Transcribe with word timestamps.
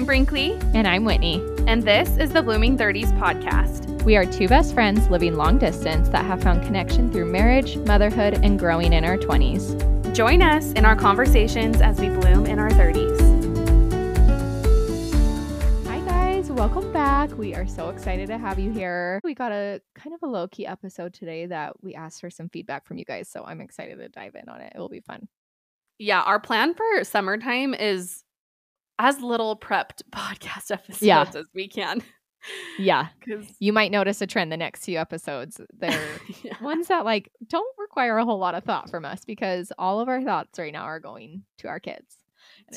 I'm 0.00 0.06
Brinkley, 0.06 0.58
And 0.72 0.88
I'm 0.88 1.04
Whitney. 1.04 1.44
and 1.66 1.82
this 1.82 2.16
is 2.16 2.30
the 2.32 2.42
Blooming 2.42 2.78
30s 2.78 3.12
podcast. 3.18 4.02
We 4.02 4.16
are 4.16 4.24
two 4.24 4.48
best 4.48 4.72
friends 4.72 5.06
living 5.10 5.34
long 5.36 5.58
distance 5.58 6.08
that 6.08 6.24
have 6.24 6.42
found 6.42 6.62
connection 6.62 7.12
through 7.12 7.26
marriage, 7.26 7.76
motherhood, 7.76 8.42
and 8.42 8.58
growing 8.58 8.94
in 8.94 9.04
our 9.04 9.18
20s. 9.18 10.14
Join 10.14 10.40
us 10.40 10.72
in 10.72 10.86
our 10.86 10.96
conversations 10.96 11.82
as 11.82 12.00
we 12.00 12.08
bloom 12.08 12.46
in 12.46 12.58
our 12.58 12.70
30s. 12.70 13.20
Hi, 15.86 16.00
guys. 16.06 16.50
Welcome 16.50 16.90
back. 16.94 17.36
We 17.36 17.54
are 17.54 17.66
so 17.66 17.90
excited 17.90 18.28
to 18.28 18.38
have 18.38 18.58
you 18.58 18.72
here. 18.72 19.20
We 19.22 19.34
got 19.34 19.52
a 19.52 19.82
kind 19.94 20.14
of 20.14 20.22
a 20.22 20.26
low 20.26 20.48
key 20.48 20.66
episode 20.66 21.12
today 21.12 21.44
that 21.44 21.74
we 21.82 21.94
asked 21.94 22.22
for 22.22 22.30
some 22.30 22.48
feedback 22.48 22.86
from 22.86 22.96
you 22.96 23.04
guys. 23.04 23.28
So 23.28 23.44
I'm 23.44 23.60
excited 23.60 23.98
to 23.98 24.08
dive 24.08 24.34
in 24.34 24.48
on 24.48 24.62
it. 24.62 24.72
It 24.74 24.78
will 24.78 24.88
be 24.88 25.00
fun. 25.00 25.28
Yeah, 25.98 26.22
our 26.22 26.40
plan 26.40 26.72
for 26.72 27.04
summertime 27.04 27.74
is 27.74 28.24
as 29.00 29.20
little 29.20 29.56
prepped 29.56 30.02
podcast 30.12 30.70
episodes 30.70 31.02
Yeah. 31.02 31.22
as 31.34 31.46
we 31.54 31.66
can. 31.68 32.02
Yeah. 32.78 33.08
You 33.58 33.72
might 33.72 33.90
notice 33.90 34.20
a 34.22 34.26
trend 34.26 34.50
the 34.52 34.56
next 34.56 34.84
few 34.84 34.98
episodes. 34.98 35.60
They're 35.78 36.08
Yeah. 36.42 36.54
ones 36.62 36.88
that 36.88 37.04
like 37.04 37.30
don't 37.46 37.74
require 37.78 38.16
a 38.18 38.24
whole 38.24 38.38
lot 38.38 38.54
of 38.54 38.64
thought 38.64 38.88
from 38.90 39.04
us 39.04 39.24
because 39.24 39.72
all 39.78 40.00
of 40.00 40.08
our 40.08 40.22
thoughts 40.22 40.58
right 40.58 40.72
now 40.72 40.84
are 40.84 41.00
going 41.00 41.42
to 41.58 41.68
our 41.68 41.80
kids. 41.80 42.16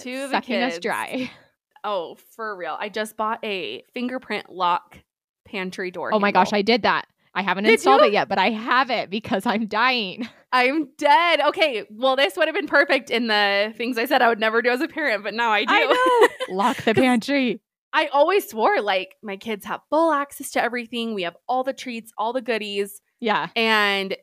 To 0.02 0.30
sucking 0.30 0.62
us 0.62 0.80
dry. 0.80 1.30
Oh, 1.86 2.16
for 2.38 2.56
real. 2.56 2.78
I 2.80 2.88
just 2.88 3.18
bought 3.18 3.44
a 3.44 3.84
fingerprint 3.94 4.50
lock 4.50 4.98
pantry 5.46 5.92
door. 5.92 6.14
Oh 6.14 6.20
my 6.20 6.32
gosh. 6.32 6.54
I 6.54 6.62
did 6.62 6.84
that. 6.84 7.08
I 7.36 7.42
haven't 7.42 7.66
Did 7.66 7.74
installed 7.74 8.00
you? 8.04 8.08
it 8.08 8.14
yet, 8.14 8.30
but 8.30 8.38
I 8.40 8.52
have 8.52 8.90
it 8.90 9.10
because 9.10 9.46
I'm 9.46 9.66
dying. 9.68 10.26
I'm 10.54 10.88
dead. 10.98 11.42
Okay, 11.42 11.84
well, 11.90 12.16
this 12.16 12.38
would 12.38 12.48
have 12.48 12.56
been 12.56 12.68
perfect 12.68 13.10
in 13.10 13.28
the 13.28 13.74
things 13.76 13.98
I 13.98 14.06
said 14.06 14.22
I 14.22 14.30
would 14.30 14.40
never 14.40 14.62
do 14.62 14.70
as 14.70 14.82
a 14.82 14.88
parent, 14.88 15.24
but 15.24 15.34
now 15.34 15.50
I 15.52 15.66
do. 15.66 15.74
know. 16.50 16.56
Lock 16.56 16.78
the 16.84 16.94
pantry. 16.94 17.60
I 17.92 18.08
always 18.08 18.48
swore 18.48 18.80
like 18.82 19.16
my 19.22 19.36
kids 19.36 19.66
have 19.66 19.82
full 19.90 20.12
access 20.12 20.52
to 20.52 20.64
everything. 20.64 21.14
We 21.16 21.24
have 21.24 21.36
all 21.50 21.64
the 21.64 21.74
treats, 21.74 22.12
all 22.18 22.34
the 22.34 22.42
goodies. 22.42 23.02
Yeah. 23.20 23.48
And 23.56 24.16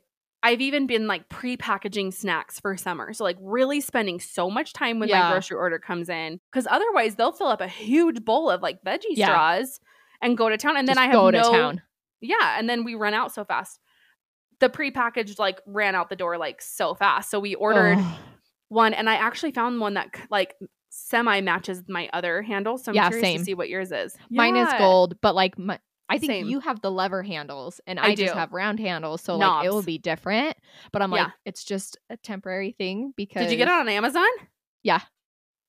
I've 0.43 0.61
even 0.61 0.87
been 0.87 1.07
like 1.07 1.29
pre-packaging 1.29 2.13
snacks 2.13 2.59
for 2.61 2.77
summer. 2.77 3.13
So 3.13 3.25
like 3.25 3.37
really 3.41 3.81
spending 3.81 4.21
so 4.21 4.51
much 4.51 4.73
time 4.73 4.99
when 5.01 5.09
Yeah. 5.09 5.25
my 5.25 5.31
grocery 5.33 5.57
order 5.59 5.79
comes 5.79 6.09
in 6.09 6.41
cuz 6.53 6.67
otherwise 6.71 7.17
they'll 7.17 7.33
fill 7.33 7.49
up 7.49 7.61
a 7.61 7.69
huge 7.69 8.25
bowl 8.25 8.51
of 8.51 8.63
like 8.63 8.83
veggie 8.85 9.03
Yeah. 9.11 9.27
straws 9.27 9.81
and 10.23 10.37
go 10.37 10.49
to 10.49 10.57
town 10.57 10.77
and 10.77 10.89
then 10.89 10.97
I 10.99 11.05
have 11.07 11.13
go 11.13 11.31
no 11.31 11.43
to 11.43 11.51
town. 11.51 11.83
Yeah, 12.21 12.59
and 12.59 12.69
then 12.69 12.85
we 12.85 12.95
run 12.95 13.15
out 13.15 13.33
so 13.33 13.45
fast. 13.45 13.81
The 14.61 14.69
pre-packaged 14.69 15.39
like 15.39 15.61
ran 15.67 15.95
out 15.95 16.09
the 16.11 16.17
door 16.17 16.39
like 16.39 16.61
so 16.63 16.95
fast. 16.95 17.31
So 17.31 17.41
we 17.41 17.55
ordered 17.55 17.99
Oh, 17.99 18.19
one 18.69 18.95
and 18.95 19.09
I 19.11 19.15
actually 19.15 19.53
found 19.53 19.81
one 19.81 19.95
that 19.95 20.09
like 20.31 20.55
semi 20.91 21.41
matches 21.41 21.83
my 21.89 22.09
other 22.13 22.43
handle. 22.43 22.79
So 22.79 22.93
I'm 22.93 22.97
Yeah, 22.97 23.09
curious 23.09 23.27
same. 23.27 23.39
to 23.39 23.45
see 23.45 23.55
what 23.55 23.69
yours 23.69 23.91
is. 23.93 24.17
Mine 24.31 24.57
is 24.57 24.69
gold, 24.79 25.21
but 25.21 25.35
like 25.35 25.59
my, 25.59 25.79
I 26.09 26.19
think 26.19 26.31
Same. 26.33 26.47
you 26.49 26.59
have 26.61 26.81
the 26.81 26.91
lever 26.91 27.23
handles 27.23 27.81
and 27.87 27.99
I 28.01 28.09
I, 28.09 28.15
just 28.17 28.35
have 28.35 28.53
round 28.53 28.81
handles. 28.81 29.23
So 29.23 29.37
like 29.37 29.65
it 29.65 29.71
will 29.71 29.83
be 29.85 29.97
different. 29.99 30.57
But 30.93 31.03
I'm 31.03 31.13
Yeah. 31.13 31.25
like, 31.25 31.33
it's 31.45 31.63
just 31.65 31.99
a 32.11 32.17
temporary 32.17 32.73
thing 32.77 33.13
because 33.17 33.43
Did 33.45 33.53
you 33.53 33.57
get 33.57 33.69
it 33.69 33.73
on 33.75 33.89
Amazon? 33.89 34.27
Yeah. 34.83 35.01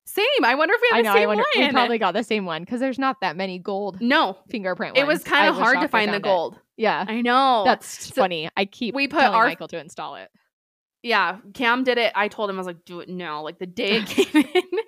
Same. 0.08 0.25
I 0.44 0.56
wonder 0.56 0.73
if 0.73 0.81
we 0.81 0.88
have 0.92 0.97
the 0.97 1.09
know. 1.09 1.14
same 1.14 1.23
I 1.23 1.28
wonder. 1.28 1.44
We 1.56 1.62
one. 1.62 1.73
probably 1.73 1.97
got 2.00 2.14
the 2.14 2.23
same 2.23 2.45
one 2.45 2.64
because 2.64 2.80
there's 2.80 2.97
not 3.00 3.22
that 3.22 3.38
many 3.38 3.59
gold 3.59 4.02
no, 4.02 4.38
fingerprint 4.50 4.97
it 4.97 5.06
was 5.06 5.23
kind 5.23 5.47
of 5.47 5.56
hard 5.56 5.80
to 5.81 5.88
find 5.88 6.12
the 6.12 6.19
gold. 6.19 6.56
it. 6.56 6.60
Yeah. 6.77 7.05
I 7.08 7.22
know. 7.22 7.64
That's 7.66 8.08
So 8.08 8.22
funny. 8.22 8.50
I 8.58 8.66
keep 8.66 8.95
we 8.95 9.08
put 9.08 9.19
telling 9.19 9.36
our- 9.36 9.45
Michael 9.45 9.67
to 9.69 9.80
install 9.80 10.16
it. 10.16 10.30
yeah. 11.03 11.38
Cam 11.53 11.83
did 11.83 11.97
it. 11.97 12.11
I 12.16 12.28
told 12.28 12.50
him 12.50 12.55
I 12.55 12.59
was 12.59 12.67
like, 12.67 12.86
do 12.86 13.00
it 13.02 13.09
now, 13.09 13.41
like 13.44 13.59
the 13.59 13.66
day 13.67 13.97
it 13.97 14.05
came 14.08 14.44
in. 14.53 14.63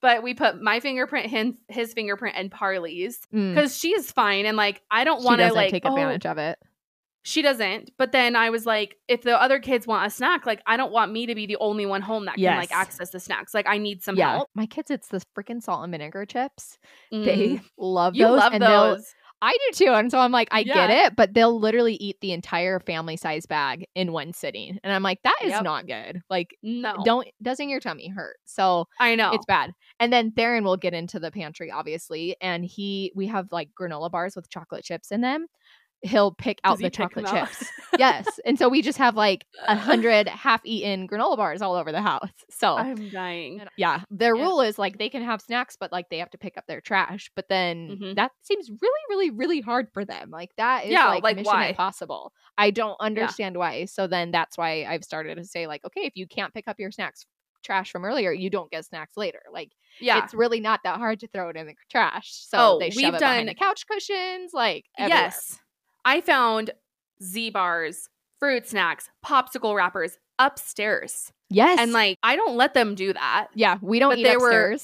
But 0.00 0.22
we 0.22 0.32
put 0.32 0.62
my 0.62 0.78
fingerprint, 0.78 1.26
his, 1.26 1.54
his 1.68 1.92
fingerprint, 1.92 2.36
and 2.38 2.52
Parley's 2.52 3.18
Mm. 3.34 3.52
because 3.52 3.76
she's 3.76 4.12
fine 4.12 4.46
and 4.46 4.56
like 4.56 4.80
I 4.92 5.02
don't 5.02 5.24
want 5.24 5.40
to 5.40 5.52
like 5.52 5.72
take 5.72 5.84
oh, 5.84 5.88
advantage 5.90 6.24
of 6.24 6.38
it. 6.38 6.56
She 7.24 7.42
doesn't. 7.42 7.90
But 7.98 8.12
then 8.12 8.36
I 8.36 8.50
was 8.50 8.64
like, 8.64 8.94
if 9.08 9.22
the 9.22 9.36
other 9.38 9.58
kids 9.58 9.88
want 9.88 10.06
a 10.06 10.10
snack, 10.10 10.46
like 10.46 10.62
I 10.66 10.76
don't 10.76 10.92
want 10.92 11.10
me 11.12 11.26
to 11.26 11.34
be 11.34 11.46
the 11.46 11.56
only 11.56 11.84
one 11.84 12.00
home 12.00 12.26
that 12.26 12.36
can 12.36 12.56
like 12.56 12.70
access 12.70 13.10
the 13.10 13.18
snacks. 13.18 13.52
Like 13.52 13.66
I 13.68 13.78
need 13.78 14.04
some 14.04 14.14
yeah, 14.14 14.34
help. 14.34 14.48
my 14.54 14.66
kids, 14.66 14.88
it's 14.92 15.08
the 15.08 15.20
freaking 15.36 15.60
salt 15.60 15.82
and 15.82 15.90
vinegar 15.90 16.24
chips. 16.26 16.78
Mm. 17.12 17.24
They 17.24 17.60
love 17.76 18.14
you 18.14 18.24
those, 18.24 18.38
love 18.38 18.52
and 18.52 18.62
those. 18.62 19.12
I 19.40 19.52
do 19.52 19.84
too. 19.86 19.92
And 19.92 20.10
so 20.10 20.18
I'm 20.18 20.32
like, 20.32 20.48
I 20.50 20.64
get 20.64 20.90
it, 20.90 21.14
but 21.16 21.32
they'll 21.32 21.58
literally 21.58 21.94
eat 21.94 22.16
the 22.20 22.32
entire 22.32 22.80
family 22.80 23.16
size 23.16 23.46
bag 23.46 23.86
in 23.94 24.12
one 24.12 24.32
sitting. 24.32 24.78
And 24.82 24.92
I'm 24.92 25.02
like, 25.04 25.22
that 25.22 25.38
is 25.44 25.50
Yep. 25.50 25.62
not 25.62 25.86
good. 25.86 26.20
Like, 26.28 26.56
No, 26.62 27.02
don't 27.04 27.28
doesn't 27.40 27.68
your 27.68 27.78
tummy 27.80 28.08
hurt? 28.08 28.36
So 28.44 28.86
I 28.98 29.14
know. 29.14 29.32
it's 29.32 29.46
bad. 29.46 29.72
And 30.00 30.12
then 30.12 30.32
Theron 30.32 30.64
will 30.64 30.76
get 30.76 30.92
into 30.94 31.20
the 31.20 31.30
pantry, 31.30 31.70
obviously, 31.70 32.36
and 32.40 32.64
he 32.64 33.12
we 33.14 33.28
have 33.28 33.52
like 33.52 33.70
granola 33.78 34.10
bars 34.10 34.34
with 34.34 34.50
chocolate 34.50 34.84
chips 34.84 35.12
in 35.12 35.20
them. 35.20 35.46
He'll 36.02 36.32
pick 36.32 36.60
out 36.62 36.74
Does 36.78 36.82
the 36.82 36.90
chocolate 36.90 37.26
out? 37.26 37.48
chips. 37.48 37.68
yes. 37.98 38.26
And 38.46 38.56
so 38.58 38.68
we 38.68 38.82
just 38.82 38.98
have 38.98 39.16
like 39.16 39.44
a 39.66 39.74
hundred 39.76 40.28
half 40.28 40.60
eaten 40.64 41.08
granola 41.08 41.36
bars 41.36 41.60
all 41.60 41.74
over 41.74 41.90
the 41.90 42.00
house. 42.02 42.28
So 42.50 42.76
I'm 42.76 43.08
dying. 43.10 43.62
yeah, 43.76 44.02
their 44.10 44.36
Yeah. 44.36 44.42
rule 44.44 44.60
is 44.60 44.78
like 44.78 44.98
they 44.98 45.08
can 45.08 45.22
have 45.24 45.40
snacks, 45.40 45.76
but 45.78 45.90
like 45.90 46.08
they 46.08 46.18
have 46.18 46.30
to 46.30 46.38
pick 46.38 46.56
up 46.56 46.64
their 46.68 46.80
trash. 46.80 47.30
But 47.34 47.48
then 47.48 47.98
Mhm. 48.00 48.14
that 48.16 48.30
seems 48.42 48.70
really, 48.70 49.00
really, 49.10 49.30
really 49.30 49.60
hard 49.60 49.88
for 49.92 50.04
them. 50.04 50.30
Like 50.30 50.50
that 50.56 50.84
is 50.84 50.92
Yeah, 50.92 51.06
like, 51.08 51.22
like, 51.24 51.36
mission 51.36 51.52
why? 51.52 51.66
impossible. 51.68 52.32
I 52.56 52.70
don't 52.70 52.96
understand 53.00 53.56
why. 53.56 53.86
So 53.86 54.06
then 54.06 54.30
that's 54.30 54.56
why 54.56 54.84
I've 54.84 55.02
started 55.04 55.36
to 55.36 55.44
say 55.44 55.66
like, 55.66 55.84
okay, 55.84 56.02
if 56.02 56.16
you 56.16 56.26
can't 56.28 56.54
pick 56.54 56.68
up 56.68 56.78
your 56.78 56.90
snacks 56.92 57.26
trash 57.64 57.90
from 57.90 58.04
earlier, 58.04 58.30
you 58.32 58.50
don't 58.50 58.70
get 58.70 58.84
snacks 58.84 59.16
later. 59.16 59.40
Like 59.52 59.72
Yeah. 60.00 60.22
it's 60.22 60.32
really 60.32 60.60
not 60.60 60.80
that 60.84 60.98
hard 60.98 61.18
to 61.20 61.26
throw 61.28 61.48
it 61.48 61.56
in 61.56 61.66
the 61.66 61.74
trash. 61.90 62.30
So 62.32 62.58
Oh, 62.58 62.78
they 62.78 62.86
we've 62.86 62.94
shove 63.00 63.14
it 63.14 63.18
behind 63.20 63.46
done- 63.48 63.54
the 63.54 63.54
couch 63.56 63.84
cushions, 63.90 64.52
like 64.54 64.84
everywhere. 64.96 65.24
yes. 65.24 65.58
I 66.08 66.20
found 66.20 66.70
Z 67.22 67.50
bars, 67.50 68.08
fruit 68.38 68.66
snacks, 68.68 69.10
popsicle 69.24 69.74
wrappers 69.76 70.18
upstairs. 70.38 71.32
yes, 71.50 71.78
And 71.80 71.92
like 71.92 72.18
I 72.22 72.36
don't 72.36 72.56
let 72.56 72.74
them 72.74 72.94
do 72.94 73.12
that. 73.12 73.48
yeah, 73.54 73.78
we 73.82 73.98
don't 73.98 74.10
but 74.12 74.18
eat 74.18 74.24
they 74.24 74.36
were- 74.36 74.76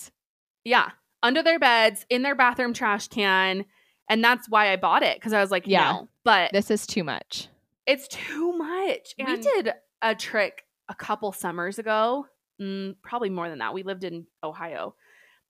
Yeah. 0.65 0.91
Under 1.23 1.43
their 1.43 1.59
beds, 1.59 2.05
in 2.11 2.23
their 2.23 2.35
bathroom 2.35 2.75
trash 2.75 3.09
can. 3.09 3.65
And 4.09 4.23
that's 4.23 4.49
why 4.49 4.71
I 4.73 4.77
bought 4.77 5.03
it. 5.03 5.21
Cause 5.23 5.33
I 5.33 5.41
was 5.41 5.51
like, 5.51 5.67
Yeah. 5.67 5.93
no. 5.93 6.09
But 6.25 6.53
This 6.53 6.71
is 6.71 6.87
too 6.87 7.05
much. 7.05 7.49
It's 7.87 8.09
too 8.09 8.53
much. 8.57 9.15
we 9.19 9.37
did 9.39 9.73
a 10.03 10.15
trick 10.15 10.65
a 10.89 10.95
couple 10.95 11.33
summers 11.33 11.79
ago, 11.79 12.27
mm, 12.61 12.97
probably 13.03 13.31
more 13.31 13.49
than 13.49 13.59
that. 13.61 13.73
We 13.73 13.83
lived 13.83 14.05
in 14.05 14.27
Ohio, 14.43 14.95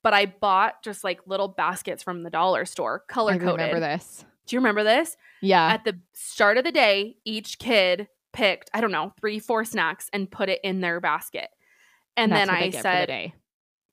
but 0.03 0.15
I 0.15 0.27
bought 0.27 0.83
just 0.85 1.03
like 1.03 1.21
little 1.27 1.49
baskets 1.49 2.03
from 2.05 2.23
the 2.23 2.31
dollar 2.31 2.65
store, 2.65 3.01
color 3.09 3.33
I 3.33 3.37
remember 3.37 3.81
this. 3.81 4.25
Do 4.47 4.57
you 4.57 4.61
remember 4.61 4.85
this? 4.85 5.17
Yeah, 5.43 5.73
At 5.73 5.85
the 5.85 5.99
start 6.15 6.57
of 6.59 6.65
the 6.65 6.73
day, 6.73 7.17
each 7.25 7.59
kid 7.59 8.09
picked, 8.33 8.71
I 8.75 8.81
don't 8.81 8.91
know, 8.93 9.13
three, 9.21 9.39
four 9.39 9.65
snacks 9.65 10.09
and 10.13 10.31
put 10.31 10.49
it 10.49 10.61
in 10.65 10.81
their 10.81 11.01
basket. 11.01 11.49
And 12.17 12.33
that's 12.33 12.41
then 12.41 12.49
what 12.49 12.57
I 12.57 12.61
they 12.61 12.71
get 12.71 12.77
for 12.79 12.79
the 12.79 12.83
said, 12.83 13.07
day. 13.09 13.35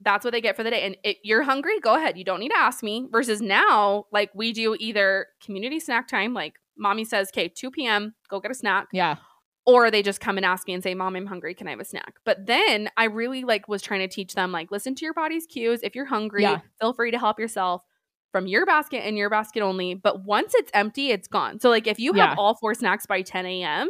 that's 0.01 0.23
what 0.25 0.31
they 0.31 0.41
get 0.41 0.55
for 0.55 0.63
the 0.63 0.71
day. 0.71 0.81
And 0.83 0.97
it, 1.03 1.17
you're 1.23 1.43
hungry, 1.43 1.79
go 1.79 1.95
ahead. 1.95 2.17
You 2.17 2.23
don't 2.23 2.39
need 2.39 2.49
to 2.49 2.57
ask 2.57 2.83
me. 2.83 3.07
Versus 3.11 3.41
now, 3.41 4.05
like 4.11 4.31
we 4.33 4.53
do 4.53 4.75
either 4.79 5.27
community 5.43 5.79
snack 5.79 6.07
time, 6.07 6.33
like 6.33 6.53
mommy 6.77 7.03
says, 7.03 7.29
okay, 7.33 7.47
2 7.49 7.69
p.m., 7.71 8.15
go 8.29 8.39
get 8.39 8.51
a 8.51 8.55
snack 8.55 8.87
Yeah, 8.93 9.17
or 9.65 9.91
they 9.91 10.01
just 10.01 10.19
come 10.21 10.37
and 10.37 10.45
ask 10.45 10.65
me 10.67 10.73
and 10.73 10.81
say 10.81 10.95
mom 10.95 11.15
i'm 11.15 11.27
hungry 11.27 11.53
can 11.53 11.67
i 11.67 11.71
have 11.71 11.79
a 11.79 11.85
snack 11.85 12.15
but 12.25 12.45
then 12.47 12.89
i 12.97 13.03
really 13.03 13.43
like 13.43 13.67
was 13.67 13.81
trying 13.83 13.99
to 13.99 14.07
teach 14.07 14.33
them 14.33 14.51
like 14.51 14.71
listen 14.71 14.95
to 14.95 15.05
your 15.05 15.13
body's 15.13 15.45
cues 15.45 15.81
if 15.83 15.93
you're 15.93 16.05
hungry 16.05 16.41
Yeah. 16.41 16.61
feel 16.79 16.93
free 16.93 17.11
to 17.11 17.19
help 17.19 17.39
yourself 17.39 17.83
from 18.31 18.47
your 18.47 18.65
basket 18.65 19.05
and 19.05 19.17
your 19.17 19.29
basket 19.29 19.61
only 19.61 19.93
but 19.93 20.23
once 20.23 20.53
it's 20.55 20.71
empty 20.73 21.11
it's 21.11 21.27
gone 21.27 21.59
so 21.59 21.69
like 21.69 21.87
if 21.87 21.99
you 21.99 22.13
have 22.13 22.31
Yeah. 22.31 22.35
all 22.37 22.55
four 22.55 22.73
snacks 22.73 23.05
by 23.05 23.21
10 23.21 23.45
a.m 23.45 23.89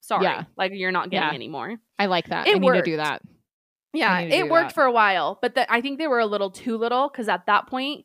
sorry 0.00 0.24
Yeah. 0.24 0.44
like 0.56 0.72
you're 0.74 0.92
not 0.92 1.10
getting 1.10 1.28
Yeah. 1.28 1.34
any 1.34 1.48
more 1.48 1.76
I 1.98 2.06
like 2.06 2.28
that. 2.28 2.46
It 2.48 2.56
I 2.56 2.58
need 2.58 2.72
to 2.72 2.82
do 2.82 2.96
worked. 2.96 3.04
that. 3.08 3.22
yeah 3.94 4.20
it 4.20 4.48
worked 4.50 4.70
that. 4.70 4.74
for 4.74 4.84
a 4.84 4.92
while 4.92 5.38
but 5.42 5.54
the, 5.54 5.70
i 5.72 5.80
think 5.80 5.98
they 5.98 6.06
were 6.06 6.20
a 6.20 6.26
little 6.26 6.50
too 6.50 6.76
little 6.76 7.08
because 7.08 7.28
at 7.28 7.46
that 7.46 7.66
point 7.68 8.04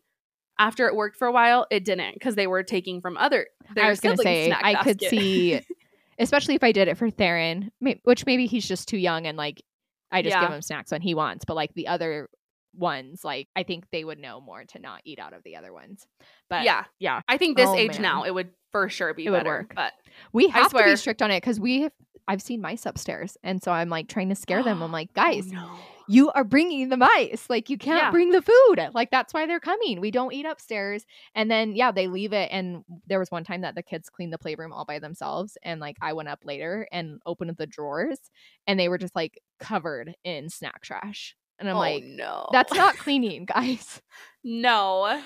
after 0.59 0.87
it 0.87 0.95
worked 0.95 1.15
for 1.17 1.27
a 1.27 1.31
while 1.31 1.67
it 1.69 1.85
didn't 1.85 2.13
because 2.15 2.33
they 2.35 2.47
were 2.47 2.63
taking 2.63 2.99
from 3.01 3.15
other 3.17 3.47
I 3.79 3.89
was 3.89 3.99
going 3.99 4.15
to 4.17 4.23
say 4.23 4.51
I 4.51 4.81
could 4.81 4.99
see, 5.01 5.59
especially 6.19 6.55
if 6.55 6.63
I 6.63 6.71
did 6.71 6.87
it 6.87 6.97
for 6.97 7.09
Theron, 7.11 7.69
which 8.03 8.25
maybe 8.25 8.45
he's 8.47 8.65
just 8.67 8.87
too 8.87 8.97
young 8.97 9.27
and 9.27 9.37
like 9.37 9.61
I 10.09 10.21
just 10.21 10.39
give 10.39 10.49
him 10.49 10.61
snacks 10.61 10.89
when 10.91 11.01
he 11.01 11.13
wants. 11.13 11.43
But 11.45 11.55
like 11.55 11.73
the 11.73 11.87
other 11.89 12.29
ones, 12.77 13.23
like 13.23 13.47
I 13.55 13.63
think 13.63 13.85
they 13.91 14.03
would 14.03 14.19
know 14.19 14.39
more 14.39 14.63
to 14.65 14.79
not 14.79 15.01
eat 15.05 15.19
out 15.19 15.33
of 15.33 15.43
the 15.43 15.55
other 15.55 15.73
ones. 15.73 16.05
But 16.49 16.63
yeah 16.63 16.85
yeah, 16.99 17.21
i 17.27 17.37
think 17.37 17.57
this 17.57 17.67
Oh, 17.69 17.75
age 17.75 17.93
man. 17.93 18.01
now 18.01 18.23
it 18.23 18.33
would 18.33 18.49
for 18.71 18.87
sure 18.89 19.13
be 19.13 19.25
It 19.25 19.31
would 19.31 19.37
better 19.39 19.49
work. 19.49 19.73
but 19.75 19.93
we 20.33 20.47
I 20.47 20.51
have 20.59 20.71
to 20.73 20.83
be 20.83 20.95
strict 20.95 21.21
on 21.21 21.31
it 21.31 21.41
because 21.41 21.59
we 21.59 21.81
have. 21.81 21.91
I've 22.29 22.41
seen 22.41 22.59
mice 22.59 22.85
upstairs, 22.85 23.37
and 23.41 23.63
so 23.63 23.71
I'm 23.71 23.87
like 23.87 24.09
trying 24.09 24.27
to 24.29 24.35
scare 24.35 24.61
them. 24.61 24.81
I'm 24.83 24.91
like, 24.91 25.07
Oh, 25.15 25.21
guys, 25.23 25.49
no. 25.49 25.69
you 26.09 26.29
are 26.31 26.43
bringing 26.43 26.89
the 26.89 26.97
mice. 26.97 27.45
Like 27.49 27.69
you 27.69 27.77
can't 27.77 28.03
Yeah. 28.03 28.11
bring 28.11 28.31
the 28.31 28.41
food. 28.41 28.89
Like 28.93 29.11
that's 29.11 29.33
why 29.33 29.45
they're 29.45 29.61
coming. 29.61 30.01
We 30.01 30.11
don't 30.11 30.33
eat 30.33 30.45
upstairs. 30.45 31.05
And 31.35 31.49
then 31.49 31.73
yeah, 31.73 31.93
they 31.93 32.07
leave 32.07 32.33
it. 32.33 32.49
And 32.51 32.83
there 33.07 33.19
was 33.19 33.31
one 33.31 33.45
time 33.45 33.61
that 33.61 33.75
the 33.75 33.81
kids 33.81 34.09
cleaned 34.09 34.33
the 34.33 34.37
playroom 34.37 34.73
all 34.73 34.83
by 34.83 34.99
themselves. 34.99 35.57
And 35.63 35.79
like 35.79 35.95
I 36.01 36.11
went 36.11 36.27
up 36.27 36.39
later 36.43 36.85
and 36.91 37.21
opened 37.25 37.55
the 37.57 37.65
drawers, 37.65 38.19
and 38.67 38.77
they 38.77 38.89
were 38.89 38.97
just 38.97 39.15
like 39.15 39.39
covered 39.61 40.13
in 40.25 40.49
snack 40.49 40.81
trash. 40.81 41.33
And 41.59 41.69
I'm 41.69 41.75
oh, 41.75 41.79
like, 41.79 42.03
no. 42.03 42.47
that's 42.51 42.73
not 42.73 42.97
cleaning, 42.99 43.45
guys. 43.45 44.01
No. 44.43 45.21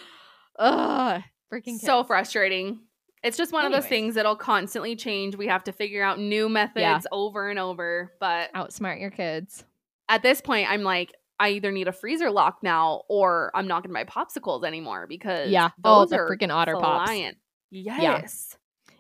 Ugh, 0.60 1.22
freaking 1.52 1.78
So 1.80 2.04
frustrating. 2.04 2.80
It's 3.24 3.38
just 3.38 3.52
one 3.54 3.66
of 3.66 3.72
those 3.72 3.86
things 3.86 4.16
that'll 4.16 4.36
constantly 4.36 4.96
change. 4.96 5.36
We 5.36 5.46
have 5.48 5.64
to 5.66 5.72
figure 5.72 6.04
out 6.04 6.18
new 6.20 6.50
methods 6.50 7.06
over 7.12 7.50
and 7.50 7.60
over. 7.60 8.12
But 8.20 8.52
outsmart 8.54 9.00
your 9.00 9.12
kids. 9.12 9.64
at 10.10 10.24
this 10.24 10.42
point, 10.42 10.70
I'm 10.72 10.82
like, 10.82 11.14
I 11.40 11.50
either 11.52 11.72
need 11.72 11.88
a 11.88 11.92
freezer 11.92 12.32
lock 12.32 12.60
now 12.64 13.04
or 13.10 13.52
I'm 13.54 13.68
not 13.68 13.84
going 13.84 13.94
to 13.96 14.06
buy 14.06 14.06
popsicles 14.06 14.64
anymore 14.66 15.06
because 15.08 15.50
Yeah. 15.52 15.70
Oh, 15.84 16.00
those 16.02 16.10
the 16.12 16.18
are 16.18 16.30
freaking 16.30 16.52
otter 16.52 16.76
pops. 16.78 17.12
flying. 17.12 17.34
Yes. 17.70 18.58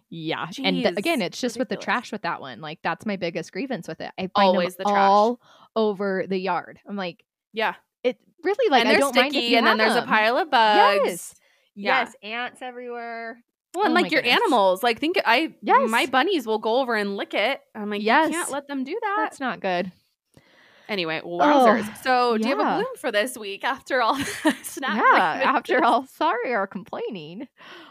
Yeah. 0.10 0.48
and 0.64 0.84
th- 0.84 0.98
again, 0.98 1.22
it's 1.22 1.40
just 1.40 1.58
with 1.58 1.70
the 1.70 1.78
trash 1.78 2.12
with 2.12 2.22
that 2.24 2.42
one. 2.42 2.60
Like 2.62 2.80
that's 2.84 3.06
my 3.06 3.16
biggest 3.16 3.52
grievance 3.52 3.88
with 3.88 4.02
it. 4.02 4.12
I 4.18 4.24
find 4.24 4.32
Always 4.50 4.76
the 4.76 4.84
trash. 4.84 4.98
all 4.98 5.40
over 5.76 6.26
the 6.28 6.38
yard. 6.38 6.80
I'm 6.88 6.96
like, 6.96 7.24
Yeah. 7.54 7.76
it 8.04 8.18
really 8.44 8.70
like 8.72 8.82
and 8.82 8.90
I 8.90 8.92
they're 8.94 9.00
don't 9.00 9.16
mind 9.16 9.28
if 9.28 9.34
sticky 9.34 9.48
you 9.48 9.58
and 9.58 9.68
then 9.68 9.78
there's 9.78 9.96
a 9.96 10.02
pile 10.04 10.38
of 10.38 10.50
bugs. 10.52 11.02
Yes. 11.06 11.36
Yeah. 11.76 12.00
Yes, 12.02 12.16
ants 12.24 12.62
everywhere. 12.62 13.42
Well, 13.74 13.86
and 13.86 13.92
Oh 13.98 14.02
like 14.02 14.12
your 14.12 14.22
goodness. 14.22 14.42
animals, 14.44 14.84
like 14.84 15.00
think 15.00 15.18
I 15.26 15.54
Yes. 15.62 15.90
my 15.90 16.06
bunnies 16.06 16.46
will 16.46 16.60
go 16.60 16.82
over 16.82 16.96
and 16.96 17.16
lick 17.16 17.34
it. 17.34 17.62
I'm 17.74 17.90
like, 17.90 18.02
Yes. 18.04 18.28
you 18.30 18.34
can't 18.36 18.52
let 18.52 18.68
them 18.68 18.84
do 18.84 18.98
that. 19.02 19.16
That's 19.20 19.40
not 19.40 19.60
good. 19.62 19.92
Anyway, 20.90 21.22
wowzers. 21.24 21.86
Oh, 21.88 21.94
so 22.04 22.38
do 22.38 22.50
you 22.50 22.58
have 22.58 22.68
a 22.68 22.76
bloom 22.82 22.96
for 22.98 23.14
this 23.14 23.38
week 23.38 23.64
after 23.64 24.02
all 24.02 24.16
snack? 24.64 25.02
yeah, 25.02 25.42
after 25.56 25.82
all 25.86 26.06
sorry 26.06 26.54
are 26.54 26.68
complaining. 26.68 27.48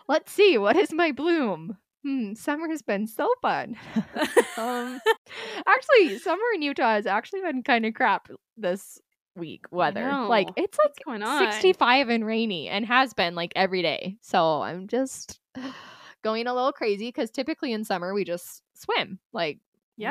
Let's 0.06 0.30
see, 0.32 0.58
what 0.58 0.76
is 0.76 0.92
my 0.92 1.10
bloom? 1.12 1.78
Hmm, 2.04 2.34
summer's 2.34 2.82
been 2.82 3.06
so 3.06 3.28
fun. 3.42 3.76
um, 4.56 5.00
actually, 5.66 6.18
summer 6.18 6.42
in 6.54 6.62
Utah 6.62 6.94
has 6.94 7.06
actually 7.06 7.42
been 7.42 7.62
kind 7.62 7.84
of 7.84 7.94
crap 7.94 8.28
this 8.56 8.98
week 9.36 9.66
weather. 9.70 10.02
Like 10.28 10.48
it's 10.56 10.78
like 10.78 10.88
What's 10.88 10.98
going 11.04 11.22
on? 11.22 11.52
65 11.52 12.08
and 12.08 12.26
rainy 12.26 12.68
and 12.68 12.84
has 12.86 13.14
been 13.14 13.34
like 13.34 13.52
every 13.54 13.82
day. 13.82 14.16
So 14.20 14.62
I'm 14.62 14.88
just 14.88 15.40
going 16.24 16.46
a 16.46 16.54
little 16.54 16.72
crazy 16.72 17.08
because 17.08 17.30
typically 17.30 17.72
in 17.72 17.84
summer 17.84 18.12
we 18.14 18.24
just 18.24 18.62
swim. 18.74 19.18
Like 19.32 19.58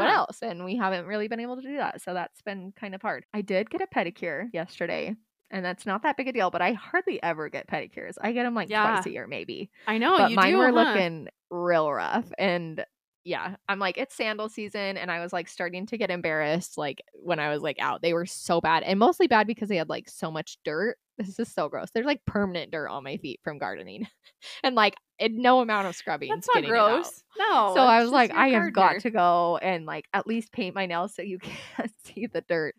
what 0.01 0.09
else? 0.12 0.38
And 0.44 0.63
we 0.65 0.75
haven't 0.77 1.07
really 1.07 1.27
been 1.27 1.39
able 1.39 1.56
to 1.56 1.62
do 1.68 1.77
that. 1.77 2.01
So 2.01 2.13
that's 2.13 2.42
been 2.44 2.71
kind 2.80 2.94
of 2.94 3.01
hard. 3.01 3.25
I 3.33 3.42
did 3.42 3.69
get 3.71 3.81
a 3.81 3.88
pedicure 3.88 4.45
yesterday. 4.53 5.15
And 5.51 5.65
that's 5.65 5.88
not 5.88 6.03
that 6.03 6.15
big 6.15 6.27
a 6.27 6.31
deal, 6.31 6.51
but 6.51 6.62
I 6.62 6.74
hardly 6.74 7.21
ever 7.24 7.50
get 7.50 7.68
pedicures. 7.68 8.13
I 8.21 8.33
get 8.33 8.44
them 8.44 8.53
like 8.53 8.69
Yeah. 8.69 8.83
twice 8.92 9.07
a 9.07 9.12
year, 9.12 9.25
maybe. 9.25 9.71
I 9.88 9.97
know 9.97 10.15
but 10.15 10.30
you 10.30 10.35
mine 10.35 10.51
do, 10.51 10.57
were 10.59 10.68
huh? 10.68 10.71
looking 10.74 11.27
real 11.49 11.91
rough. 11.91 12.31
And 12.37 12.85
yeah, 13.25 13.55
I'm 13.67 13.79
like, 13.79 13.97
it's 13.97 14.15
sandal 14.15 14.49
season. 14.49 14.97
And 14.97 15.11
I 15.11 15.19
was 15.21 15.33
like 15.33 15.47
starting 15.47 15.85
to 15.87 15.97
get 15.97 16.09
embarrassed 16.09 16.77
like 16.77 17.01
when 17.13 17.39
I 17.39 17.49
was 17.49 17.61
like 17.61 17.77
out. 17.79 18.01
They 18.01 18.13
were 18.13 18.25
so 18.25 18.61
bad. 18.61 18.83
And 18.83 18.97
mostly 18.99 19.27
bad 19.27 19.45
because 19.47 19.69
they 19.69 19.75
had 19.77 19.89
like 19.89 20.09
so 20.09 20.31
much 20.31 20.57
dirt. 20.63 20.97
This 21.17 21.37
is 21.37 21.51
so 21.53 21.67
gross. 21.67 21.89
There's 21.93 22.05
like 22.05 22.23
permanent 22.25 22.71
dirt 22.71 22.87
on 22.87 23.03
my 23.03 23.17
feet 23.17 23.41
from 23.43 23.57
gardening. 23.57 24.07
and 24.63 24.73
like 24.75 24.95
it, 25.19 25.33
no 25.33 25.59
amount 25.59 25.87
of 25.87 25.95
scrubbing. 25.95 26.29
That's 26.29 26.47
not 26.47 26.55
getting 26.61 26.69
it 26.71 26.77
out. 26.77 26.89
gross. 27.01 27.23
No. 27.37 27.73
So 27.75 27.81
I 27.81 28.01
was 28.01 28.11
like, 28.11 28.31
I 28.33 28.47
have 28.49 28.71
got 28.71 29.01
to 29.01 29.09
go 29.11 29.57
and 29.61 29.85
like 29.85 30.05
at 30.13 30.25
least 30.25 30.51
paint 30.53 30.73
my 30.75 30.85
nails 30.85 31.13
so 31.13 31.21
you 31.21 31.39
can't 31.39 31.91
see 32.05 32.25
the 32.27 32.41
dirt. 32.47 32.75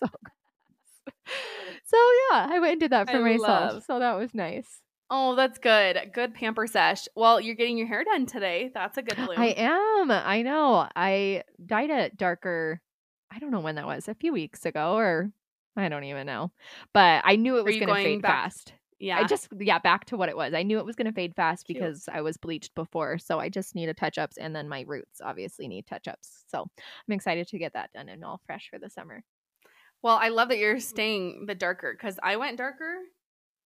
So. 0.00 0.08
So 1.84 1.96
yeah, 2.30 2.46
I 2.50 2.58
went 2.58 2.72
and 2.72 2.80
did 2.80 2.92
that 2.92 3.10
for 3.10 3.16
I 3.18 3.20
myself. 3.20 3.72
love- 3.74 3.84
So 3.84 3.98
that 3.98 4.14
was 4.14 4.32
nice. 4.34 4.80
Oh, 5.14 5.34
that's 5.34 5.58
good. 5.58 6.10
Good 6.14 6.32
pamper 6.32 6.66
sesh. 6.66 7.06
Well, 7.14 7.38
you're 7.38 7.54
getting 7.54 7.76
your 7.76 7.86
hair 7.86 8.02
done 8.02 8.24
today. 8.24 8.70
That's 8.72 8.96
a 8.96 9.02
good 9.02 9.16
bloom. 9.26 9.38
I 9.38 9.48
am. 9.48 10.10
I 10.10 10.40
know. 10.40 10.88
I 10.96 11.42
dyed 11.64 11.90
it 11.90 12.16
darker. 12.16 12.80
I 13.30 13.38
don't 13.38 13.50
know 13.50 13.60
when 13.60 13.74
that 13.74 13.86
was. 13.86 14.08
A 14.08 14.14
few 14.14 14.32
weeks 14.32 14.64
ago, 14.64 14.94
or 14.94 15.30
I 15.76 15.90
don't 15.90 16.04
even 16.04 16.26
know. 16.26 16.50
But 16.94 17.20
I 17.26 17.36
knew 17.36 17.58
it 17.58 17.64
was 17.64 17.76
going 17.76 17.88
to 17.88 17.94
fade 17.94 18.22
back- 18.22 18.44
fast. 18.44 18.72
yeah. 18.98 19.18
I 19.18 19.24
just 19.24 19.48
yeah, 19.60 19.78
back 19.78 20.06
to 20.06 20.16
what 20.16 20.30
it 20.30 20.36
was. 20.36 20.54
I 20.54 20.62
knew 20.62 20.78
it 20.78 20.86
was 20.86 20.96
going 20.96 21.08
to 21.08 21.12
fade 21.12 21.34
fast 21.36 21.66
Cute. 21.66 21.78
because 21.78 22.08
I 22.10 22.22
was 22.22 22.38
bleached 22.38 22.74
before, 22.74 23.18
so 23.18 23.38
I 23.38 23.50
just 23.50 23.74
needed 23.74 23.98
touch 23.98 24.16
ups, 24.16 24.38
and 24.38 24.56
then 24.56 24.66
my 24.66 24.84
roots 24.86 25.20
obviously 25.22 25.68
need 25.68 25.86
touch 25.86 26.08
ups. 26.08 26.44
So 26.48 26.62
I'm 26.62 27.12
excited 27.14 27.48
to 27.48 27.58
get 27.58 27.74
that 27.74 27.92
done 27.92 28.08
and 28.08 28.24
all 28.24 28.40
fresh 28.46 28.68
for 28.70 28.78
the 28.78 28.88
summer. 28.88 29.22
Well, 30.02 30.16
I 30.20 30.30
love 30.30 30.48
that 30.48 30.58
you're 30.58 30.80
staying 30.80 31.44
the 31.46 31.54
darker 31.54 31.92
because 31.92 32.18
I 32.22 32.36
went 32.36 32.56
darker. 32.56 32.94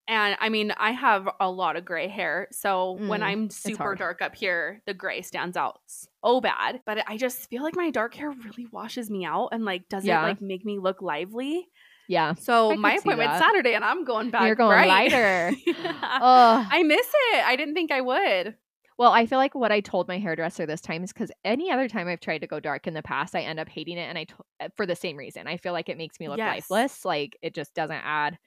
And 0.09 0.37
I 0.41 0.49
mean, 0.51 0.73
I 0.77 0.93
have 0.93 1.29
a 1.41 1.51
lot 1.51 1.77
of 1.77 1.85
gray 1.85 2.07
hair. 2.07 2.47
So 2.53 3.03
when 3.07 3.23
Mm, 3.23 3.27
I'm 3.27 3.51
super 3.51 3.95
dark 3.97 4.23
up 4.23 4.37
here, 4.37 4.81
the 4.87 4.95
gray 4.95 5.23
stands 5.23 5.57
out 5.57 5.81
so 5.87 6.41
bad. 6.41 6.81
But 6.87 7.03
I 7.09 7.17
just 7.17 7.49
feel 7.51 7.63
like 7.65 7.75
my 7.75 7.91
dark 7.91 8.15
hair 8.15 8.31
really 8.31 8.67
washes 8.71 9.11
me 9.11 9.25
out 9.25 9.49
and 9.53 9.65
like 9.65 9.89
doesn't 9.89 10.09
Yeah. 10.09 10.23
like 10.23 10.41
make 10.41 10.65
me 10.65 10.79
look 10.79 11.03
lively. 11.03 11.69
Yeah, 12.09 12.35
So 12.39 12.71
I 12.71 12.77
my 12.77 12.95
appointment's. 12.95 13.39
Saturday 13.39 13.75
and 13.75 13.85
I'm 13.85 14.05
going 14.05 14.31
back. 14.31 14.47
you're 14.47 14.55
going 14.55 14.69
bright. 14.69 14.89
lighter. 14.89 15.51
Yeah. 15.67 16.19
Oh, 16.21 16.67
I 16.71 16.83
miss 16.85 17.07
it. 17.33 17.45
I 17.45 17.57
didn't 17.57 17.75
think 17.75 17.91
I 17.91 18.01
would. 18.01 18.57
Well, 18.99 19.13
I 19.13 19.27
feel 19.27 19.39
like 19.39 19.55
what 19.55 19.73
I 19.73 19.81
told 19.81 20.09
my 20.09 20.19
hairdresser 20.19 20.65
this 20.65 20.81
time 20.81 21.05
is 21.05 21.13
because 21.13 21.31
any 21.45 21.71
other 21.71 21.89
time 21.89 22.09
I've 22.09 22.21
tried 22.21 22.39
to 22.41 22.47
go 22.47 22.61
dark 22.61 22.87
in 22.87 22.95
the 22.95 23.03
past, 23.03 23.35
I 23.35 23.41
end 23.43 23.61
up 23.61 23.69
hating 23.69 23.99
it, 23.99 24.09
and 24.09 24.17
I 24.19 24.27
uh, 24.59 24.69
for 24.77 24.87
the 24.87 24.97
same 24.97 25.17
reason. 25.17 25.47
I 25.47 25.59
feel 25.59 25.75
like 25.75 25.89
it 25.91 25.99
makes 25.99 26.19
me 26.19 26.29
look 26.29 26.39
Yes. 26.39 26.57
lifeless. 26.71 27.05
Like 27.05 27.37
it 27.43 27.55
just 27.55 27.75
doesn't 27.75 27.95
add 27.97 28.39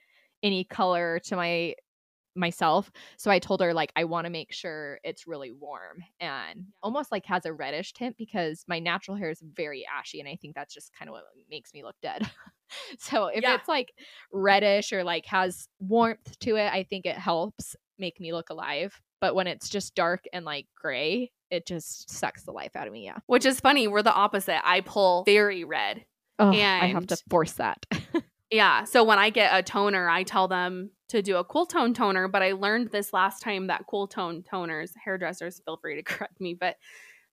any 0.42 0.64
color 0.64 1.18
to 1.24 1.36
my 1.36 1.74
myself. 2.36 2.90
So 3.16 3.30
I 3.30 3.40
told 3.40 3.60
her 3.60 3.74
like 3.74 3.92
I 3.96 4.04
want 4.04 4.26
to 4.26 4.30
make 4.30 4.52
sure 4.52 5.00
it's 5.02 5.26
really 5.26 5.50
warm 5.50 6.04
and 6.20 6.66
almost 6.82 7.10
like 7.10 7.26
has 7.26 7.44
a 7.44 7.52
reddish 7.52 7.92
tint 7.92 8.16
because 8.16 8.64
my 8.68 8.78
natural 8.78 9.16
hair 9.16 9.30
is 9.30 9.42
very 9.42 9.84
ashy, 9.98 10.20
and 10.20 10.28
I 10.28 10.36
think 10.40 10.54
that's 10.54 10.72
just 10.72 10.92
kind 10.96 11.08
of 11.08 11.14
what 11.14 11.24
makes 11.50 11.74
me 11.74 11.82
look 11.82 11.96
dead. 12.02 12.22
so 12.98 13.26
if 13.26 13.42
Yeah. 13.42 13.56
it's 13.56 13.68
like 13.68 13.92
reddish 14.32 14.92
or 14.92 15.02
like 15.02 15.26
has 15.26 15.68
warmth 15.80 16.38
to 16.40 16.56
it, 16.56 16.72
I 16.72 16.84
think 16.84 17.04
it 17.04 17.16
helps 17.18 17.74
make 17.98 18.20
me 18.20 18.32
look 18.32 18.50
alive. 18.50 19.00
But 19.20 19.34
when 19.34 19.46
it's 19.48 19.68
just 19.68 19.94
dark 19.94 20.24
and 20.32 20.44
like 20.44 20.66
gray, 20.80 21.32
it 21.50 21.66
just 21.66 22.10
sucks 22.10 22.44
the 22.44 22.52
life 22.52 22.76
out 22.76 22.86
of 22.86 22.92
me. 22.92 23.04
Yeah. 23.04 23.18
Which 23.26 23.44
is 23.44 23.60
funny. 23.60 23.88
We're 23.88 24.02
the 24.02 24.14
opposite. 24.14 24.66
I 24.66 24.80
pull 24.82 25.24
very 25.24 25.64
red. 25.64 26.06
Oh, 26.38 26.52
I 26.52 26.86
have 26.86 27.08
to 27.08 27.18
force 27.28 27.52
that. 27.54 27.84
Yeah. 28.50 28.84
So 28.84 29.04
when 29.04 29.18
I 29.18 29.30
get 29.30 29.56
a 29.56 29.62
toner, 29.62 30.08
I 30.08 30.22
tell 30.24 30.48
them 30.48 30.90
to 31.08 31.22
do 31.22 31.36
a 31.36 31.44
cool 31.44 31.66
tone 31.66 31.94
toner. 31.94 32.28
But 32.28 32.42
I 32.42 32.52
learned 32.52 32.90
this 32.90 33.12
last 33.12 33.40
time 33.42 33.68
that 33.68 33.84
cool 33.88 34.06
tone 34.08 34.42
toners, 34.42 34.90
hairdressers, 35.04 35.60
feel 35.64 35.76
free 35.76 35.96
to 35.96 36.02
correct 36.12 36.40
me, 36.40 36.54
but 36.54 36.76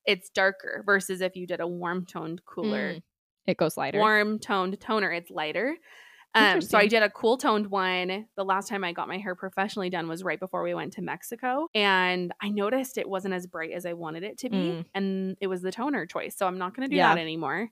it's 0.04 0.30
darker 0.30 0.82
versus 0.86 1.20
if 1.20 1.36
you 1.36 1.46
did 1.46 1.60
a 1.60 1.66
warm 1.66 2.06
toned, 2.06 2.42
cooler, 2.46 2.94
Mm, 2.94 3.02
it 3.46 3.56
goes 3.56 3.76
lighter. 3.76 3.98
warm 3.98 4.38
toned 4.38 4.78
toner, 4.80 5.10
it's 5.12 5.30
lighter. 5.30 5.76
Um, 6.34 6.60
so 6.60 6.78
I 6.78 6.86
did 6.86 7.02
a 7.02 7.10
cool 7.10 7.36
toned 7.38 7.66
one. 7.68 8.26
The 8.36 8.44
last 8.44 8.68
time 8.68 8.84
I 8.84 8.92
got 8.92 9.08
my 9.08 9.16
hair 9.18 9.34
professionally 9.34 9.90
done 9.90 10.08
was 10.08 10.22
right 10.22 10.38
before 10.38 10.62
we 10.62 10.72
went 10.74 10.92
to 10.92 11.02
Mexico. 11.02 11.68
And 11.74 12.32
I 12.40 12.50
noticed 12.50 12.96
it 12.98 13.08
wasn't 13.08 13.34
as 13.34 13.46
bright 13.46 13.72
as 13.72 13.86
I 13.86 13.94
wanted 13.94 14.22
it 14.22 14.38
to 14.38 14.50
be. 14.50 14.56
Mm. 14.56 14.84
And 14.94 15.36
it 15.40 15.46
was 15.48 15.62
the 15.62 15.72
toner 15.72 16.06
choice. 16.06 16.36
So 16.36 16.46
I'm 16.46 16.58
not 16.58 16.76
going 16.76 16.86
to 16.88 16.90
do 16.90 16.96
Yeah. 16.96 17.14
that 17.14 17.20
anymore. 17.20 17.70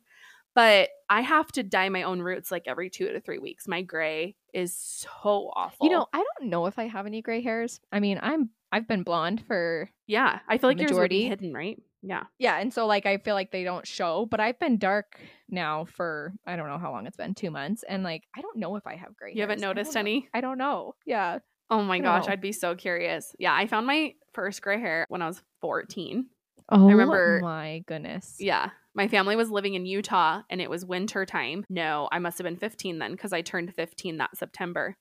But 0.57 0.89
I 1.11 1.21
have 1.21 1.53
to 1.53 1.63
dye 1.63 1.91
my 1.91 2.03
own 2.03 2.21
roots 2.21 2.51
like 2.51 2.65
every 2.67 2.89
two 2.91 3.07
to 3.13 3.21
three 3.21 3.39
weeks. 3.39 3.69
My 3.69 3.83
gray 3.83 4.35
is 4.55 4.75
so 4.75 5.53
awful. 5.55 5.87
You 5.87 5.93
know, 5.93 6.07
I 6.13 6.25
don't 6.41 6.49
know 6.51 6.65
if 6.67 6.79
I 6.79 6.89
have 6.89 7.07
any 7.07 7.21
gray 7.23 7.43
hairs. 7.43 7.79
I 7.93 8.01
mean, 8.01 8.19
I'm 8.23 8.49
I've 8.73 8.89
been 8.89 9.03
blonde 9.03 9.45
for 9.47 9.91
yeah, 10.07 10.41
I 10.49 10.57
feel 10.59 10.71
like 10.71 10.79
yours 10.81 10.91
majority- 10.91 11.29
hidden, 11.29 11.53
right? 11.53 11.81
Yeah. 12.03 12.25
yeah, 12.39 12.59
and 12.59 12.73
so 12.73 12.87
like 12.87 13.05
I 13.05 13.19
feel 13.19 13.35
like 13.35 13.51
they 13.51 13.65
don't 13.65 13.87
show, 13.87 14.27
but 14.31 14.39
I've 14.41 14.59
been 14.61 14.79
dark 14.79 15.19
now 15.51 15.85
for 15.87 16.33
I 16.47 16.55
don't 16.57 16.69
know 16.69 16.79
how 16.79 16.93
long 16.93 17.07
it's 17.07 17.17
been, 17.17 17.35
two 17.35 17.51
months, 17.51 17.83
and 17.87 18.03
like 18.03 18.23
I 18.35 18.41
don't 18.41 18.57
know 18.57 18.77
if 18.77 18.87
I 18.87 18.97
have 18.97 19.15
gray. 19.17 19.33
You 19.35 19.43
haven't 19.43 19.59
hairs. 19.59 19.65
I 19.65 19.67
noticed 19.67 19.97
any? 19.97 20.29
I 20.33 20.41
don't 20.41 20.57
know. 20.59 20.95
Yeah. 21.05 21.41
Oh 21.69 21.83
my 21.83 21.99
gosh, 21.99 22.27
know. 22.27 22.33
I'd 22.33 22.41
be 22.41 22.53
so 22.53 22.77
curious. 22.77 23.35
Yeah, 23.39 23.55
I 23.55 23.67
found 23.67 23.87
my 23.87 24.15
first 24.33 24.63
gray 24.63 24.81
hair 24.81 25.05
when 25.09 25.21
I 25.21 25.27
was 25.27 25.43
14. 25.61 26.27
Oh, 26.69 26.89
I 26.89 26.93
remember- 26.93 27.41
my 27.43 27.83
goodness. 27.87 28.37
Yeah. 28.39 28.71
My 28.97 29.09
family 29.09 29.37
was 29.37 29.51
living 29.51 29.75
in 29.75 29.85
Utah 29.85 30.41
and 30.49 30.59
it 30.59 30.71
was 30.71 30.85
winter 30.85 31.27
time. 31.27 31.67
No, 31.69 32.09
I 32.11 32.19
must 32.19 32.39
have 32.39 32.47
been 32.47 32.57
15 32.57 32.99
then 32.99 33.13
because 33.13 33.35
I 33.35 33.43
turned 33.43 33.75
15 33.75 34.17
that 34.17 34.37
September. 34.37 34.97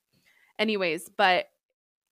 Anyways, 0.58 1.08
but 1.16 1.46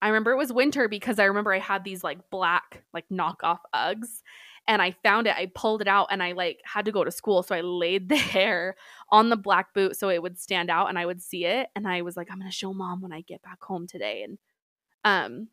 I 0.01 0.07
remember 0.07 0.31
it 0.31 0.37
was 0.37 0.51
winter 0.51 0.89
because 0.89 1.19
I 1.19 1.25
remember 1.25 1.53
I 1.53 1.59
had 1.59 1.83
these 1.83 2.03
like 2.03 2.31
black, 2.31 2.83
like 2.91 3.05
knockoff 3.09 3.59
Uggs 3.73 4.23
and 4.67 4.81
I 4.81 4.95
found 5.03 5.27
it. 5.27 5.35
I 5.37 5.51
pulled 5.53 5.81
it 5.81 5.87
out 5.87 6.07
and 6.09 6.23
I 6.23 6.31
like 6.31 6.59
had 6.65 6.85
to 6.85 6.91
go 6.91 7.03
to 7.03 7.11
school. 7.11 7.43
So 7.43 7.53
I 7.53 7.61
laid 7.61 8.09
the 8.09 8.17
hair 8.17 8.75
on 9.11 9.29
the 9.29 9.37
black 9.37 9.75
boot 9.75 9.95
so 9.95 10.09
it 10.09 10.23
would 10.23 10.39
stand 10.39 10.71
out 10.71 10.89
and 10.89 10.97
I 10.97 11.05
would 11.05 11.21
see 11.21 11.45
it. 11.45 11.67
And 11.75 11.87
I 11.87 12.01
was 12.01 12.17
like, 12.17 12.29
I'm 12.31 12.41
to 12.41 12.51
show 12.51 12.73
mom 12.73 13.03
when 13.03 13.13
I 13.13 13.21
get 13.21 13.43
back 13.43 13.63
home 13.63 13.85
today. 13.85 14.23
And, 14.23 14.39
um, 15.03 15.49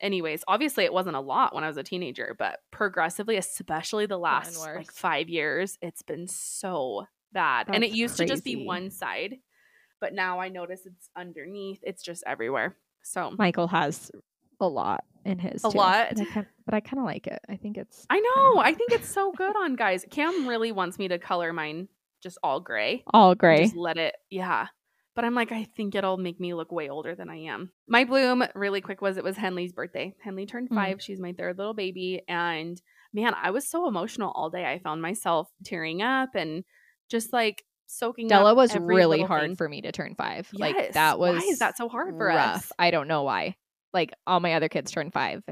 anyways, 0.00 0.44
obviously 0.48 0.84
it 0.84 0.92
wasn't 0.92 1.16
a 1.16 1.20
lot 1.20 1.54
when 1.54 1.64
I 1.64 1.66
was 1.68 1.76
a 1.76 1.82
teenager, 1.82 2.34
but 2.38 2.60
progressively, 2.70 3.36
especially 3.36 4.06
the 4.06 4.18
last 4.18 4.58
like 4.58 4.92
five 4.92 5.28
years, 5.28 5.78
it's 5.82 6.02
been 6.02 6.26
so 6.28 7.06
bad. 7.32 7.66
and 7.68 7.82
it 7.84 7.88
That's 7.88 7.96
used 7.98 8.16
to 8.18 8.26
just 8.26 8.44
be 8.44 8.64
one 8.64 8.90
side, 8.90 9.36
but 10.00 10.14
now 10.14 10.40
I 10.40 10.48
notice 10.48 10.82
it's 10.86 11.08
underneath. 11.16 11.80
It's 11.82 12.02
just 12.02 12.22
everywhere. 12.26 12.76
So 13.02 13.32
Michael 13.38 13.68
has 13.68 14.10
a 14.60 14.66
lot 14.68 15.04
in 15.24 15.38
his. 15.38 15.64
A 15.64 15.70
too, 15.70 15.78
lot? 15.78 16.08
but 16.10 16.20
I, 16.20 16.24
kind- 16.24 16.46
but 16.64 16.74
I 16.74 16.80
kind 16.80 16.98
of 16.98 17.04
like 17.04 17.26
it. 17.26 17.40
I 17.48 17.56
think 17.56 17.76
it's. 17.78 18.06
I 18.10 18.18
know. 18.20 18.58
I 18.60 18.74
think 18.74 18.92
it's 18.92 19.08
so 19.08 19.32
good 19.32 19.54
on 19.56 19.76
guys. 19.76 20.04
Cam 20.10 20.46
really 20.48 20.72
wants 20.72 20.98
me 20.98 21.08
to 21.08 21.18
color 21.18 21.52
mine 21.52 21.88
just 22.22 22.38
all 22.42 22.60
gray. 22.60 23.04
all 23.14 23.34
gray. 23.34 23.64
Just 23.64 23.76
let 23.76 23.96
it. 23.96 24.16
Yeah. 24.30 24.66
But 25.18 25.24
I'm 25.24 25.34
like, 25.34 25.50
I 25.50 25.64
think 25.76 25.96
it'll 25.96 26.16
make 26.16 26.38
me 26.38 26.54
look 26.54 26.70
way 26.70 26.88
older 26.88 27.16
than 27.16 27.28
I 27.28 27.38
am. 27.46 27.72
My 27.88 28.04
bloom, 28.04 28.44
really 28.54 28.80
quick, 28.80 29.02
was 29.02 29.16
it 29.16 29.24
was 29.24 29.36
Henley's 29.36 29.72
birthday. 29.72 30.14
Henley 30.22 30.46
turned 30.46 30.70
Mm. 30.70 30.76
five. 30.76 31.02
She's 31.02 31.18
my 31.18 31.32
third 31.32 31.58
little 31.58 31.74
baby. 31.74 32.22
And 32.28 32.80
man, 33.12 33.34
I 33.34 33.50
was 33.50 33.66
so 33.68 33.88
emotional 33.88 34.30
all 34.30 34.48
day. 34.48 34.64
I 34.64 34.78
found 34.78 35.02
myself 35.02 35.48
tearing 35.64 36.02
up 36.02 36.36
and 36.36 36.62
just 37.10 37.32
like 37.32 37.64
soaking 37.88 38.28
Della 38.28 38.54
was 38.54 38.76
really 38.76 39.22
hard 39.22 39.42
thing. 39.42 39.56
for 39.56 39.68
me 39.68 39.80
to 39.82 39.90
turn 39.90 40.14
five. 40.14 40.48
Yes. 40.52 40.60
Like 40.60 40.92
that 40.92 41.18
was 41.18 41.42
Why 41.42 41.48
is 41.50 41.58
that 41.58 41.76
so 41.76 41.88
hard 41.88 42.16
for 42.16 42.26
rough. 42.28 42.56
us? 42.58 42.72
I 42.78 42.92
don't 42.92 43.08
know 43.08 43.24
why. 43.24 43.56
Like 43.92 44.12
all 44.24 44.38
my 44.38 44.54
other 44.54 44.68
kids 44.68 44.92
turned 44.92 45.12
five. 45.12 45.42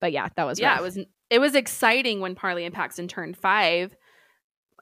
But 0.00 0.12
yeah, 0.12 0.28
that 0.36 0.44
was 0.44 0.58
yeah, 0.58 0.70
rough. 0.70 0.80
it 0.80 0.82
was 0.82 0.98
it 1.28 1.38
was 1.40 1.54
exciting 1.54 2.20
when 2.20 2.34
Parley 2.36 2.64
and 2.64 2.74
Paxton 2.74 3.08
turned 3.08 3.36
five. 3.36 3.94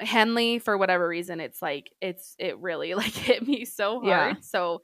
Henley, 0.03 0.59
for 0.59 0.77
whatever 0.77 1.07
reason, 1.09 1.41
it's 1.41 1.63
like 1.63 1.91
it's 2.01 2.35
it 2.39 2.59
really 2.59 2.95
like 3.03 3.13
hit 3.13 3.47
me 3.47 3.65
so 3.65 4.01
hard. 4.01 4.07
Yeah. 4.07 4.35
So 4.41 4.83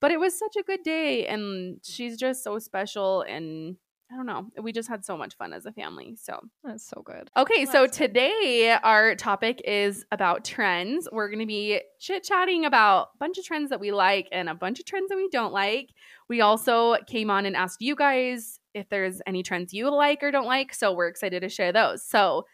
but 0.00 0.10
it 0.10 0.20
was 0.20 0.38
such 0.38 0.56
a 0.56 0.62
good 0.62 0.82
day 0.82 1.26
and 1.26 1.78
she's 1.82 2.18
just 2.18 2.44
so 2.44 2.58
special 2.58 3.22
and 3.22 3.76
I 4.12 4.16
don't 4.16 4.26
know. 4.26 4.50
We 4.62 4.72
just 4.72 4.88
had 4.88 5.02
so 5.04 5.16
much 5.16 5.34
fun 5.36 5.54
as 5.54 5.64
a 5.64 5.72
family. 5.72 6.14
So 6.20 6.38
That's 6.62 6.86
so 6.86 7.02
good. 7.02 7.30
Okay, 7.36 7.64
Well, 7.64 7.72
so 7.72 7.82
good. 7.84 7.92
today 7.94 8.76
our 8.82 9.14
topic 9.14 9.62
is 9.64 10.04
about 10.12 10.44
trends. 10.44 11.08
We're 11.10 11.28
going 11.28 11.40
to 11.40 11.46
be 11.46 11.80
chit 12.00 12.22
chatting 12.22 12.66
about 12.66 13.08
a 13.14 13.18
bunch 13.18 13.38
of 13.38 13.44
trends 13.44 13.70
that 13.70 13.80
we 13.80 13.92
like 13.92 14.28
and 14.30 14.48
a 14.50 14.54
bunch 14.54 14.78
of 14.78 14.84
trends 14.84 15.08
that 15.08 15.16
we 15.16 15.28
don't 15.30 15.54
like. 15.54 15.88
We 16.28 16.42
also 16.42 16.96
came 17.06 17.30
on 17.30 17.46
and 17.46 17.56
asked 17.56 17.80
you 17.80 17.96
guys 17.96 18.60
if 18.74 18.88
there's 18.90 19.22
any 19.26 19.42
trends 19.42 19.72
you 19.72 19.90
like 19.90 20.22
or 20.22 20.30
don't 20.30 20.46
like. 20.46 20.74
So 20.74 20.92
we're 20.92 21.08
excited 21.08 21.40
to 21.40 21.48
share 21.48 21.72
those. 21.72 22.04
So 22.06 22.44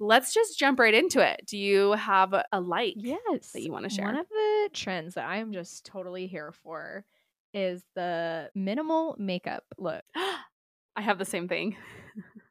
let's 0.00 0.32
just 0.34 0.58
jump 0.58 0.78
right 0.80 0.94
into 0.94 1.20
it. 1.20 1.42
Do 1.46 1.56
you 1.58 1.92
have 1.92 2.32
a 2.34 2.60
like? 2.60 2.94
Yes. 2.96 3.52
that 3.52 3.62
you 3.62 3.72
wanna 3.72 3.88
share. 3.90 4.04
One 4.06 4.16
of 4.16 4.28
the 4.28 4.70
trends 4.72 5.14
that 5.14 5.26
I 5.26 5.36
am 5.38 5.52
just 5.52 5.84
totally 5.86 6.26
here 6.26 6.52
for 6.52 7.04
is 7.52 7.82
the 7.94 8.50
minimal 8.54 9.14
makeup 9.18 9.64
look. 9.78 10.02
I 10.96 11.00
have 11.02 11.18
the 11.18 11.24
same 11.24 11.48
thing. 11.48 11.76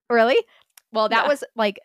Really? 0.10 0.38
Well, 0.92 1.10
that 1.10 1.24
Yeah. 1.24 1.30
was 1.30 1.44
like 1.56 1.80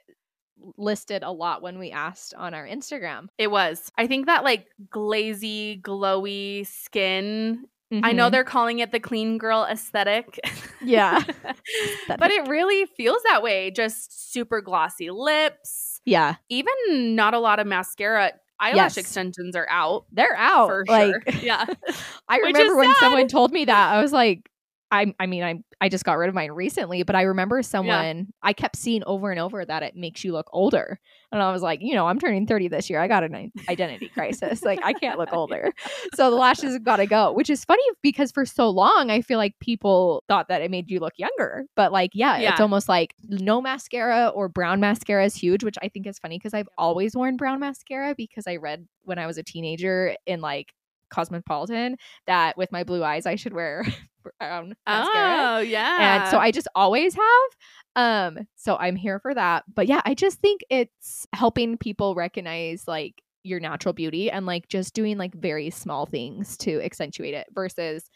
listed 0.76 1.22
a 1.22 1.30
lot 1.30 1.62
when 1.62 1.78
we 1.78 1.92
asked 1.92 2.34
on 2.34 2.52
our 2.52 2.66
Instagram. 2.66 3.28
It 3.38 3.50
was. 3.50 3.90
I 3.96 4.06
think 4.06 4.26
that 4.26 4.44
like 4.44 4.66
glazy, 4.90 5.80
glowy 5.82 6.66
skin. 6.66 7.64
I 7.90 8.12
know 8.12 8.28
Mhm. 8.28 8.32
they're 8.32 8.44
calling 8.44 8.78
it 8.80 8.92
the 8.92 9.00
clean 9.00 9.38
girl 9.38 9.64
aesthetic. 9.70 10.38
Yeah. 10.82 11.22
but 12.08 12.30
it 12.30 12.46
really 12.48 12.86
feels 12.96 13.22
that 13.24 13.42
way. 13.42 13.70
Just 13.70 14.32
super 14.32 14.60
glossy 14.60 15.10
lips, 15.10 16.00
Yeah. 16.04 16.34
even 16.48 16.72
not 17.16 17.34
a 17.34 17.38
lot 17.38 17.58
of 17.60 17.66
mascara. 17.66 18.32
Eyelash 18.60 18.76
Yes. 18.76 18.96
extensions 18.98 19.54
are 19.54 19.68
out 19.70 20.04
They're 20.12 20.34
out. 20.36 20.66
for 20.68 20.84
like 20.88 21.12
sure. 21.12 21.22
Yeah. 21.42 21.64
I 22.28 22.38
remember 22.38 22.76
when 22.76 22.88
sad. 22.94 23.00
someone 23.00 23.28
told 23.28 23.52
me 23.52 23.64
that, 23.66 23.92
I 23.94 24.02
was 24.02 24.12
like, 24.12 24.50
I, 24.90 25.14
I 25.20 25.26
mean, 25.26 25.42
I, 25.42 25.62
I 25.80 25.88
just 25.88 26.04
got 26.04 26.16
rid 26.16 26.28
of 26.28 26.34
mine 26.34 26.50
recently, 26.50 27.02
but 27.02 27.14
I 27.14 27.22
remember 27.22 27.62
someone 27.62 28.28
I 28.42 28.52
kept 28.52 28.76
seeing 28.76 29.04
over 29.04 29.30
and 29.30 29.38
over 29.38 29.64
that 29.64 29.82
it 29.82 29.94
makes 29.94 30.24
you 30.24 30.32
look 30.32 30.48
older, 30.52 30.98
and 31.30 31.42
I 31.42 31.52
was 31.52 31.62
like, 31.62 31.80
you 31.82 31.94
know, 31.94 32.06
I'm 32.06 32.18
turning 32.18 32.46
30 32.46 32.68
this 32.68 32.88
year. 32.88 33.00
I 33.00 33.06
got 33.08 33.22
an 33.22 33.52
identity 33.68 34.08
crisis. 34.08 34.62
Like, 34.62 34.80
I 34.82 34.92
can't 34.94 35.18
look 35.18 35.32
older, 35.32 35.72
so 36.14 36.30
the 36.30 36.36
lashes 36.36 36.72
have 36.72 36.84
got 36.84 36.96
to 36.96 37.06
go. 37.06 37.32
Which 37.32 37.50
is 37.50 37.64
funny 37.64 37.82
because 38.02 38.32
for 38.32 38.46
so 38.46 38.70
long 38.70 39.10
I 39.10 39.20
feel 39.20 39.38
like 39.38 39.58
people 39.60 40.24
thought 40.28 40.48
that 40.48 40.62
it 40.62 40.70
made 40.70 40.90
you 40.90 41.00
look 41.00 41.14
younger, 41.16 41.64
but 41.76 41.92
like, 41.92 42.10
yeah, 42.14 42.38
it's 42.52 42.60
almost 42.60 42.88
like 42.88 43.14
no 43.28 43.60
mascara 43.60 44.28
or 44.28 44.48
brown 44.48 44.80
mascara 44.80 45.24
is 45.24 45.34
huge, 45.34 45.62
which 45.64 45.76
I 45.82 45.88
think 45.88 46.06
is 46.06 46.18
funny 46.18 46.38
because 46.38 46.54
I've 46.54 46.68
always 46.78 47.14
worn 47.14 47.36
brown 47.36 47.60
mascara 47.60 48.14
because 48.16 48.46
I 48.46 48.56
read 48.56 48.86
when 49.04 49.18
I 49.18 49.26
was 49.26 49.38
a 49.38 49.42
teenager 49.42 50.16
in 50.26 50.40
like 50.40 50.72
Cosmopolitan 51.10 51.96
that 52.26 52.56
with 52.56 52.72
my 52.72 52.84
blue 52.84 53.02
eyes 53.04 53.26
I 53.26 53.36
should 53.36 53.52
wear 53.52 53.84
brown 54.40 54.74
mascara. 54.86 55.56
Oh, 55.56 55.58
yeah. 55.60 56.22
And 56.22 56.30
so 56.30 56.38
I 56.38 56.50
just 56.50 56.68
always 56.74 57.14
have. 57.14 57.50
Um, 57.96 58.38
so 58.56 58.76
I'm 58.76 58.96
here 58.96 59.18
for 59.20 59.34
that. 59.34 59.64
But 59.72 59.86
yeah, 59.88 60.02
I 60.04 60.14
just 60.14 60.38
think 60.40 60.60
it's 60.70 61.26
helping 61.34 61.76
people 61.78 62.14
recognize 62.14 62.84
like 62.86 63.22
your 63.42 63.60
natural 63.60 63.92
beauty 63.92 64.30
and 64.30 64.46
like 64.46 64.68
just 64.68 64.94
doing 64.94 65.16
like 65.16 65.34
very 65.34 65.70
small 65.70 66.06
things 66.06 66.56
to 66.58 66.82
accentuate 66.82 67.34
it 67.34 67.46
versus 67.52 68.08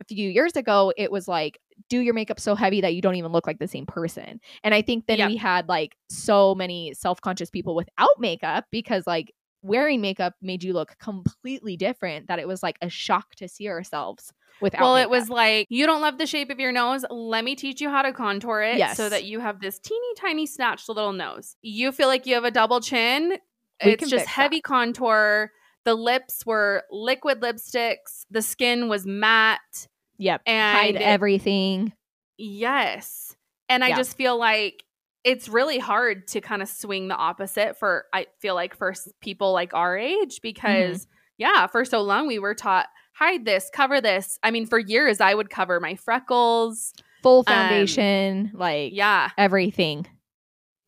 a 0.00 0.04
few 0.04 0.30
years 0.30 0.56
ago 0.56 0.92
it 0.96 1.12
was 1.12 1.28
like 1.28 1.60
do 1.88 2.00
your 2.00 2.14
makeup 2.14 2.40
so 2.40 2.54
heavy 2.54 2.80
that 2.80 2.94
you 2.94 3.02
don't 3.02 3.16
even 3.16 3.32
look 3.32 3.46
like 3.46 3.58
the 3.58 3.68
same 3.68 3.86
person. 3.86 4.40
And 4.64 4.74
I 4.74 4.82
think 4.82 5.06
then 5.06 5.18
Yep. 5.18 5.28
we 5.28 5.36
had 5.36 5.68
like 5.68 5.94
so 6.08 6.54
many 6.54 6.92
self-conscious 6.94 7.50
people 7.50 7.74
without 7.74 8.18
makeup 8.18 8.64
because 8.70 9.06
like 9.06 9.32
wearing 9.62 10.00
makeup 10.00 10.34
made 10.42 10.62
you 10.64 10.72
look 10.72 10.96
completely 10.98 11.76
different 11.76 12.26
that 12.28 12.38
it 12.38 12.48
was 12.48 12.62
like 12.62 12.76
a 12.82 12.88
shock 12.88 13.34
to 13.36 13.48
see 13.48 13.68
ourselves 13.68 14.32
without 14.60 14.80
well, 14.80 14.96
it 14.96 15.08
was 15.10 15.28
like, 15.28 15.66
you 15.70 15.86
don't 15.86 16.00
love 16.02 16.18
the 16.18 16.26
shape 16.26 16.50
of 16.50 16.60
your 16.60 16.72
nose. 16.72 17.04
Let 17.10 17.44
me 17.44 17.54
teach 17.56 17.80
you 17.80 17.88
how 17.90 18.02
to 18.02 18.12
contour 18.12 18.62
it 18.62 18.76
Yes. 18.76 18.96
so 18.96 19.08
that 19.08 19.24
you 19.24 19.40
have 19.40 19.60
this 19.60 19.78
teeny 19.78 20.14
tiny 20.16 20.46
snatched 20.46 20.88
little 20.88 21.12
nose. 21.12 21.56
You 21.62 21.90
feel 21.92 22.08
like 22.08 22.26
you 22.26 22.34
have 22.34 22.44
a 22.44 22.50
double 22.50 22.80
chin. 22.80 23.38
We 23.84 23.92
it's 23.92 24.08
just 24.10 24.26
heavy 24.26 24.60
contour. 24.60 25.50
The 25.84 25.94
lips 25.94 26.44
were 26.46 26.84
liquid 26.92 27.40
lipsticks. 27.40 28.24
The 28.30 28.42
skin 28.42 28.88
was 28.88 29.04
matte. 29.06 29.88
yep 30.18 30.42
And 30.46 30.78
hide 30.78 30.94
it- 30.96 31.02
everything. 31.02 31.92
Yes. 32.36 33.34
And 33.68 33.82
I 33.84 33.88
Yeah. 33.88 33.96
just 33.96 34.16
feel 34.16 34.36
like 34.36 34.84
it's 35.24 35.48
really 35.48 35.78
hard 35.78 36.26
to 36.28 36.40
kind 36.40 36.62
of 36.62 36.68
swing 36.68 37.08
the 37.08 37.14
opposite 37.16 37.78
for 37.78 38.06
I 38.12 38.26
feel 38.40 38.54
like 38.54 38.76
for 38.76 38.94
people 39.20 39.52
like 39.52 39.74
our 39.74 39.96
age 39.96 40.36
mm-hmm. 40.36 40.42
because 40.42 41.06
yeah, 41.38 41.66
for 41.66 41.84
so 41.84 42.02
long 42.02 42.26
we 42.26 42.38
were 42.38 42.54
taught 42.54 42.86
hide 43.14 43.44
this, 43.44 43.70
cover 43.72 44.00
this. 44.00 44.38
I 44.42 44.50
mean, 44.50 44.66
for 44.66 44.78
years 44.78 45.20
I 45.20 45.34
would 45.34 45.50
cover 45.50 45.80
my 45.80 45.94
freckles. 45.94 46.92
Full 47.22 47.40
um, 47.40 47.44
foundation, 47.44 48.50
like 48.54 48.92
Yeah. 48.94 49.30
everything. 49.38 50.06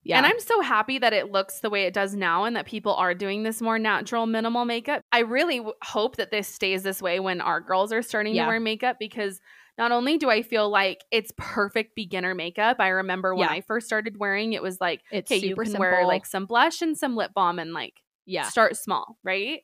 Yeah. 0.03 0.19
And 0.19 0.27
I'm 0.27 0.41
so 0.41 0.61
happy 0.61 0.99
that 0.99 1.15
it 1.15 1.33
looks 1.33 1.61
the 1.61 1.71
way 1.71 1.85
it 1.85 1.95
does 1.95 2.15
now 2.15 2.45
and 2.45 2.57
that 2.57 2.67
people 2.67 2.95
are 2.95 3.15
doing 3.15 3.43
this 3.43 3.63
more 3.63 3.79
natural, 3.79 4.27
minimal 4.27 4.67
makeup. 4.67 5.01
I 5.13 5.21
really 5.21 5.59
w- 5.59 5.75
hope 5.83 6.17
that 6.17 6.31
this 6.31 6.47
stays 6.47 6.83
this 6.83 7.01
way 7.01 7.21
when 7.21 7.41
our 7.41 7.61
girls 7.61 7.91
are 7.91 8.03
starting 8.03 8.35
Yeah. 8.35 8.45
to 8.45 8.49
wear 8.49 8.61
makeup 8.61 8.97
because 8.99 9.41
not 9.77 9.93
only 9.93 10.19
do 10.19 10.31
I 10.31 10.43
feel 10.43 10.69
like 10.71 11.05
it's 11.11 11.33
perfect 11.37 11.95
beginner 11.97 12.35
makeup, 12.35 12.77
I 12.81 12.89
remember 12.89 13.35
when 13.35 13.49
Yeah. 13.49 13.55
I 13.55 13.61
first 13.61 13.87
started 13.87 14.19
wearing 14.19 14.53
it 14.53 14.63
was 14.63 14.81
like, 14.81 15.03
it's 15.11 15.31
okay, 15.31 15.41
you 15.41 15.51
super 15.51 15.63
can 15.65 15.73
simple. 15.73 15.81
wear 15.81 16.07
like 16.07 16.27
some 16.27 16.47
blush 16.47 16.81
and 16.83 16.97
some 16.97 17.17
lip 17.17 17.33
balm 17.35 17.59
and 17.59 17.73
like 17.73 17.95
yeah. 18.27 18.49
start 18.49 18.77
small, 18.77 19.19
right? 19.25 19.61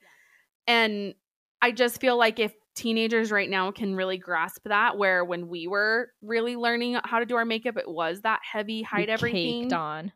And 0.66 1.14
I 1.62 1.72
just 1.72 2.00
feel 2.00 2.16
like 2.16 2.38
if 2.38 2.54
teenagers 2.74 3.30
right 3.30 3.48
now 3.48 3.70
can 3.70 3.94
really 3.94 4.18
grasp 4.18 4.62
that, 4.64 4.96
where 4.96 5.24
when 5.24 5.48
we 5.48 5.66
were 5.66 6.08
really 6.22 6.56
learning 6.56 6.98
how 7.04 7.18
to 7.18 7.26
do 7.26 7.36
our 7.36 7.44
makeup, 7.44 7.76
it 7.76 7.88
was 7.88 8.22
that 8.22 8.40
heavy, 8.42 8.82
hide 8.82 9.08
everything 9.10 9.62
caked 9.62 9.72
on. 9.72 10.12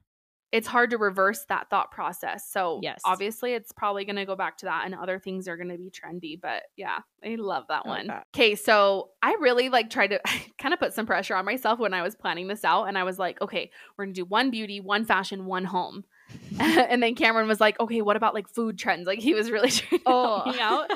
It's 0.55 0.69
hard 0.69 0.91
to 0.91 0.99
reverse 0.99 1.45
that 1.49 1.69
thought 1.69 1.91
process. 1.91 2.49
So 2.49 2.79
Yes. 2.81 3.01
obviously 3.05 3.55
it's 3.55 3.73
probably 3.73 4.05
going 4.05 4.15
to 4.15 4.25
go 4.25 4.37
back 4.37 4.57
to 4.59 4.67
that 4.67 4.85
and 4.85 4.95
other 4.95 5.19
things 5.19 5.49
are 5.49 5.57
going 5.57 5.69
to 5.69 5.77
be 5.77 5.91
trendy, 5.91 6.41
but 6.41 6.63
yeah, 6.77 6.99
I 7.25 7.35
love 7.35 7.65
that 7.71 7.83
I 7.85 7.89
like 7.89 7.99
one. 7.99 8.07
that. 8.07 8.27
Okay, 8.33 8.55
so 8.55 9.11
I 9.21 9.37
really 9.41 9.69
like 9.69 9.91
tried 9.91 10.11
to 10.11 10.21
kind 10.59 10.73
of 10.73 10.79
put 10.79 10.95
some 10.95 11.07
pressure 11.07 11.35
on 11.35 11.45
myself 11.45 11.81
when 11.81 11.93
I 11.93 12.03
was 12.03 12.15
planning 12.15 12.47
this 12.47 12.65
out 12.65 12.85
and 12.85 12.97
I 12.97 13.03
was 13.03 13.19
like, 13.19 13.41
okay, 13.43 13.73
we're 13.99 14.05
going 14.05 14.15
to 14.15 14.21
do 14.21 14.25
one 14.25 14.53
beauty, 14.53 14.81
one 14.81 15.05
fashion, 15.05 15.45
one 15.45 15.65
home. 15.65 16.05
and 16.61 17.03
then 17.03 17.17
Cameron 17.17 17.49
was 17.49 17.61
like, 17.61 17.81
okay, 17.81 18.01
what 18.01 18.15
about 18.15 18.33
like 18.33 18.49
food 18.49 18.79
trends? 18.79 19.09
Like 19.09 19.19
he 19.19 19.35
was 19.35 19.51
really 19.51 19.71
trying 19.73 20.03
to 20.03 20.09
help 20.09 20.47
oh. 20.47 20.53
me 20.53 20.61
out. 20.61 20.89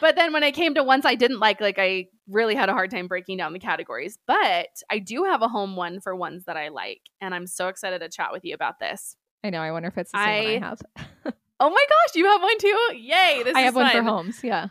But 0.00 0.16
then 0.16 0.32
when 0.32 0.42
I 0.44 0.50
came 0.50 0.74
to 0.74 0.82
ones 0.82 1.04
I 1.06 1.14
didn't 1.14 1.38
like, 1.40 1.60
like 1.60 1.78
I 1.78 2.06
really 2.28 2.54
had 2.54 2.68
a 2.68 2.72
hard 2.72 2.90
time 2.90 3.06
breaking 3.08 3.36
down 3.38 3.52
the 3.52 3.58
categories. 3.58 4.18
But 4.26 4.68
I 4.90 4.98
do 4.98 5.24
have 5.24 5.42
a 5.42 5.48
home 5.48 5.76
one 5.76 6.00
for 6.00 6.14
ones 6.14 6.44
that 6.46 6.56
I 6.56 6.68
like. 6.68 7.00
And 7.20 7.34
I'm 7.34 7.46
so 7.46 7.68
excited 7.68 8.00
to 8.00 8.08
chat 8.08 8.32
with 8.32 8.44
you 8.44 8.54
about 8.54 8.78
this. 8.80 9.16
I 9.42 9.50
know. 9.50 9.60
I 9.60 9.72
wonder 9.72 9.88
if 9.88 9.98
it's 9.98 10.12
the 10.12 10.18
same 10.18 10.44
one 10.44 10.52
I 10.52 10.56
I- 10.56 10.68
have. 10.68 11.34
Oh 11.60 11.70
my 11.70 11.84
gosh, 11.88 12.16
you 12.16 12.26
have 12.26 12.42
one 12.42 12.58
too? 12.58 12.78
Yay. 12.96 13.42
This 13.44 13.54
I 13.56 13.60
have 13.60 13.76
one 13.76 13.88
for 13.90 14.02
homes. 14.02 14.40
Yeah. 14.42 14.66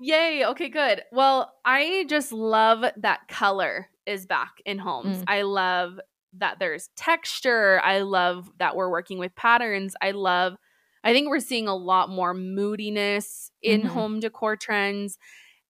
Yay. 0.00 0.44
Okay, 0.46 0.68
good. 0.68 1.02
Well, 1.12 1.52
I 1.64 2.04
just 2.08 2.32
love 2.32 2.84
that 2.96 3.28
color 3.28 3.88
is 4.04 4.26
back 4.26 4.50
in 4.66 4.78
homes. 4.78 5.18
Mm. 5.18 5.24
I 5.28 5.42
love 5.42 6.00
that 6.38 6.58
there's 6.58 6.88
texture. 6.96 7.80
I 7.84 8.00
love 8.00 8.50
that 8.58 8.74
we're 8.74 8.90
working 8.90 9.18
with 9.18 9.34
patterns. 9.36 9.94
I 10.02 10.10
love, 10.10 10.54
I 11.04 11.12
think 11.12 11.28
we're 11.28 11.40
seeing 11.40 11.68
a 11.68 11.74
lot 11.76 12.08
more 12.10 12.34
moodiness 12.34 13.50
in 13.62 13.82
Mhm. 13.82 13.86
home 13.86 14.20
decor 14.20 14.56
trends. 14.56 15.18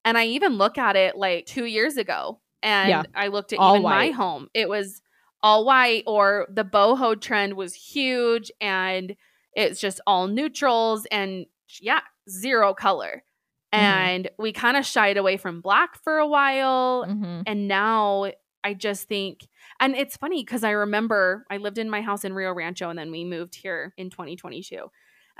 And 0.04 0.18
I 0.18 0.26
even 0.26 0.54
look 0.58 0.78
at 0.78 0.96
it 0.96 1.16
like 1.16 1.46
two 1.46 1.64
years 1.64 1.96
ago 1.96 2.40
and 2.62 2.88
Yeah. 2.88 3.02
I 3.14 3.28
looked 3.28 3.52
at 3.52 3.58
All 3.58 3.74
even 3.76 3.82
my 3.82 4.10
home. 4.10 4.48
It 4.54 4.68
was 4.68 5.00
all 5.42 5.64
white 5.64 6.04
or 6.06 6.46
the 6.50 6.64
boho 6.64 7.20
trend 7.20 7.54
was 7.54 7.74
huge 7.74 8.50
and 8.60 9.16
it's 9.54 9.80
just 9.80 10.00
all 10.06 10.28
neutrals 10.28 11.06
and 11.06 11.46
yeah, 11.80 12.00
zero 12.28 12.74
color. 12.74 13.24
Mhm. 13.72 13.78
And 13.78 14.30
we 14.38 14.52
kind 14.52 14.76
of 14.76 14.84
shied 14.84 15.16
away 15.16 15.36
from 15.36 15.60
black 15.60 15.96
for 16.02 16.18
a 16.18 16.26
while. 16.26 17.04
Mhm. 17.08 17.44
And 17.46 17.66
now 17.68 18.30
I 18.64 18.74
just 18.74 19.08
think, 19.08 19.48
and 19.80 19.96
it's 19.96 20.16
funny 20.16 20.42
because 20.44 20.62
I 20.62 20.70
remember 20.70 21.44
I 21.50 21.56
lived 21.56 21.78
in 21.78 21.90
my 21.90 22.00
house 22.02 22.24
in 22.24 22.32
Rio 22.34 22.52
Rancho 22.52 22.90
and 22.90 22.98
then 22.98 23.10
we 23.10 23.24
moved 23.24 23.56
here 23.56 23.92
in 23.96 24.10
2022. 24.10 24.90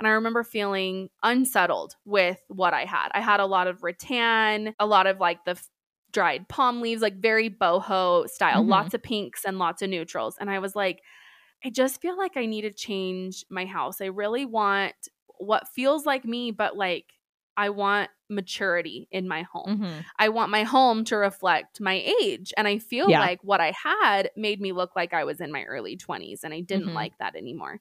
And 0.03 0.09
I 0.09 0.15
remember 0.15 0.43
feeling 0.43 1.09
unsettled 1.23 1.95
with 2.05 2.41
what 2.49 2.73
I 2.73 2.85
had. 2.85 3.09
I 3.13 3.21
had 3.21 3.39
a 3.39 3.45
lot 3.45 3.67
of 3.67 3.83
rattan, 3.83 4.75
a 4.79 4.85
lot 4.85 5.07
of 5.07 5.19
like 5.19 5.45
the 5.45 5.51
f- 5.51 5.69
dried 6.11 6.49
palm 6.49 6.81
leaves, 6.81 7.01
like 7.01 7.21
very 7.21 7.49
boho 7.49 8.27
style, 8.29 8.63
Mhm. 8.63 8.67
lots 8.67 8.93
of 8.93 9.01
pinks 9.01 9.45
and 9.45 9.59
lots 9.59 9.81
of 9.81 9.89
neutrals. 9.89 10.37
And 10.39 10.49
I 10.49 10.59
was 10.59 10.75
like, 10.75 11.01
I 11.63 11.69
just 11.69 12.01
feel 12.01 12.17
like 12.17 12.35
I 12.37 12.45
need 12.45 12.61
to 12.63 12.71
change 12.71 13.45
my 13.49 13.65
house. 13.65 14.01
I 14.01 14.05
really 14.07 14.45
want 14.45 14.95
what 15.39 15.67
feels 15.69 16.05
like 16.05 16.25
me, 16.25 16.51
but 16.51 16.75
like 16.77 17.13
I 17.55 17.69
want 17.69 18.09
maturity 18.29 19.07
in 19.11 19.27
my 19.27 19.43
home. 19.43 19.79
Mhm. 19.81 20.05
I 20.19 20.29
want 20.29 20.51
my 20.51 20.63
home 20.63 21.03
to 21.05 21.17
reflect 21.17 21.79
my 21.79 22.03
age. 22.21 22.51
And 22.57 22.67
I 22.67 22.79
feel 22.79 23.07
Yeah. 23.07 23.19
like 23.19 23.43
what 23.43 23.61
I 23.61 23.71
had 23.71 24.31
made 24.35 24.59
me 24.59 24.71
look 24.71 24.95
like 24.95 25.13
I 25.13 25.23
was 25.23 25.39
in 25.39 25.51
my 25.51 25.63
early 25.63 25.95
20s, 25.97 26.43
and 26.43 26.53
I 26.53 26.61
didn't 26.61 26.89
Mhm. 26.89 26.93
like 26.93 27.17
that 27.19 27.35
anymore. 27.35 27.79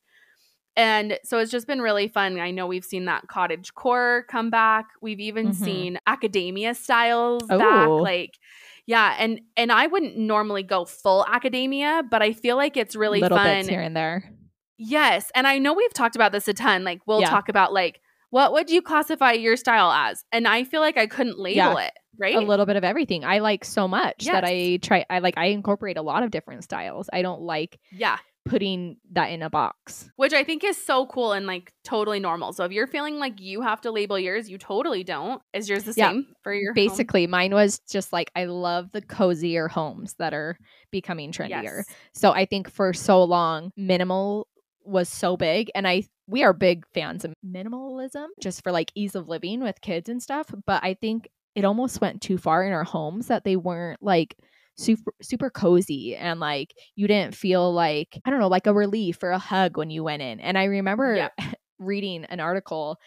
And 0.77 1.19
so 1.25 1.39
it's 1.39 1.51
just 1.51 1.67
been 1.67 1.83
really 1.83 2.09
fun. 2.09 2.39
I 2.41 2.51
know 2.51 2.67
we've 2.67 2.85
seen 2.85 3.05
that 3.05 3.29
cottage 3.29 3.75
core 3.75 4.25
come 4.29 4.49
back. 4.51 4.87
We've 5.03 5.21
even 5.21 5.49
Mhm. 5.49 5.55
seen 5.55 5.99
academia 6.07 6.75
styles 6.75 7.43
back. 7.45 7.89
Oh. 7.89 7.97
Like, 7.97 8.39
yeah, 8.87 9.15
and 9.19 9.41
and 9.57 9.71
I 9.71 9.87
wouldn't 9.87 10.17
normally 10.17 10.63
go 10.63 10.85
full 10.85 11.25
academia, 11.29 12.03
but 12.11 12.23
I 12.23 12.33
feel 12.33 12.57
like 12.57 12.77
it's 12.77 12.97
really 12.97 13.21
Little 13.21 13.37
fun 13.39 13.59
bits 13.59 13.69
here 13.69 13.81
and 13.83 13.95
there. 13.97 14.33
Yes. 14.79 15.31
And 15.35 15.47
I 15.47 15.59
know 15.59 15.75
we've 15.75 15.93
talked 15.93 16.17
about 16.17 16.33
this 16.33 16.49
a 16.49 16.55
ton. 16.55 16.83
Like, 16.85 17.01
we'll 17.07 17.21
Yeah. 17.21 17.31
talk 17.31 17.49
about, 17.49 17.73
like, 17.73 18.01
what 18.31 18.53
would 18.55 18.71
you 18.71 18.83
classify 18.83 19.33
your 19.33 19.57
style 19.57 19.93
as? 19.93 20.25
And 20.33 20.49
I 20.49 20.65
feel 20.65 20.81
like 20.81 20.97
I 20.97 21.07
couldn't 21.07 21.39
label 21.39 21.77
it, 21.77 21.93
right? 22.19 22.35
A 22.35 22.41
little 22.41 22.65
bit 22.67 22.77
of 22.77 22.83
everything. 22.83 23.25
I 23.25 23.39
like 23.41 23.65
so 23.65 23.87
much 23.87 24.25
that 24.25 24.43
I 24.45 24.79
try. 24.83 25.05
I 25.11 25.19
like. 25.19 25.37
I 25.37 25.47
incorporate 25.47 25.99
a 25.99 26.03
lot 26.03 26.23
of 26.23 26.31
different 26.31 26.65
styles. 26.65 27.09
I 27.13 27.21
don't 27.23 27.43
like 27.43 27.79
yeah. 27.93 28.17
Putting 28.45 28.97
that 29.13 29.27
in 29.27 29.43
a 29.43 29.51
box. 29.51 30.11
Which 30.17 30.33
I 30.33 30.45
think 30.45 30.65
is 30.65 30.77
so 30.77 31.07
cool 31.07 31.33
and 31.33 31.47
like 31.47 31.73
totally 31.85 32.19
normal. 32.21 32.53
So 32.53 32.65
if 32.65 32.73
you're 32.73 32.87
feeling 32.87 33.19
like 33.19 33.41
you 33.41 33.61
have 33.63 33.81
to 33.83 33.91
label 33.91 34.19
yours, 34.19 34.51
you 34.51 34.59
totally 34.59 35.05
don't. 35.05 35.41
Is 35.53 35.69
yours 35.69 35.85
the 35.85 35.95
Yeah. 35.97 36.11
same 36.11 36.27
for 36.43 36.53
your 36.53 36.71
home? 36.73 36.75
Basically, 36.75 37.27
mine 37.27 37.55
was 37.55 37.79
just 37.91 38.13
like 38.13 38.31
I 38.35 38.45
love 38.45 38.91
the 38.93 39.03
cozier 39.03 39.69
homes 39.69 40.15
that 40.19 40.35
are 40.35 40.59
becoming 40.91 41.31
trendier. 41.33 41.63
Yes. 41.63 41.87
So 42.15 42.33
I 42.33 42.45
think 42.47 42.71
for 42.71 42.93
so 42.93 43.23
long, 43.23 43.73
minimal 43.77 44.49
was 44.85 45.09
so 45.09 45.37
big, 45.37 45.71
and 45.75 45.87
I 45.87 46.05
we 46.27 46.43
are 46.43 46.53
big 46.53 46.85
fans 46.95 47.25
of 47.25 47.35
minimalism 47.47 48.27
just 48.41 48.63
for 48.63 48.73
like 48.73 48.91
ease 48.95 49.15
of 49.15 49.29
living 49.29 49.61
with 49.63 49.81
kids 49.81 50.09
and 50.09 50.23
stuff. 50.23 50.53
But 50.67 50.83
I 50.83 50.95
think 50.95 51.29
it 51.55 51.65
almost 51.65 52.01
went 52.01 52.23
too 52.23 52.39
far 52.39 52.65
in 52.65 52.73
our 52.73 52.85
homes 52.85 53.27
that 53.29 53.45
they 53.45 53.57
weren't 53.57 54.03
like 54.03 54.37
super 54.77 55.13
super 55.21 55.51
cozy 55.51 56.17
and 56.17 56.41
like 56.41 56.75
you 56.97 57.07
didn't 57.07 57.35
feel 57.35 57.73
like 57.73 58.19
I 58.25 58.31
don't 58.31 58.41
know 58.41 58.49
like 58.49 58.67
a 58.67 58.73
relief 58.75 59.23
or 59.23 59.31
a 59.31 59.39
hug 59.39 59.77
when 59.77 59.91
you 59.91 60.03
went 60.05 60.23
in. 60.23 60.41
And 60.41 60.57
I 60.57 60.65
remember 60.65 61.15
Yeah. 61.15 61.29
reading 61.79 62.25
an 62.27 62.41
article 62.41 62.99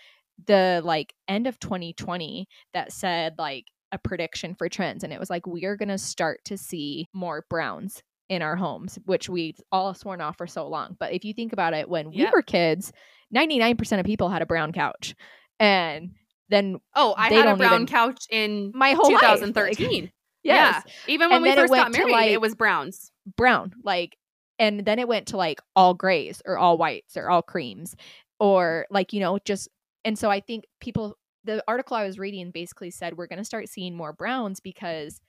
the 0.46 0.82
like 0.84 1.14
end 1.28 1.48
of 1.48 1.60
2020 1.60 2.48
that 2.74 2.92
said 2.92 3.36
like 3.38 3.66
a 3.92 3.98
prediction 3.98 4.54
for 4.54 4.68
trends 4.68 5.04
and 5.04 5.14
it 5.14 5.20
was 5.20 5.30
like 5.30 5.48
we 5.48 5.64
are 5.66 5.78
going 5.78 5.88
to 5.90 5.98
start 5.98 6.42
to 6.46 6.58
see 6.58 7.08
more 7.14 7.46
browns 7.50 8.04
in 8.28 8.42
our 8.42 8.56
homes 8.58 9.00
which 9.06 9.30
we 9.30 9.56
all 9.72 9.94
sworn 9.94 10.20
off 10.20 10.38
for 10.38 10.48
so 10.48 10.68
long 10.68 10.98
but 11.00 11.14
if 11.14 11.24
you 11.24 11.34
think 11.34 11.54
about 11.54 11.74
it 11.74 11.88
when 11.88 12.10
we 12.12 12.28
were 12.34 12.42
kids 12.42 12.92
99% 13.34 14.00
of 14.00 14.06
people 14.06 14.28
had 14.30 14.42
a 14.42 14.46
brown 14.46 14.74
couch 14.74 15.16
and 15.60 16.12
then 16.50 16.80
Oh, 16.96 17.16
I 17.18 17.32
had 17.34 17.48
a 17.48 17.56
brown 17.56 17.74
even- 17.74 17.86
couch 17.88 18.26
in 18.30 18.72
my 18.76 18.92
whole 18.94 19.12
life, 19.14 19.22
like, 19.24 19.40
2013. 19.40 20.12
Yes 20.46 20.84
Yeah. 20.86 20.92
Even 21.14 21.30
when 21.30 21.38
And 21.38 21.44
we 21.44 21.54
first 21.56 21.74
got 21.74 21.92
married, 21.92 22.12
like- 22.12 22.32
it 22.32 22.40
was 22.42 22.56
browns. 22.56 23.12
brown 23.36 23.74
like 23.84 24.18
and 24.60 24.86
then 24.86 25.00
it 25.00 25.08
went 25.10 25.28
to 25.28 25.38
like 25.38 25.60
all 25.76 25.94
grays 25.94 26.42
or 26.46 26.58
all 26.58 26.78
whites 26.78 27.18
or 27.18 27.30
all 27.30 27.42
creams 27.42 27.96
or 28.40 28.86
like 28.90 29.12
you 29.14 29.20
know 29.20 29.38
just 29.46 29.68
and 30.06 30.18
so 30.18 30.30
i 30.30 30.40
think 30.40 30.64
people 30.80 31.18
the 31.44 31.64
article 31.68 31.98
i 31.98 32.06
was 32.06 32.18
reading 32.20 32.52
basically 32.52 32.90
said 32.92 33.18
we're 33.18 33.28
going 33.28 33.40
to 33.40 33.44
start 33.46 33.68
seeing 33.70 33.96
more 33.96 34.14
browns 34.14 34.60
because 34.60 35.20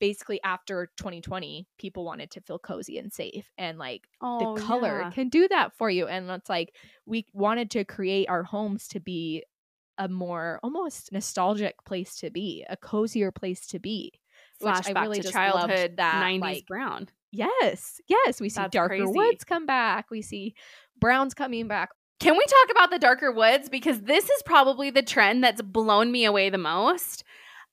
basically 0.00 0.40
after 0.42 0.90
2020 0.98 1.66
people 1.78 2.04
wanted 2.04 2.30
to 2.32 2.40
feel 2.40 2.58
cozy 2.58 2.98
and 2.98 3.12
safe 3.12 3.50
and 3.56 3.78
like 3.78 4.02
Oh, 4.20 4.56
the 4.56 4.60
color 4.62 5.00
yeah. 5.02 5.10
can 5.10 5.28
do 5.28 5.46
that 5.48 5.72
for 5.78 5.88
you 5.88 6.06
and 6.08 6.28
it's 6.30 6.50
like 6.50 6.74
we 7.06 7.24
wanted 7.32 7.70
to 7.72 7.84
create 7.84 8.28
our 8.28 8.42
homes 8.42 8.88
to 8.88 9.00
be 9.00 9.44
a 9.98 10.08
more 10.08 10.60
almost 10.62 11.12
nostalgic 11.12 11.76
place 11.84 12.16
to 12.18 12.30
be 12.30 12.64
a 12.68 12.76
cozier 12.76 13.30
place 13.32 13.66
to 13.68 13.78
be 13.78 14.12
which 14.58 14.82
I 14.86 14.90
Flashback 14.90 15.02
really 15.02 15.20
to 15.22 15.30
childhood 15.32 15.96
that, 15.96 16.20
90s 16.20 16.40
like, 16.40 16.66
brown. 16.66 17.08
Yes, 17.32 18.00
yes. 18.08 18.40
We 18.40 18.48
see 18.48 18.64
That's 18.64 18.72
darker 18.72 18.88
crazy. 18.88 19.18
woods 19.18 19.44
come 19.44 19.66
back. 19.66 20.10
We 20.10 20.22
see 20.22 20.54
browns 20.98 21.34
coming 21.34 21.68
back. 21.68 21.90
Can 22.20 22.36
we 22.36 22.44
talk 22.46 22.70
about 22.70 22.90
the 22.90 22.98
darker 22.98 23.30
woods? 23.30 23.68
Because 23.68 24.00
this 24.02 24.30
is 24.30 24.42
probably 24.44 24.90
the 24.90 25.02
trend 25.02 25.44
that's 25.44 25.60
blown 25.60 26.10
me 26.10 26.24
away 26.24 26.48
the 26.48 26.58
most. 26.58 27.24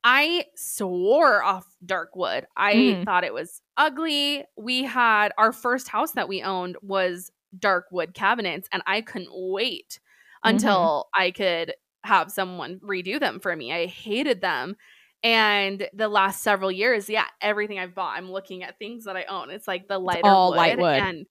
I 0.04 0.46
swore 0.56 1.44
off 1.44 1.66
dark 1.86 2.16
wood. 2.16 2.46
I 2.58 2.74
Mhm. 2.74 3.06
thought 3.06 3.24
it 3.24 3.34
was 3.34 3.62
ugly. 3.78 4.46
We 4.58 4.84
had 4.84 5.32
our 5.38 5.54
first 5.54 5.88
house 5.88 6.12
that 6.14 6.28
we 6.28 6.44
owned 6.44 6.78
was 6.82 7.32
dark 7.58 7.86
wood 7.92 8.14
cabinets, 8.14 8.68
and 8.74 8.84
I 8.86 9.02
couldn't 9.02 9.32
wait 9.32 10.00
until 10.44 11.08
I 11.16 11.32
could 11.32 11.74
have 12.04 12.32
someone 12.32 12.80
redo 12.80 13.20
them 13.20 13.40
for 13.40 13.56
me. 13.56 13.72
I 13.72 13.86
hated 13.88 14.42
them. 14.42 14.76
And 15.24 15.88
the 15.94 16.10
last 16.10 16.44
several 16.44 16.72
years, 16.72 17.10
yeah, 17.10 17.26
everything 17.42 17.80
I've 17.80 17.96
bought, 17.96 18.18
I'm 18.18 18.30
looking 18.32 18.64
at 18.64 18.78
things 18.78 19.06
that 19.06 19.16
I 19.16 19.24
own. 19.24 19.50
It's 19.52 19.68
like 19.68 19.88
the 19.88 19.98
lighter 20.00 20.22
all 20.28 20.50
wood, 20.50 20.58
light 20.58 20.78
wood. 20.78 21.02
and 21.02 21.28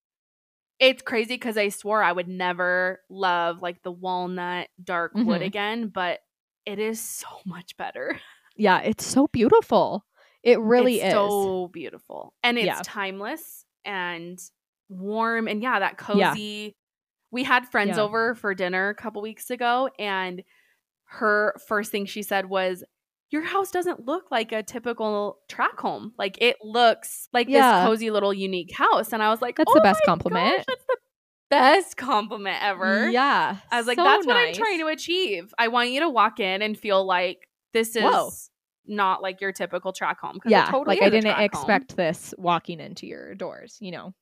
it's 0.79 1.03
crazy 1.03 1.35
because 1.35 1.57
I 1.57 1.69
swore 1.69 2.03
I 2.03 2.13
would 2.13 2.29
never 2.29 3.01
love 3.09 3.63
like 3.63 3.83
the 3.83 3.93
walnut 3.93 4.69
dark 4.83 5.13
wood 5.15 5.43
Mhm. 5.43 5.47
again, 5.47 5.89
but 5.89 6.21
it 6.67 6.79
is 6.79 7.01
so 7.01 7.29
much 7.47 7.77
better. 7.77 8.19
Yeah, 8.57 8.81
it's 8.81 9.05
so 9.05 9.29
beautiful. 9.29 10.05
It 10.43 10.61
really 10.61 10.97
it's 10.97 11.05
is. 11.05 11.13
so 11.13 11.69
beautiful, 11.69 12.35
and 12.43 12.59
it's 12.59 12.67
Yeah. 12.67 12.81
timeless 12.83 13.65
and 13.85 14.39
warm, 14.89 15.49
and 15.49 15.63
yeah, 15.63 15.79
that 15.79 15.97
Yeah. 16.13 16.35
cozy. 16.35 16.75
We 17.31 17.45
had 17.45 17.69
friends 17.69 17.97
Yeah. 17.97 18.05
over 18.05 18.35
for 18.35 18.55
dinner 18.55 18.91
a 18.91 18.95
couple 18.95 19.23
weeks 19.23 19.51
ago, 19.51 19.89
and 19.99 20.43
her 21.19 21.55
first 21.67 21.91
thing 21.91 22.07
she 22.07 22.23
said 22.23 22.47
was. 22.49 22.85
Your 23.31 23.41
house 23.41 23.71
doesn't 23.71 24.05
look 24.05 24.31
like 24.31 24.53
a 24.53 24.63
typical 24.63 25.39
track 25.49 25.81
home. 25.81 26.13
Like 26.19 26.37
it 26.43 26.57
looks 26.63 27.31
like 27.33 27.49
Yeah. 27.49 27.79
this 27.81 27.89
cozy 27.89 28.11
little 28.11 28.35
unique 28.35 28.77
house. 28.77 29.11
And 29.15 29.23
I 29.23 29.31
was 29.31 29.41
like, 29.41 29.57
That's 29.57 29.71
"Oh 29.71 29.75
the 29.75 29.81
best 29.81 30.03
compliment. 30.05 30.59
gosh, 30.59 30.65
that's 30.69 30.85
the 30.87 30.97
best 31.49 31.97
compliment 31.97 32.59
ever. 32.63 33.09
Yeah. 33.09 33.57
I 33.71 33.79
was 33.79 33.87
like, 33.87 33.97
so 33.97 34.05
that's 34.05 34.27
what 34.27 34.37
I'm 34.37 34.53
trying 34.53 34.81
to 34.81 34.89
achieve. 34.89 35.55
I 35.59 35.69
want 35.69 35.93
you 35.93 36.01
to 36.01 36.11
walk 36.11 36.41
in 36.41 36.61
and 36.61 36.77
feel 36.79 37.07
like 37.07 37.49
this 37.73 37.97
is 37.97 38.03
Whoa. 38.03 38.29
not 38.87 39.23
like 39.23 39.41
your 39.41 39.53
typical 39.53 39.95
track 39.95 40.21
home. 40.21 40.39
Yeah, 40.45 40.67
totally 40.67 40.97
like 40.97 41.03
I 41.03 41.09
didn't 41.09 41.23
track 41.33 41.37
home. 41.37 41.45
expect 41.45 41.97
this 41.97 42.35
walking 42.37 42.81
into 42.81 43.07
your 43.07 43.35
doors, 43.35 43.79
you 43.81 43.93
know. 43.93 44.13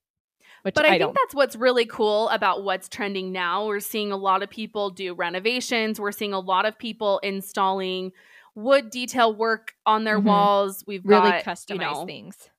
Which 0.62 0.74
But 0.74 0.84
I, 0.84 0.88
I, 0.88 0.90
think 0.92 1.00
don't. 1.02 1.14
that's 1.14 1.34
what's 1.34 1.56
really 1.56 1.86
cool 1.86 2.28
about 2.28 2.64
what's 2.64 2.88
trending 2.88 3.32
now. 3.32 3.66
We're 3.66 3.80
seeing 3.80 4.12
a 4.12 4.16
lot 4.16 4.42
of 4.42 4.50
people 4.50 4.90
do 4.90 5.14
renovations. 5.14 5.98
We're 6.00 6.12
seeing 6.12 6.32
a 6.34 6.40
lot 6.40 6.66
of 6.66 6.78
people 6.78 7.18
installing 7.20 8.12
wood 8.54 8.90
detail 8.90 9.34
work 9.34 9.72
on 9.86 10.04
their 10.04 10.18
Mhm. 10.20 10.24
walls. 10.24 10.84
We've 10.86 11.04
really 11.04 11.30
got, 11.30 11.44
customize 11.44 11.70
you 11.70 11.78
know, 11.78 12.04
things. 12.06 12.50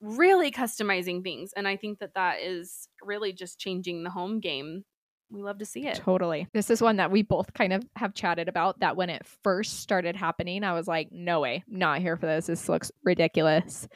really 0.00 0.50
customizing 0.50 1.22
things, 1.22 1.52
and 1.56 1.66
I 1.68 1.76
think 1.76 1.98
that 2.00 2.14
that 2.14 2.40
is 2.40 2.88
really 3.02 3.32
just 3.32 3.58
changing 3.58 4.02
the 4.02 4.10
home 4.10 4.40
game. 4.40 4.84
We 5.30 5.42
love 5.42 5.58
to 5.58 5.64
see 5.64 5.86
it. 5.86 5.96
Totally. 5.96 6.46
This 6.52 6.70
is 6.70 6.82
one 6.82 6.96
that 6.96 7.10
we 7.10 7.22
both 7.22 7.54
kind 7.54 7.72
of 7.72 7.82
have 7.96 8.14
chatted 8.14 8.48
about 8.48 8.80
that 8.80 8.96
when 8.96 9.10
it 9.10 9.24
first 9.42 9.80
started 9.80 10.14
happening, 10.16 10.62
I 10.64 10.74
was 10.74 10.86
like, 10.86 11.08
no 11.10 11.40
way, 11.40 11.64
not 11.66 12.00
here 12.00 12.16
for 12.16 12.26
this. 12.26 12.46
This 12.46 12.68
looks 12.68 12.92
ridiculous. 13.02 13.88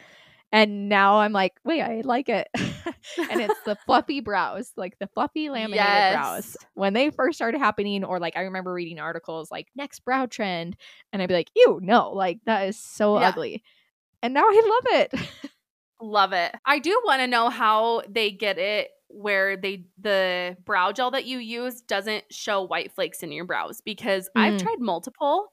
And 0.52 0.88
now 0.88 1.18
I'm 1.20 1.32
like, 1.32 1.54
wait, 1.64 1.82
I 1.82 2.00
like 2.04 2.28
it. 2.28 2.48
and 3.28 3.40
it's 3.40 3.60
the 3.64 3.76
fluffy 3.86 4.20
brows, 4.20 4.72
like 4.76 4.98
the 4.98 5.06
fluffy 5.08 5.50
laminated 5.50 6.06
Yes. 6.06 6.06
brows. 6.06 6.56
When 6.74 6.94
they 6.94 7.10
first 7.10 7.36
started 7.36 7.58
happening, 7.58 8.02
or 8.04 8.18
like 8.18 8.36
I 8.36 8.42
remember 8.42 8.72
reading 8.72 8.98
articles 8.98 9.50
like 9.50 9.68
next 9.76 10.00
brow 10.00 10.26
trend, 10.26 10.76
and 11.12 11.20
I'd 11.20 11.28
be 11.28 11.34
like, 11.34 11.50
ew, 11.54 11.80
no, 11.82 12.10
like 12.12 12.38
that 12.46 12.66
is 12.68 12.78
so 12.78 13.14
Yeah. 13.14 13.32
ugly. 13.32 13.62
And 14.22 14.34
now 14.34 14.44
I 14.46 14.80
love 14.84 15.00
it. 15.00 15.14
Love 16.00 16.32
it. 16.32 16.54
I 16.64 16.78
do 16.78 17.00
want 17.04 17.20
to 17.22 17.26
know 17.26 17.48
how 17.50 18.02
they 18.08 18.30
get 18.30 18.58
it 18.58 18.90
where 19.08 19.56
they 19.56 19.86
the 19.98 20.56
brow 20.64 20.92
gel 20.92 21.10
that 21.10 21.24
you 21.24 21.38
use 21.38 21.80
doesn't 21.80 22.24
show 22.30 22.62
white 22.62 22.92
flakes 22.92 23.22
in 23.22 23.32
your 23.32 23.46
brows 23.46 23.80
because 23.80 24.28
I've 24.36 24.56
Mm. 24.56 24.56
tried 24.56 24.76
multiple 24.80 25.48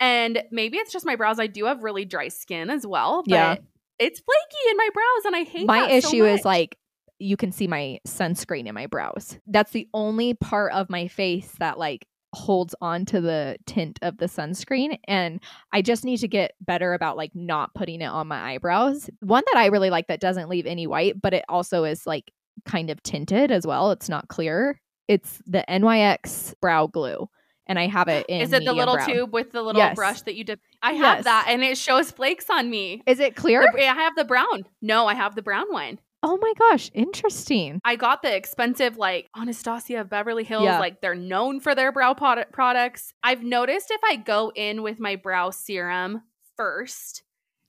and 0.00 0.42
maybe 0.52 0.78
it's 0.78 0.92
just 0.92 1.06
my 1.06 1.16
brows. 1.16 1.40
I 1.40 1.48
do 1.48 1.66
have 1.66 1.82
really 1.84 2.04
dry 2.06 2.28
skin 2.28 2.70
as 2.70 2.86
well, 2.86 3.26
but 3.28 3.48
Yeah. 3.48 3.58
It's 3.98 4.20
flaky 4.20 4.70
in 4.70 4.76
my 4.76 4.88
brows 4.92 5.24
and 5.26 5.36
I 5.36 5.42
hate 5.44 5.66
my 5.66 5.80
that 5.80 6.02
so 6.02 6.08
issue 6.08 6.24
is 6.24 6.44
like 6.44 6.76
you 7.18 7.36
can 7.36 7.50
see 7.50 7.66
my 7.66 7.98
sunscreen 8.06 8.66
in 8.66 8.74
my 8.74 8.86
brows. 8.86 9.38
That's 9.46 9.72
the 9.72 9.88
only 9.92 10.34
part 10.34 10.72
of 10.72 10.88
my 10.88 11.08
face 11.08 11.52
that 11.58 11.78
like 11.78 12.06
holds 12.34 12.74
on 12.80 13.06
to 13.06 13.20
the 13.20 13.56
tint 13.66 13.98
of 14.02 14.18
the 14.18 14.26
sunscreen 14.26 14.98
and 15.08 15.40
I 15.72 15.82
just 15.82 16.04
need 16.04 16.18
to 16.18 16.28
get 16.28 16.52
better 16.60 16.92
about 16.94 17.16
like 17.16 17.34
not 17.34 17.74
putting 17.74 18.02
it 18.02 18.06
on 18.06 18.28
my 18.28 18.52
eyebrows. 18.52 19.08
One 19.20 19.42
that 19.52 19.58
I 19.58 19.66
really 19.66 19.90
like 19.90 20.08
that 20.08 20.20
doesn't 20.20 20.48
leave 20.48 20.66
any 20.66 20.86
white, 20.86 21.20
but 21.20 21.34
it 21.34 21.44
also 21.48 21.84
is 21.84 22.06
like 22.06 22.30
kind 22.64 22.90
of 22.90 23.02
tinted 23.02 23.50
as 23.50 23.66
well. 23.66 23.90
It's 23.90 24.08
not 24.08 24.28
clear 24.28 24.80
It's 25.08 25.40
the 25.46 25.64
NYX 25.68 26.54
brow 26.60 26.86
glue, 26.86 27.28
and 27.68 27.78
I 27.78 27.86
have 27.86 28.08
it 28.08 28.26
in. 28.28 28.40
Is 28.40 28.52
it 28.52 28.64
the 28.64 28.72
little 28.72 28.94
brown. 28.94 29.08
tube 29.08 29.32
with 29.32 29.52
the 29.52 29.62
little 29.62 29.80
Yes. 29.80 29.94
brush 29.94 30.22
that 30.22 30.34
you 30.34 30.44
dip? 30.44 30.60
I 30.82 30.92
have 30.92 31.18
Yes. 31.18 31.24
that, 31.24 31.46
and 31.48 31.62
it 31.62 31.76
shows 31.78 32.10
flakes 32.10 32.48
on 32.50 32.68
me. 32.70 33.02
Is 33.06 33.20
it 33.20 33.36
clear? 33.36 33.62
The- 33.72 33.86
I 33.86 33.94
have 33.94 34.16
the 34.16 34.24
brown. 34.24 34.64
No, 34.82 35.06
I 35.06 35.14
have 35.14 35.34
the 35.34 35.42
brown 35.42 35.66
one. 35.70 35.98
oh 36.24 36.36
my 36.42 36.52
gosh, 36.58 36.90
interesting. 36.94 37.80
I 37.84 37.94
got 37.94 38.22
the 38.22 38.34
expensive, 38.34 38.96
like 38.96 39.28
Anastasia 39.36 40.00
of 40.00 40.10
Beverly 40.10 40.42
Hills. 40.42 40.64
Yeah. 40.64 40.80
Like 40.80 41.00
they're 41.00 41.14
known 41.14 41.60
for 41.60 41.76
their 41.76 41.92
brow 41.92 42.12
product 42.14 42.52
products. 42.52 43.12
I've 43.22 43.44
noticed 43.44 43.92
if 43.92 44.00
I 44.02 44.16
go 44.16 44.50
in 44.54 44.82
with 44.82 44.98
my 44.98 45.14
brow 45.14 45.50
serum 45.50 46.22
first, 46.56 47.22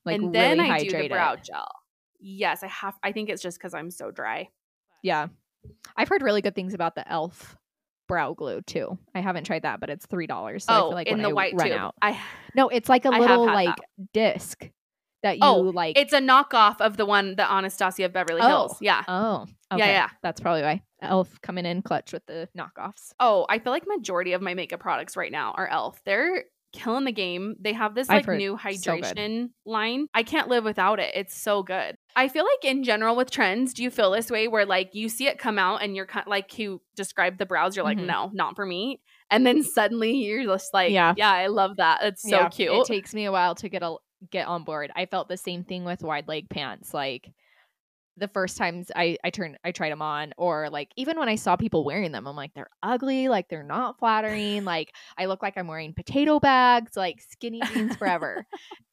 Like 0.04 0.16
and 0.16 0.24
really 0.26 0.34
then 0.34 0.60
I 0.62 0.80
do 0.80 0.90
the 0.90 1.06
it. 1.06 1.12
brow 1.12 1.36
gel. 1.36 1.70
Yes, 2.20 2.64
I 2.64 2.68
have. 2.68 2.96
I 3.04 3.12
think 3.12 3.30
it's 3.30 3.42
just 3.44 3.60
because 3.60 3.76
I'm 3.76 3.92
so 3.92 4.10
dry. 4.10 4.50
Yeah, 5.04 5.28
I've 5.96 6.10
heard 6.10 6.24
really 6.24 6.42
good 6.42 6.56
things 6.56 6.74
about 6.74 6.96
the 6.96 7.08
Elf 7.08 7.56
brow 8.10 8.34
glue 8.34 8.62
too. 8.64 8.98
I 9.16 9.22
haven't 9.22 9.46
tried 9.46 9.62
that, 9.62 9.80
but 9.80 9.90
it's 9.90 10.06
three 10.06 10.28
dollars. 10.28 10.66
So 10.66 10.74
I 10.74 10.78
oh, 10.80 10.82
feel 10.90 10.96
like 10.96 11.08
in 11.08 11.22
the 11.22 11.30
I 11.30 11.34
white 11.34 11.54
run 11.56 11.70
tube. 11.70 11.78
out, 11.78 11.96
I 12.02 12.20
no, 12.56 12.68
it's 12.68 12.90
like 12.90 13.06
a 13.06 13.10
I 13.10 13.20
little 13.20 13.46
like 13.46 13.78
disc 14.14 14.70
that 15.24 15.38
oh, 15.42 15.64
you 15.64 15.68
Oh, 15.70 15.72
like. 15.72 15.98
it's 15.98 16.12
a 16.14 16.20
knockoff 16.20 16.82
of 16.82 16.98
the 16.98 17.06
one 17.06 17.36
the 17.36 17.50
Anastasia 17.50 18.06
of 18.06 18.12
Beverly 18.14 18.42
Oh. 18.42 18.48
Hills. 18.48 18.78
Yeah. 18.82 19.04
oh, 19.08 19.46
Yeah, 19.72 19.86
yeah. 19.86 20.10
That's 20.24 20.42
probably 20.42 20.64
why 20.64 20.82
Elf 21.02 21.40
coming 21.42 21.66
in 21.66 21.82
clutch 21.82 22.12
with 22.12 22.26
the 22.26 22.50
knockoffs. 22.58 23.14
Oh, 23.20 23.46
I 23.48 23.60
feel 23.60 23.72
like 23.72 23.86
majority 23.88 24.34
of 24.34 24.42
my 24.42 24.54
makeup 24.54 24.80
products 24.82 25.16
right 25.16 25.32
now 25.32 25.54
are 25.56 25.68
Elf. 25.68 26.02
They're 26.06 26.46
killing 26.72 27.06
the 27.06 27.12
game. 27.12 27.56
They 27.60 27.74
have 27.74 27.96
this 27.96 28.10
like 28.10 28.28
new 28.28 28.58
so 28.58 28.68
hydration 28.98 29.50
line. 29.66 30.08
I 30.14 30.24
can't 30.24 30.48
live 30.48 30.64
without 30.64 31.00
it. 31.00 31.12
It's 31.16 31.36
so 31.40 31.64
good. 31.64 31.96
I 32.16 32.28
feel 32.28 32.44
like 32.46 32.72
in 32.72 32.84
general 32.84 33.16
with 33.16 33.32
trends, 33.32 33.74
do 33.74 33.84
you 33.84 33.90
feel 33.92 34.12
this 34.12 34.30
way 34.30 34.48
where 34.48 34.66
like 34.66 34.94
you 34.94 35.10
see 35.10 35.28
it 35.28 35.40
come 35.40 35.58
out 35.60 35.82
and 35.82 35.96
you're 35.96 36.06
kind 36.06 36.28
like 36.28 36.58
you 36.60 36.82
described 36.96 37.40
the 37.40 37.46
brows, 37.46 37.76
you're 37.76 37.86
like, 37.86 37.98
Mhm. 37.98 38.06
no, 38.08 38.30
not 38.34 38.56
for 38.56 38.66
me. 38.66 39.02
And 39.32 39.46
then 39.46 39.64
suddenly 39.64 40.14
you're 40.18 40.44
just 40.44 40.74
like, 40.74 40.92
Yeah. 40.92 41.14
yeah, 41.18 41.32
I 41.32 41.48
love 41.48 41.78
that. 41.78 42.02
It's 42.04 42.22
so 42.24 42.30
Yeah, 42.30 42.50
cute. 42.50 42.72
It 42.74 42.86
takes 42.86 43.14
me 43.14 43.26
a 43.26 43.32
while 43.32 43.56
to 43.56 43.70
get 43.70 43.84
a 43.84 43.96
get 44.32 44.48
on 44.48 44.64
board. 44.64 44.92
I 44.96 45.06
felt 45.06 45.30
the 45.30 45.38
same 45.38 45.64
thing 45.64 45.86
with 45.86 46.04
wide 46.04 46.28
leg 46.28 46.50
pants. 46.50 46.94
Like 46.94 47.32
the 48.20 48.28
first 48.28 48.58
times 48.58 48.92
I 48.96 49.18
I 49.24 49.30
turned 49.30 49.58
I 49.64 49.72
tried 49.72 49.92
them 49.92 50.02
on, 50.02 50.34
or 50.38 50.70
like 50.70 50.90
even 50.96 51.18
when 51.18 51.30
I 51.30 51.36
saw 51.36 51.56
people 51.56 51.84
wearing 51.84 52.12
them, 52.12 52.28
I'm 52.28 52.36
like 52.36 52.54
they're 52.54 52.70
ugly, 52.84 53.28
like 53.30 53.50
they're 53.50 53.64
not 53.64 53.98
flattering. 54.00 54.64
like 54.66 54.94
I 55.18 55.26
look 55.26 55.42
like 55.42 55.58
I'm 55.58 55.68
wearing 55.68 55.94
potato 55.94 56.40
bags, 56.40 56.96
like 56.96 57.22
skinny 57.30 57.62
jeans 57.74 57.96
forever. 57.96 58.46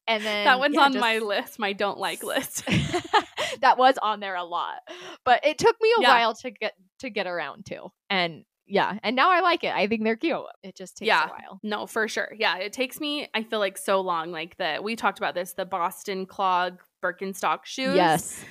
And 0.09 0.25
then 0.25 0.45
that 0.45 0.59
one's 0.61 0.77
yeah, 0.77 0.83
on 0.83 0.99
my 0.99 1.19
list, 1.19 1.59
my 1.59 1.73
don't 1.73 1.99
like 1.99 2.23
list. 2.23 2.65
that 3.61 3.77
was 3.77 3.97
on 4.01 4.21
there 4.21 4.37
a 4.37 4.45
lot, 4.45 4.77
but 5.25 5.45
it 5.45 5.59
took 5.59 5.77
me 5.81 5.93
a 5.99 6.03
Yeah. 6.03 6.09
while 6.09 6.35
to 6.37 6.51
get 6.51 6.75
to 7.01 7.11
get 7.11 7.27
around 7.27 7.67
to. 7.67 7.89
And 8.09 8.45
yeah, 8.69 8.99
and 9.03 9.15
now 9.15 9.31
I 9.31 9.41
like 9.41 9.63
it. 9.65 9.73
I 9.75 9.87
think 9.87 10.03
they're 10.03 10.17
cute. 10.17 10.39
It 10.63 10.77
just 10.77 10.97
takes 10.97 11.07
Yeah. 11.07 11.27
a 11.27 11.29
while. 11.29 11.61
No, 11.63 11.87
for 11.87 12.09
sure. 12.09 12.33
Yeah, 12.37 12.57
it 12.59 12.73
takes 12.73 12.99
me. 13.01 13.29
I 13.35 13.43
feel 13.45 13.59
like 13.61 13.79
so 13.79 14.01
long. 14.01 14.33
Like 14.33 14.57
the 14.59 14.79
we 14.83 14.97
talked 14.97 15.19
about 15.19 15.35
this, 15.35 15.53
the 15.53 15.65
Boston 15.65 16.27
clog 16.27 16.81
Birkenstock 17.03 17.65
shoes. 17.65 17.95
Yes. 17.97 18.45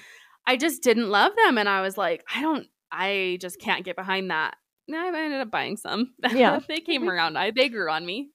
I 0.48 0.58
just 0.58 0.84
didn't 0.84 1.10
love 1.10 1.32
them, 1.46 1.58
and 1.58 1.68
I 1.68 1.82
was 1.82 1.98
like, 1.98 2.24
I 2.34 2.42
don't. 2.42 2.68
I 2.92 3.38
just 3.42 3.60
can't 3.60 3.84
get 3.84 3.96
behind 3.96 4.32
that. 4.32 4.56
And 4.88 4.96
I 4.96 5.08
ended 5.08 5.42
up 5.42 5.52
buying 5.52 5.78
some. 5.78 6.14
Yeah. 6.32 6.60
they 6.68 6.80
came 6.80 7.02
mm-hmm. 7.02 7.10
around. 7.10 7.38
I 7.38 7.52
they 7.52 7.70
grew 7.70 7.90
on 7.90 8.06
me. 8.06 8.30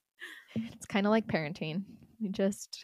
It's 0.55 0.85
kind 0.85 1.05
of 1.05 1.11
like 1.11 1.27
parenting. 1.27 1.83
We 2.19 2.29
just 2.29 2.83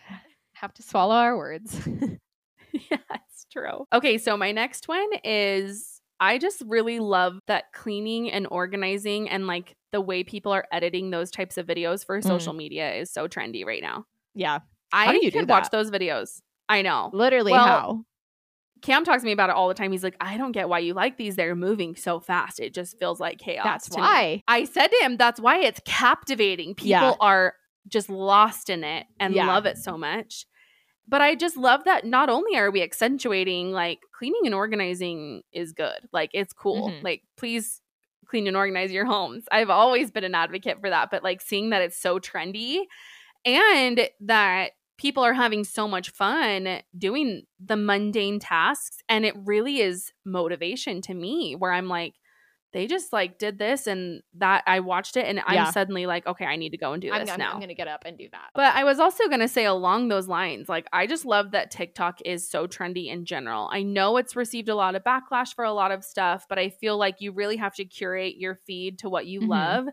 have 0.54 0.74
to 0.76 0.82
swallow 0.82 1.16
our 1.16 1.38
words. 1.38 1.80
yeah, 2.72 2.98
it's 3.14 3.46
true. 3.52 3.86
Okay, 3.94 4.18
so 4.18 4.38
my 4.38 4.52
next 4.52 4.88
one 4.88 5.10
is 5.24 6.02
I 6.20 6.38
just 6.38 6.64
really 6.66 7.00
love 7.00 7.40
that 7.48 7.66
cleaning 7.74 8.32
and 8.32 8.48
organizing 8.50 9.30
and 9.30 9.48
like 9.48 9.76
the 9.92 10.02
way 10.02 10.24
people 10.24 10.52
are 10.52 10.66
editing 10.72 11.12
those 11.12 11.32
types 11.32 11.58
of 11.58 11.68
videos 11.68 12.06
for 12.06 12.22
social 12.22 12.54
mm. 12.54 12.58
media 12.58 12.94
is 12.96 13.12
so 13.12 13.28
trendy 13.28 13.66
right 13.66 13.82
now. 13.82 14.06
yeah. 14.34 14.60
I 14.94 15.12
do 15.12 15.18
you 15.18 15.32
do 15.32 15.40
could 15.40 15.50
watch 15.50 15.70
those 15.70 15.92
videos. 15.92 16.40
I 16.70 16.82
know. 16.82 17.10
Literally 17.12 17.52
Well, 17.52 17.66
how? 17.66 18.06
Cam 18.82 19.04
talks 19.04 19.22
to 19.22 19.26
me 19.26 19.32
about 19.32 19.50
it 19.50 19.56
all 19.56 19.68
the 19.68 19.74
time. 19.74 19.92
He's 19.92 20.04
like, 20.04 20.16
I 20.22 20.38
don't 20.38 20.52
get 20.52 20.70
why 20.70 20.80
you 20.80 20.94
like 20.94 21.18
these. 21.18 21.36
They're 21.36 21.56
moving 21.56 21.96
so 21.96 22.20
fast. 22.20 22.60
It 22.60 22.74
just 22.74 22.98
feels 23.00 23.20
like 23.20 23.38
chaos. 23.40 23.64
That's 23.64 23.90
to 23.90 23.98
me." 23.98 24.02
why. 24.02 24.44
I 24.48 24.66
said 24.66 24.88
to 24.88 24.98
him, 25.04 25.18
that's 25.18 25.40
why 25.40 25.60
it's 25.60 25.82
captivating. 25.86 26.76
People 26.76 26.90
Yeah. 26.90 27.14
are 27.20 27.56
just 27.88 28.10
lost 28.10 28.70
in 28.70 28.84
it 28.84 29.06
and 29.20 29.34
Yeah. 29.34 29.48
love 29.48 29.66
it 29.66 29.78
so 29.78 29.98
much. 29.98 30.46
But 31.08 31.22
I 31.22 31.36
just 31.36 31.56
love 31.56 31.86
that 31.86 32.06
not 32.06 32.30
only 32.30 32.58
are 32.58 32.70
we 32.70 32.82
accentuating 32.84 33.72
like 33.72 34.00
cleaning 34.18 34.42
and 34.46 34.54
organizing 34.54 35.44
is 35.54 35.72
good. 35.72 36.08
Like 36.12 36.32
it's 36.34 36.52
cool. 36.54 36.90
Mhm. 36.90 37.04
Like 37.04 37.24
please 37.38 37.82
clean 38.26 38.46
and 38.46 38.58
organize 38.58 38.92
your 38.92 39.06
homes. 39.06 39.46
I've 39.52 39.70
always 39.70 40.12
been 40.12 40.26
an 40.26 40.36
advocate 40.36 40.82
for 40.82 40.90
that, 40.90 41.10
but 41.10 41.24
like 41.24 41.40
seeing 41.40 41.70
that 41.70 41.82
it's 41.82 41.98
so 41.98 42.20
trendy 42.20 42.84
and 43.46 44.10
that 44.22 44.72
people 44.98 45.24
are 45.24 45.34
having 45.34 45.64
so 45.64 45.88
much 45.88 46.10
fun 46.10 46.82
doing 46.98 47.44
the 47.60 47.78
mundane 47.78 48.40
tasks 48.40 48.98
and 49.10 49.26
it 49.26 49.36
really 49.46 49.80
is 49.80 50.12
motivation 50.26 51.02
to 51.02 51.14
me 51.14 51.56
where 51.56 51.72
I'm 51.72 51.88
like 51.88 52.16
they 52.74 52.86
just 52.86 53.14
like 53.14 53.40
did 53.40 53.58
this 53.58 53.88
and 53.88 54.22
that 54.36 54.64
I 54.68 54.82
watched 54.82 55.16
it 55.16 55.26
and 55.26 55.42
Yeah. 55.50 55.66
I'm 55.68 55.72
suddenly 55.72 56.06
like 56.06 56.28
okay 56.28 56.46
I 56.46 56.58
need 56.58 56.72
to 56.72 56.78
go 56.78 56.92
and 56.94 57.02
do 57.02 57.12
I'm, 57.12 57.22
this 57.22 57.30
I'm, 57.32 57.40
now. 57.40 57.54
I'm 57.54 57.60
gonna 57.62 57.74
get 57.74 57.88
up 57.88 58.04
and 58.06 58.18
do 58.18 58.28
that. 58.32 58.50
But 58.54 58.76
I 58.76 58.84
was 58.84 59.00
also 59.00 59.28
to 59.30 59.48
say 59.48 59.66
along 59.66 60.10
those 60.10 60.28
lines, 60.28 60.68
like, 60.68 60.88
I 60.92 61.08
just 61.08 61.26
love 61.26 61.52
that 61.52 61.72
TikTok 61.72 62.20
is 62.26 62.50
so 62.50 62.68
trendy 62.68 63.08
in 63.08 63.24
general. 63.26 63.70
I 63.72 63.84
know 63.84 64.18
it's 64.18 64.36
received 64.36 64.68
a 64.68 64.76
lot 64.76 64.96
of 64.96 65.04
backlash 65.04 65.54
for 65.56 65.64
a 65.64 65.72
lot 65.72 65.92
of 65.92 66.04
stuff, 66.04 66.46
but 66.50 66.60
I 66.60 66.70
feel 66.70 66.98
like 66.98 67.16
you 67.20 67.32
really 67.32 67.58
have 67.58 67.76
to 67.76 67.86
curate 67.86 68.36
your 68.38 68.56
feed 68.68 69.00
to 69.00 69.10
what 69.10 69.28
you 69.28 69.42
Mhm. 69.42 69.48
love. 69.48 69.86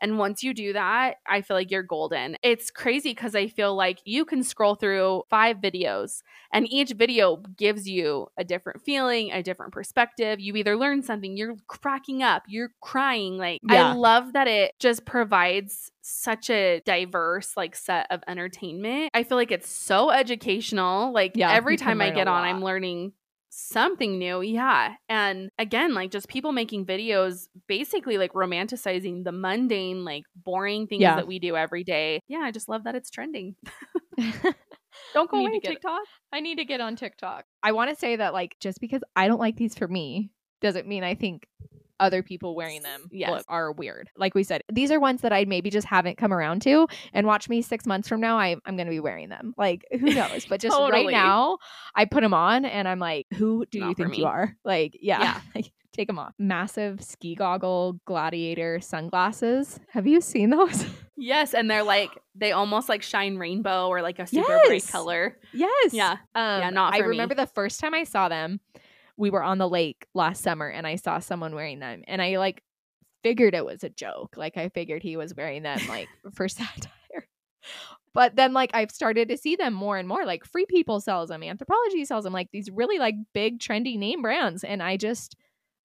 And 0.00 0.18
once 0.18 0.42
you 0.42 0.54
do 0.54 0.72
that, 0.72 1.16
I 1.26 1.42
feel 1.42 1.56
like 1.56 1.70
you're 1.70 1.82
golden. 1.82 2.36
It's 2.42 2.70
crazy 2.70 3.10
because 3.10 3.34
I 3.34 3.48
feel 3.48 3.74
like 3.74 3.98
you 4.04 4.24
can 4.24 4.42
scroll 4.42 4.74
through 4.74 5.22
five 5.28 5.58
videos 5.58 6.22
and 6.52 6.66
each 6.70 6.92
video 6.92 7.36
gives 7.56 7.88
you 7.88 8.28
a 8.36 8.44
different 8.44 8.82
feeling, 8.82 9.32
a 9.32 9.42
different 9.42 9.72
perspective. 9.72 10.40
You 10.40 10.54
either 10.56 10.76
learn 10.76 11.02
something, 11.02 11.36
you're 11.36 11.56
cracking 11.66 12.22
up, 12.22 12.44
you're 12.48 12.72
crying. 12.80 13.38
Like, 13.38 13.60
Yeah. 13.68 13.90
I 13.90 13.94
love 13.94 14.32
that 14.34 14.48
it 14.48 14.72
just 14.78 15.04
provides 15.04 15.90
such 16.00 16.48
a 16.48 16.80
diverse 16.86 17.56
like 17.56 17.76
set 17.76 18.06
of 18.10 18.22
entertainment. 18.26 19.10
I 19.14 19.24
feel 19.24 19.36
like 19.36 19.50
it's 19.50 19.68
so 19.68 20.10
educational. 20.10 21.12
Like 21.12 21.32
Yeah, 21.34 21.52
every 21.52 21.76
time 21.76 22.00
I 22.00 22.10
get 22.10 22.28
on, 22.28 22.42
lot. 22.42 22.44
I'm 22.44 22.62
learning 22.62 23.12
something 23.50 24.18
new. 24.18 24.40
Yeah. 24.40 24.94
And 25.08 25.50
again, 25.58 25.94
like 25.94 26.10
just 26.10 26.28
people 26.28 26.52
making 26.52 26.86
videos 26.86 27.48
basically 27.66 28.18
like 28.18 28.32
romanticizing 28.32 29.24
the 29.24 29.32
mundane, 29.32 30.04
like 30.04 30.24
boring 30.36 30.86
things 30.86 31.02
Yeah. 31.02 31.16
that 31.16 31.26
we 31.26 31.38
do 31.38 31.56
every 31.56 31.84
day. 31.84 32.20
Yeah, 32.28 32.40
I 32.40 32.50
just 32.50 32.68
love 32.68 32.84
that 32.84 32.94
it's 32.94 33.10
trending. 33.10 33.56
Don't 35.14 35.30
go 35.30 35.38
away, 35.38 35.60
TikTok. 35.60 36.00
I 36.32 36.40
need 36.40 36.56
to 36.58 36.64
get 36.64 36.80
on 36.80 36.96
TikTok. 36.96 37.44
I 37.62 37.72
want 37.72 37.90
to 37.90 37.96
say 37.96 38.16
that 38.16 38.32
like 38.32 38.56
just 38.60 38.80
because 38.80 39.02
I 39.16 39.28
don't 39.28 39.38
like 39.40 39.56
these 39.56 39.74
for 39.76 39.86
me 39.88 40.30
doesn't 40.60 40.88
mean 40.88 41.04
I 41.04 41.14
think 41.14 41.46
other 42.00 42.22
people 42.22 42.54
wearing 42.54 42.82
them 42.82 43.08
Yes. 43.10 43.30
look, 43.30 43.44
are 43.48 43.72
weird. 43.72 44.10
Like 44.16 44.34
we 44.34 44.42
said, 44.44 44.62
these 44.72 44.90
are 44.90 45.00
ones 45.00 45.22
that 45.22 45.32
I 45.32 45.44
maybe 45.44 45.70
just 45.70 45.86
haven't 45.86 46.16
come 46.18 46.32
around 46.32 46.62
to. 46.62 46.86
And 47.12 47.26
watch 47.26 47.48
me 47.48 47.62
six 47.62 47.86
months 47.86 48.08
from 48.08 48.20
now, 48.20 48.38
I, 48.38 48.56
I'm 48.66 48.76
going 48.76 48.86
to 48.86 48.90
be 48.90 49.00
wearing 49.00 49.28
them. 49.28 49.54
Like 49.56 49.84
who 49.90 49.98
knows? 50.14 50.46
But 50.46 50.60
just 50.60 50.78
right 50.78 51.10
now, 51.10 51.58
I 51.94 52.04
put 52.04 52.22
them 52.22 52.34
on 52.34 52.64
and 52.64 52.86
I'm 52.88 52.98
like, 52.98 53.26
who 53.34 53.64
do 53.70 53.78
you 53.78 53.84
Not 53.86 53.96
for 53.96 54.04
think 54.04 54.18
you 54.18 54.26
are? 54.26 54.56
Like 54.64 54.96
yeah. 55.00 55.20
Yeah. 55.20 55.40
like, 55.54 55.72
Take 55.94 56.06
them 56.06 56.18
off. 56.18 56.32
Massive 56.38 57.02
ski 57.02 57.34
goggle 57.34 57.98
gladiator 58.04 58.78
sunglasses. 58.80 59.80
Have 59.90 60.06
you 60.06 60.20
seen 60.20 60.50
those? 60.50 60.84
Yes, 61.20 61.52
and 61.52 61.68
they're 61.68 61.82
like 61.82 62.10
they 62.36 62.52
almost 62.52 62.88
like 62.88 63.02
shine 63.02 63.38
rainbow 63.38 63.88
or 63.88 64.02
like 64.02 64.20
a 64.20 64.26
super 64.28 64.60
bright 64.66 64.86
color. 64.86 65.36
Yes. 65.52 65.92
Yeah. 65.92 66.12
Um, 66.36 66.60
Yeah, 66.60 66.70
not 66.70 66.94
I 66.94 67.00
me. 67.00 67.06
remember 67.08 67.34
the 67.34 67.48
first 67.48 67.80
time 67.80 67.92
I 67.92 68.04
saw 68.04 68.28
them, 68.28 68.60
we 69.18 69.30
were 69.30 69.42
on 69.42 69.58
the 69.58 69.68
lake 69.68 70.06
last 70.14 70.42
summer 70.42 70.68
and 70.68 70.86
I 70.86 70.96
saw 70.96 71.18
someone 71.18 71.54
wearing 71.54 71.80
them 71.80 72.04
and 72.08 72.22
I 72.22 72.38
like 72.38 72.62
figured 73.22 73.54
it 73.54 73.66
was 73.66 73.84
a 73.84 73.90
joke. 73.90 74.36
Like 74.36 74.56
I 74.56 74.68
figured 74.70 75.02
he 75.02 75.16
was 75.16 75.34
wearing 75.34 75.62
them 75.64 75.80
like 75.88 76.08
for 76.34 76.48
satire. 76.48 77.26
But 78.14 78.36
then 78.36 78.52
like 78.52 78.70
I've 78.74 78.90
started 78.90 79.28
to 79.28 79.36
see 79.36 79.56
them 79.56 79.74
more 79.74 79.98
and 79.98 80.08
more. 80.08 80.24
Like 80.24 80.44
Free 80.44 80.66
People 80.66 81.00
sells 81.00 81.28
them, 81.28 81.42
Anthropologie 81.42 82.06
sells 82.06 82.24
them, 82.24 82.32
like 82.32 82.48
these 82.52 82.70
really 82.70 82.98
like 82.98 83.14
big 83.34 83.58
trendy 83.58 83.98
name 83.98 84.22
brands. 84.22 84.64
And 84.64 84.82
I 84.82 84.96
just 84.96 85.36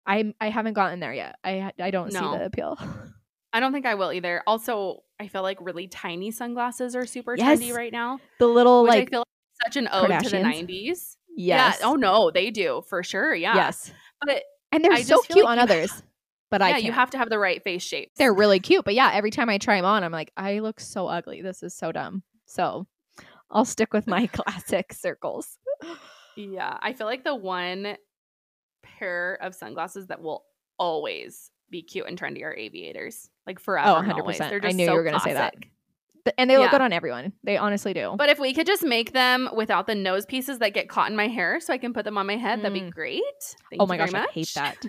I 0.06 0.34
I 0.39 0.50
haven't 0.50 0.74
gotten 0.74 1.00
there 1.00 1.13
yet. 1.13 1.36
I 1.43 1.72
I 1.80 1.91
don't 1.91 2.12
see 2.12 2.19
the 2.19 2.46
appeal. 2.46 2.78
I 3.54 3.60
don't 3.60 3.72
think 3.72 3.86
I 3.86 3.96
will 3.96 4.12
either. 4.12 4.41
Also, 4.48 5.04
I 5.19 5.28
feel 5.28 5.43
like 5.43 5.60
really 5.62 5.88
tiny 5.88 6.32
sunglasses 6.32 6.96
are 6.96 7.06
super 7.06 7.36
Yes. 7.36 7.60
trendy 7.60 7.74
right 7.74 7.91
now, 7.91 8.19
The 8.39 8.48
little 8.48 8.84
like 8.84 9.08
I 9.08 9.12
feel 9.12 9.19
like 9.19 9.28
such 9.65 9.76
an 9.78 9.88
ode 9.91 10.10
to 10.24 10.30
the 10.30 10.38
90s. 10.38 11.17
Yes. 11.36 11.78
Yeah. 11.82 11.88
Oh 11.88 11.96
no, 11.96 12.32
they 12.32 12.52
do 12.52 12.84
for 12.88 13.04
sure. 13.04 13.34
Yeah. 13.36 13.56
Yes. 13.56 13.91
But 14.26 14.43
And 14.72 14.84
they're 14.84 14.91
I 14.93 15.02
so 15.04 15.22
cute 15.22 15.39
like 15.46 15.52
on 15.52 15.58
you- 15.58 15.63
others. 15.63 16.04
But 16.52 16.62
I 16.62 16.67
yeah, 16.67 16.74
can't. 16.74 16.84
you 16.86 16.91
have 16.91 17.10
to 17.10 17.17
have 17.17 17.32
the 17.32 17.39
right 17.39 17.63
face 17.63 17.82
shape. 17.82 18.12
they're 18.15 18.32
really 18.32 18.60
cute. 18.60 18.86
But 18.86 18.93
yeah, 18.93 19.10
every 19.12 19.32
time 19.32 19.50
I 19.50 19.58
try 19.58 19.78
them 19.78 19.86
on, 19.86 20.04
I'm 20.04 20.12
like, 20.12 20.32
I 20.38 20.60
look 20.60 20.80
so 20.80 21.08
ugly. 21.08 21.41
This 21.41 21.63
is 21.63 21.74
so 21.74 21.91
dumb. 21.91 22.22
So 22.46 22.86
I'll 23.50 23.65
stick 23.65 23.91
with 23.91 24.06
my 24.06 24.28
classic 24.32 24.93
circles. 24.93 25.58
Yeah, 26.38 26.78
I 26.80 26.93
feel 26.93 27.08
like 27.08 27.24
the 27.24 27.34
one 27.34 27.98
pair 28.84 29.39
of 29.41 29.56
sunglasses 29.56 30.08
that 30.08 30.22
will 30.22 30.43
always 30.78 31.50
be 31.72 31.82
cute 31.82 32.06
and 32.08 32.19
trendy 32.19 32.43
are 32.43 32.54
aviators. 32.54 33.30
Like 33.48 33.60
forever. 33.60 33.89
Oh, 34.08 34.12
always. 34.19 34.38
100%. 34.38 34.50
They're 34.50 34.58
I 34.58 34.60
just 34.60 34.76
knew 34.76 34.84
you 34.84 34.89
so 34.89 34.93
were 34.93 35.04
gonna 35.04 35.19
say 35.22 35.34
that. 35.34 35.56
And 36.38 36.49
they 36.49 36.57
look 36.57 36.67
Yeah. 36.67 36.71
good 36.71 36.81
on 36.81 36.93
everyone. 36.93 37.33
They 37.43 37.57
honestly 37.57 37.93
do. 37.93 38.15
But 38.17 38.29
if 38.29 38.39
we 38.39 38.53
could 38.53 38.65
just 38.67 38.83
make 38.83 39.12
them 39.13 39.49
without 39.55 39.88
the 39.88 39.95
nose 39.95 40.25
pieces 40.25 40.59
that 40.59 40.73
get 40.73 40.88
caught 40.89 41.09
in 41.09 41.15
my 41.17 41.27
hair 41.27 41.59
so 41.59 41.73
I 41.73 41.77
can 41.77 41.93
put 41.93 42.05
them 42.05 42.17
on 42.17 42.25
my 42.27 42.38
head, 42.38 42.59
that'd 42.59 42.73
be 42.73 42.81
Mm. 42.81 42.91
great. 42.91 43.21
Thank 43.69 43.81
oh 43.81 43.86
my 43.86 43.97
gosh, 43.97 44.12
very 44.12 44.23
I 44.23 44.31
hate 44.31 44.51
that. 44.55 44.86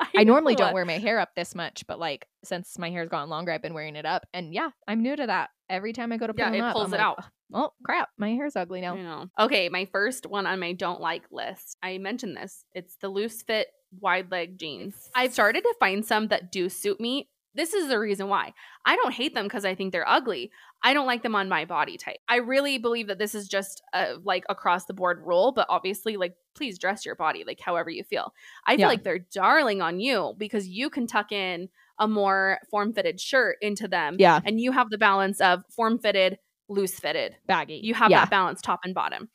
I 0.16 0.24
normally 0.24 0.54
don't 0.56 0.72
wear 0.74 0.84
my 0.84 0.98
hair 0.98 1.20
up 1.20 1.34
this 1.36 1.54
much, 1.54 1.86
but 1.86 1.98
like 1.98 2.26
since 2.44 2.78
my 2.78 2.90
hair's 2.90 3.08
gotten 3.08 3.28
longer, 3.30 3.52
I've 3.52 3.62
been 3.62 3.74
wearing 3.74 3.94
it 3.96 4.04
up. 4.06 4.26
And 4.32 4.52
yeah, 4.52 4.70
I'm 4.88 5.02
new 5.02 5.14
to 5.16 5.26
that. 5.26 5.50
Every 5.68 5.92
time 5.92 6.12
I 6.12 6.16
go 6.16 6.26
to 6.26 6.34
pull 6.34 6.44
Yeah, 6.44 6.52
it 6.52 6.60
up, 6.60 6.72
pulls 6.74 6.86
I'm 6.88 6.94
it 6.94 6.98
like, 6.98 7.06
out. 7.06 7.24
Oh 7.52 7.70
crap, 7.84 8.08
my 8.18 8.30
hair's 8.30 8.56
ugly 8.56 8.80
now. 8.80 9.28
I. 9.38 9.44
Okay, 9.44 9.68
my 9.68 9.84
first 9.84 10.26
one 10.26 10.46
on 10.46 10.58
my 10.60 10.72
don't 10.72 11.00
like 11.00 11.24
list. 11.30 11.76
I 11.82 11.98
mentioned 11.98 12.36
this. 12.36 12.64
It's 12.74 12.96
the 12.96 13.08
loose 13.08 13.42
fit 13.42 13.68
wide 14.00 14.30
leg 14.32 14.58
jeans. 14.58 15.10
I've 15.14 15.32
started 15.32 15.62
to 15.62 15.74
find 15.78 16.04
some 16.04 16.28
that 16.28 16.50
do 16.50 16.68
suit 16.68 17.00
me. 17.00 17.28
This 17.54 17.72
is 17.74 17.88
the 17.88 17.98
reason 17.98 18.28
why. 18.28 18.52
I 18.84 18.96
don't 18.96 19.12
hate 19.14 19.34
them 19.34 19.44
because 19.44 19.64
I 19.64 19.74
think 19.74 19.92
they're 19.92 20.08
ugly. 20.08 20.50
I 20.82 20.92
don't 20.92 21.06
like 21.06 21.22
them 21.22 21.34
on 21.34 21.48
my 21.48 21.64
body 21.64 21.96
type. 21.96 22.16
I 22.28 22.36
really 22.36 22.78
believe 22.78 23.06
that 23.06 23.18
this 23.18 23.34
is 23.34 23.48
just 23.48 23.80
a 23.92 24.14
like 24.24 24.44
across 24.48 24.86
the 24.86 24.94
board 24.94 25.22
rule, 25.24 25.52
but 25.52 25.66
obviously 25.68 26.16
like 26.16 26.34
please 26.56 26.78
dress 26.78 27.06
your 27.06 27.14
body 27.14 27.44
like 27.46 27.60
however 27.60 27.90
you 27.90 28.04
feel. 28.04 28.32
I 28.66 28.72
feel 28.72 28.80
Yeah. 28.80 28.88
like 28.88 29.02
they're 29.04 29.26
darling 29.32 29.80
on 29.82 30.00
you 30.00 30.34
because 30.38 30.68
you 30.68 30.90
can 30.90 31.06
tuck 31.06 31.32
in 31.32 31.68
a 31.98 32.08
more 32.08 32.58
form-fitted 32.70 33.20
shirt 33.20 33.56
into 33.60 33.86
them 33.88 34.16
Yeah, 34.18 34.40
and 34.44 34.60
you 34.60 34.72
have 34.72 34.90
the 34.90 34.98
balance 34.98 35.40
of 35.40 35.62
form-fitted, 35.70 36.38
loose-fitted. 36.68 37.36
baggy. 37.46 37.80
You 37.82 37.94
have 37.94 38.10
yeah. 38.10 38.20
that 38.22 38.30
balance 38.30 38.60
top 38.60 38.80
and 38.84 38.94
bottom. 38.94 39.28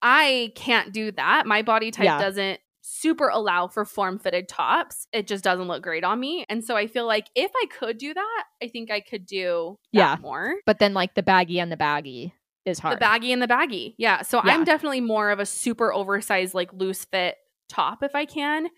I 0.00 0.52
can't 0.54 0.92
do 0.92 1.10
that. 1.12 1.46
My 1.46 1.62
body 1.62 1.90
type 1.90 2.04
Yeah. 2.04 2.20
doesn't 2.20 2.60
super 2.90 3.28
allow 3.28 3.68
for 3.68 3.84
form 3.84 4.18
fitted 4.18 4.48
tops. 4.48 5.06
It 5.12 5.26
just 5.26 5.44
doesn't 5.44 5.68
look 5.68 5.82
great 5.82 6.04
on 6.04 6.18
me. 6.18 6.44
And 6.48 6.64
so 6.64 6.76
I 6.76 6.86
feel 6.86 7.06
like 7.06 7.26
if 7.34 7.50
I 7.54 7.66
could 7.66 7.98
do 7.98 8.14
that, 8.14 8.44
I 8.62 8.68
think 8.68 8.90
I 8.90 9.00
could 9.00 9.26
do 9.26 9.78
Yeah. 9.92 10.16
more. 10.20 10.54
But 10.66 10.78
then 10.78 10.94
like 10.94 11.14
the 11.14 11.22
baggy 11.22 11.60
and 11.60 11.70
the 11.70 11.76
baggy 11.76 12.34
is 12.64 12.78
hard. 12.78 12.96
The 12.96 13.00
baggy 13.00 13.32
and 13.32 13.40
the 13.42 13.46
baggy. 13.48 13.94
Yeah. 13.98 14.22
So 14.22 14.40
Yeah. 14.44 14.52
I'm 14.54 14.64
definitely 14.64 15.00
more 15.00 15.30
of 15.30 15.38
a 15.38 15.46
super 15.46 15.92
oversized, 15.92 16.54
like 16.54 16.72
loose 16.72 17.04
fit 17.04 17.36
top 17.68 18.02
if 18.02 18.14
I 18.14 18.24
can. 18.24 18.68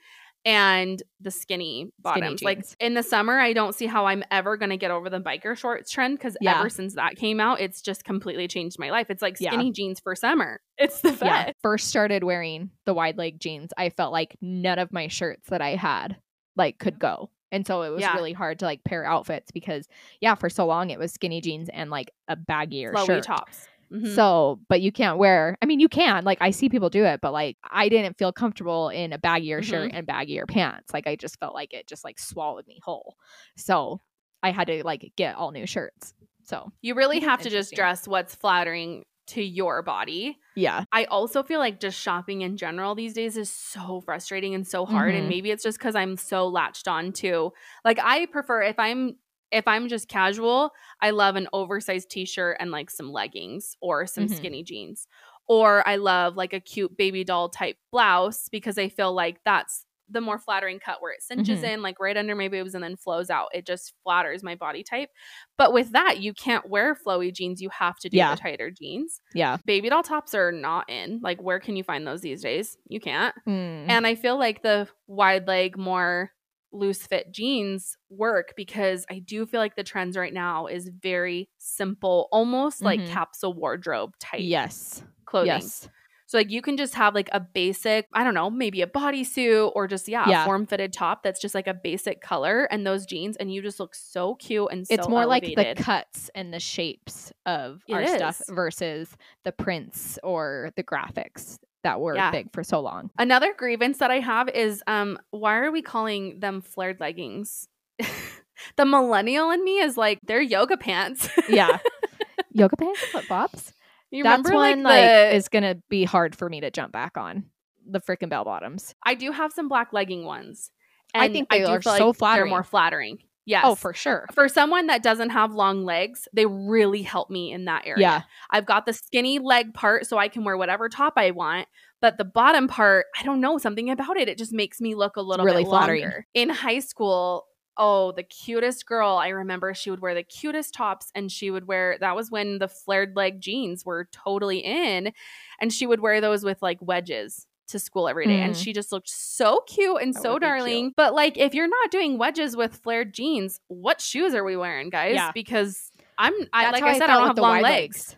And 0.45 1.03
the 1.21 1.31
skinny 1.31 1.91
bottoms. 1.99 2.43
like 2.43 2.65
in 2.81 2.95
the 2.95 3.03
summer, 3.03 3.39
I 3.39 3.53
don't 3.53 3.75
see 3.75 3.87
how 3.87 4.07
I'm 4.07 4.25
ever 4.31 4.57
going 4.57 4.71
to 4.71 4.79
get 4.79 4.91
over 4.91 5.11
the 5.11 5.21
biker 5.21 5.55
shorts 5.57 5.91
trend 5.91 6.17
because 6.17 6.37
Yeah. 6.41 6.59
ever 6.59 6.71
since 6.71 6.95
that 6.95 7.17
came 7.17 7.41
out, 7.41 7.61
it's 7.61 7.83
just 7.83 8.05
completely 8.05 8.49
changed 8.49 8.79
my 8.79 8.91
life. 8.91 9.09
It's 9.11 9.21
like 9.21 9.37
Yeah. 9.39 9.51
skinny 9.51 9.71
jeans 9.73 10.01
for 10.01 10.15
summer. 10.15 10.61
It's 10.79 11.03
the 11.03 11.17
yeah. 11.23 11.53
First 11.63 11.89
started 11.89 12.25
wearing 12.25 12.71
the 12.87 12.95
wide 12.95 13.19
leg 13.19 13.39
jeans, 13.39 13.71
I 13.77 13.91
felt 13.91 14.13
like 14.13 14.35
none 14.41 14.79
of 14.79 14.93
my 14.95 15.09
shirts 15.09 15.49
that 15.51 15.61
I 15.61 15.75
had 15.75 16.17
like 16.57 16.79
could 16.79 16.99
go. 16.99 17.31
And 17.53 17.67
so 17.67 17.83
it 17.83 17.91
was 17.91 18.01
Yeah. 18.01 18.15
really 18.15 18.33
hard 18.33 18.61
to 18.61 18.65
like 18.65 18.83
pair 18.85 19.05
outfits 19.05 19.51
because 19.51 19.89
yeah, 20.23 20.37
for 20.37 20.49
so 20.49 20.65
long 20.65 20.89
it 20.89 20.99
was 20.99 21.13
skinny 21.13 21.41
jeans 21.43 21.69
and 21.69 21.91
like 21.91 22.13
a 22.29 22.37
baggier 22.37 22.93
flowy 22.95 23.07
shirt. 23.07 23.25
tops. 23.25 23.69
Mhm. 23.93 24.15
So, 24.15 24.61
but 24.69 24.81
you 24.81 24.93
can't 24.93 25.19
wear. 25.19 25.57
I 25.61 25.67
mean, 25.67 25.81
you 25.81 25.89
can. 25.89 26.25
Like 26.25 26.39
I 26.41 26.51
see 26.51 26.69
people 26.69 26.91
do 26.91 27.05
it, 27.05 27.21
but 27.21 27.33
like 27.33 27.57
I 27.69 27.89
didn't 27.89 28.19
feel 28.19 28.33
comfortable 28.33 28.89
in 28.89 29.13
a 29.13 29.19
baggier 29.19 29.63
shirt 29.63 29.91
and 29.93 30.07
baggier 30.07 30.47
pants. 30.49 30.93
Like 30.95 31.07
I 31.07 31.17
just 31.17 31.39
felt 31.41 31.55
like 31.55 31.73
it 31.75 31.87
just 31.89 32.05
like 32.05 32.19
swallowed 32.19 32.67
me 32.67 32.79
whole. 32.83 33.17
So 33.57 34.01
I 34.43 34.53
had 34.53 34.69
to 34.69 34.85
like 34.85 35.13
get 35.17 35.35
all 35.37 35.51
new 35.51 35.67
shirts. 35.67 36.15
So 36.45 36.73
you 36.83 36.95
really 36.95 37.21
have 37.21 37.43
to 37.43 37.51
just 37.51 37.75
dress 37.75 38.07
what's 38.09 38.35
flattering 38.35 39.05
to 39.29 39.43
your 39.43 39.83
body. 39.83 40.37
yeah, 40.57 40.83
I 40.93 41.05
also 41.05 41.45
feel 41.45 41.61
like 41.61 41.79
just 41.79 41.97
shopping 41.97 42.41
in 42.41 42.57
general 42.57 42.97
these 42.97 43.15
days 43.15 43.37
is 43.37 43.49
so 43.53 44.01
frustrating 44.01 44.55
and 44.57 44.67
so 44.67 44.85
hard. 44.85 45.15
Mhm. 45.15 45.19
And 45.21 45.29
maybe 45.29 45.53
it's 45.53 45.63
just 45.63 45.79
because 45.79 45.95
I'm 45.95 46.17
so 46.17 46.49
latched 46.49 46.89
on 46.89 47.13
to 47.15 47.53
like 47.85 47.99
I 48.03 48.27
prefer 48.27 48.63
if 48.63 48.79
I'm 48.79 49.17
if 49.53 49.67
I'm 49.67 49.89
just 49.89 50.09
casual, 50.09 50.71
I 51.01 51.11
love 51.11 51.37
an 51.37 51.49
oversized 51.53 52.11
t-shirt 52.11 52.57
and 52.61 52.71
like 52.71 52.91
some 52.91 53.11
leggings 53.13 53.77
or 53.81 54.07
some 54.07 54.27
Mhm. 54.27 54.35
skinny 54.37 54.63
jeans. 54.63 55.07
Or 55.49 55.87
I 55.89 55.97
love 55.97 56.37
like 56.37 56.53
a 56.53 56.61
cute 56.61 56.97
baby 56.97 57.25
doll 57.25 57.49
type 57.49 57.77
blouse 57.91 58.49
because 58.51 58.79
I 58.79 58.89
feel 58.89 59.13
like 59.13 59.41
that's 59.45 59.85
the 60.13 60.21
more 60.21 60.41
flattering 60.41 60.81
cut 60.81 61.01
where 61.01 61.13
it 61.13 61.23
cinches 61.23 61.61
Mhm. 61.63 61.75
in 61.75 61.83
like 61.83 62.01
right 62.01 62.17
under 62.17 62.35
my 62.35 62.49
boobs 62.49 62.75
and 62.75 62.83
then 62.83 62.97
flows 62.97 63.31
out. 63.31 63.47
It 63.55 63.65
just 63.65 63.95
flatters 64.03 64.43
my 64.43 64.57
body 64.57 64.83
type. 64.83 65.09
But 65.57 65.73
with 65.73 65.93
that, 65.93 66.19
you 66.21 66.35
can't 66.35 66.69
wear 66.69 66.97
flowy 66.97 67.33
jeans. 67.33 67.63
You 67.63 67.69
have 67.71 67.97
to 68.01 68.09
do 68.09 68.17
Yeah. 68.17 68.35
the 68.35 68.41
tighter 68.41 68.73
jeans 68.73 69.21
yeah. 69.35 69.59
baby 69.67 69.89
doll 69.89 70.03
tops 70.03 70.35
are 70.35 70.51
not 70.51 70.91
in. 70.91 71.21
Like, 71.23 71.41
where 71.41 71.61
can 71.61 71.77
you 71.77 71.85
find 71.85 72.05
those 72.05 72.23
these 72.23 72.43
days? 72.43 72.77
You 72.89 72.99
can't. 73.01 73.35
Mm. 73.49 73.89
And 73.89 74.05
I 74.07 74.17
feel 74.17 74.37
like 74.37 74.63
the 74.63 74.89
wide 75.07 75.47
leg, 75.47 75.77
more 75.79 76.33
loose 76.73 77.07
fit 77.07 77.33
jeans 77.33 77.97
work 78.11 78.53
because 78.57 79.05
I 79.11 79.19
do 79.21 79.47
feel 79.47 79.61
like 79.61 79.77
the 79.77 79.85
trends 79.85 80.17
right 80.17 80.33
now 80.35 80.67
is 80.67 80.89
very 80.89 81.49
simple, 81.59 82.29
almost 82.33 82.85
like 82.85 83.01
Mhm. 83.01 83.07
capsule 83.07 83.55
wardrobe 83.55 84.15
type 84.21 84.41
yes, 84.43 85.03
clothing. 85.27 85.47
yes, 85.47 85.89
So 86.27 86.39
like 86.39 86.51
you 86.51 86.63
can 86.63 86.77
just 86.77 86.95
have 86.95 87.15
like 87.15 87.29
a 87.33 87.41
basic, 87.41 88.07
I 88.13 88.23
don't 88.25 88.35
know, 88.35 88.51
maybe 88.51 88.83
a 88.83 88.87
bodysuit 88.87 89.73
or 89.75 89.89
just 89.89 90.09
yeah, 90.09 90.29
Yeah. 90.29 90.43
a 90.43 90.45
form 90.45 90.67
fitted 90.67 90.93
top 90.93 91.23
that's 91.25 91.41
just 91.41 91.55
like 91.57 91.67
a 91.67 91.75
basic 91.75 92.21
color 92.21 92.65
and 92.71 92.87
those 92.87 93.05
jeans, 93.07 93.37
and 93.37 93.53
you 93.53 93.63
just 93.63 93.81
look 93.81 93.95
so 93.97 94.37
cute 94.37 94.69
and 94.71 94.87
so 94.87 94.95
it's 94.95 95.09
more 95.09 95.27
like 95.27 95.45
the 95.57 95.67
cuts 95.77 96.31
and 96.35 96.55
the 96.55 96.61
shapes 96.61 97.33
of 97.47 97.83
It 97.89 97.95
our 97.95 98.07
stuff 98.07 98.41
versus 98.49 99.17
the 99.45 99.53
prints 99.53 100.19
or 100.23 100.71
the 100.77 100.85
graphics 100.85 101.59
that 101.83 102.01
were 102.01 102.15
Yeah. 102.15 102.31
big 102.31 102.53
for 102.53 102.63
so 102.63 102.81
long. 102.81 103.11
Another 103.19 103.55
grievance 103.57 103.99
that 103.99 104.11
I 104.11 104.21
have 104.21 104.49
is 104.49 104.83
um 104.87 105.19
why 105.31 105.57
are 105.57 105.71
we 105.71 105.83
calling 105.83 106.41
them 106.41 106.61
flared 106.61 107.01
leggings? 107.01 107.69
the 108.77 108.85
millennial 108.87 109.51
in 109.51 109.65
me 109.65 109.79
is 109.79 109.97
like 109.97 110.19
they're 110.23 110.41
yoga 110.41 110.77
pants. 110.77 111.29
Yeah, 111.49 111.79
yoga 112.53 112.77
pants, 112.77 113.01
flip 113.07 113.25
flops. 113.25 113.73
you 114.11 114.23
That's 114.25 114.45
remember 114.49 114.55
one 114.55 114.83
like, 114.83 115.11
like 115.11 115.35
is 115.35 115.49
gonna 115.49 115.77
be 115.89 116.05
hard 116.05 116.35
for 116.37 116.49
me 116.49 116.61
to 116.61 116.71
jump 116.71 116.93
back 116.93 117.17
on. 117.17 117.45
The 117.89 118.01
freaking 118.01 118.29
bell 118.29 118.45
bottoms. 118.45 118.95
I 119.05 119.15
do 119.15 119.33
have 119.33 119.53
some 119.53 119.69
black 119.69 119.93
legging 119.93 120.25
ones. 120.25 120.71
And 121.13 121.23
I 121.25 121.29
think 121.29 121.49
they 121.49 121.59
do 121.61 121.67
are 121.67 121.83
feel 121.83 121.97
so 121.97 122.07
like 122.09 122.17
flattering. 122.19 122.45
They're 122.47 122.51
more 122.57 122.63
flattering. 122.63 123.19
Yes. 123.51 123.65
Oh, 123.67 123.75
for 123.75 123.93
sure. 123.93 124.29
for 124.33 124.49
someone 124.49 124.87
that 124.87 125.03
doesn't 125.03 125.31
have 125.31 125.53
long 125.53 125.85
legs, 125.85 126.29
they 126.33 126.47
really 126.47 127.03
help 127.03 127.31
me 127.31 127.51
in 127.51 127.65
that 127.65 127.85
area. 127.85 128.01
Yeah, 128.01 128.23
I've 128.49 128.65
got 128.65 128.87
the 128.87 128.93
skinny 128.93 129.41
leg 129.41 129.75
part 129.75 130.07
so 130.07 130.19
I 130.19 130.29
can 130.29 130.45
wear 130.45 130.57
whatever 130.57 130.89
top 130.89 131.15
I 131.17 131.33
want. 131.33 131.67
But 132.01 132.17
the 132.17 132.25
bottom 132.25 132.69
part, 132.69 133.07
I 133.19 133.25
don't 133.25 133.41
know, 133.41 133.59
something 133.59 133.91
about 133.91 134.17
it. 134.17 134.29
It 134.29 134.39
just 134.39 134.53
makes 134.53 134.81
me 134.81 134.95
look 134.95 135.17
a 135.17 135.21
little 135.21 135.45
really 135.45 135.65
bit 135.65 135.69
flattering. 135.71 136.03
longer. 136.03 136.27
In 136.33 136.49
high 136.49 136.79
school, 136.79 137.47
oh, 137.77 138.13
the 138.13 138.23
cutest 138.23 138.87
girl. 138.87 139.17
I 139.17 139.29
remember 139.31 139.75
she 139.75 139.91
would 139.91 140.01
wear 140.01 140.15
the 140.15 140.23
cutest 140.23 140.73
tops 140.73 141.11
and 141.17 141.33
she 141.33 141.51
would 141.51 141.67
wear 141.67 141.99
that 141.99 142.15
was 142.15 142.31
when 142.31 142.61
the 142.61 142.69
flared 142.69 143.17
leg 143.17 143.41
jeans 143.41 143.85
were 143.85 144.09
totally 144.13 144.59
in. 144.59 145.13
And 145.61 145.73
she 145.73 145.87
would 145.87 145.99
wear 145.99 146.21
those 146.21 146.45
with 146.45 146.63
like 146.63 146.79
wedges 146.81 147.49
to 147.71 147.79
school 147.79 148.09
every 148.09 148.27
day. 148.27 148.41
And 148.41 148.55
Mm. 148.55 148.63
she 148.65 148.73
just 148.73 148.93
looked 148.93 149.09
so 149.09 149.61
cute 149.67 150.01
and 150.03 150.15
That 150.15 150.23
so 150.23 150.33
cute. 150.33 150.43
darling. 150.43 150.93
But 150.97 151.15
like 151.15 151.37
if 151.39 151.55
you're 151.55 151.69
not 151.69 151.91
doing 151.91 152.19
wedges 152.19 152.57
with 152.57 152.77
flared 152.77 153.13
jeans, 153.15 153.61
what 153.69 154.01
shoes 154.01 154.35
are 154.35 154.45
we 154.45 154.57
wearing, 154.57 154.91
guys? 154.91 155.15
Yeah. 155.15 155.31
Because 155.33 155.91
I'm 156.19 156.33
I, 156.53 156.71
like 156.71 156.83
how 156.83 156.89
I 156.89 156.99
said, 156.99 157.11
I 157.11 157.15
don't 157.19 157.27
have 157.27 157.37
the 157.37 157.43
long 157.43 157.57
wide 157.57 157.63
legs. 157.63 158.17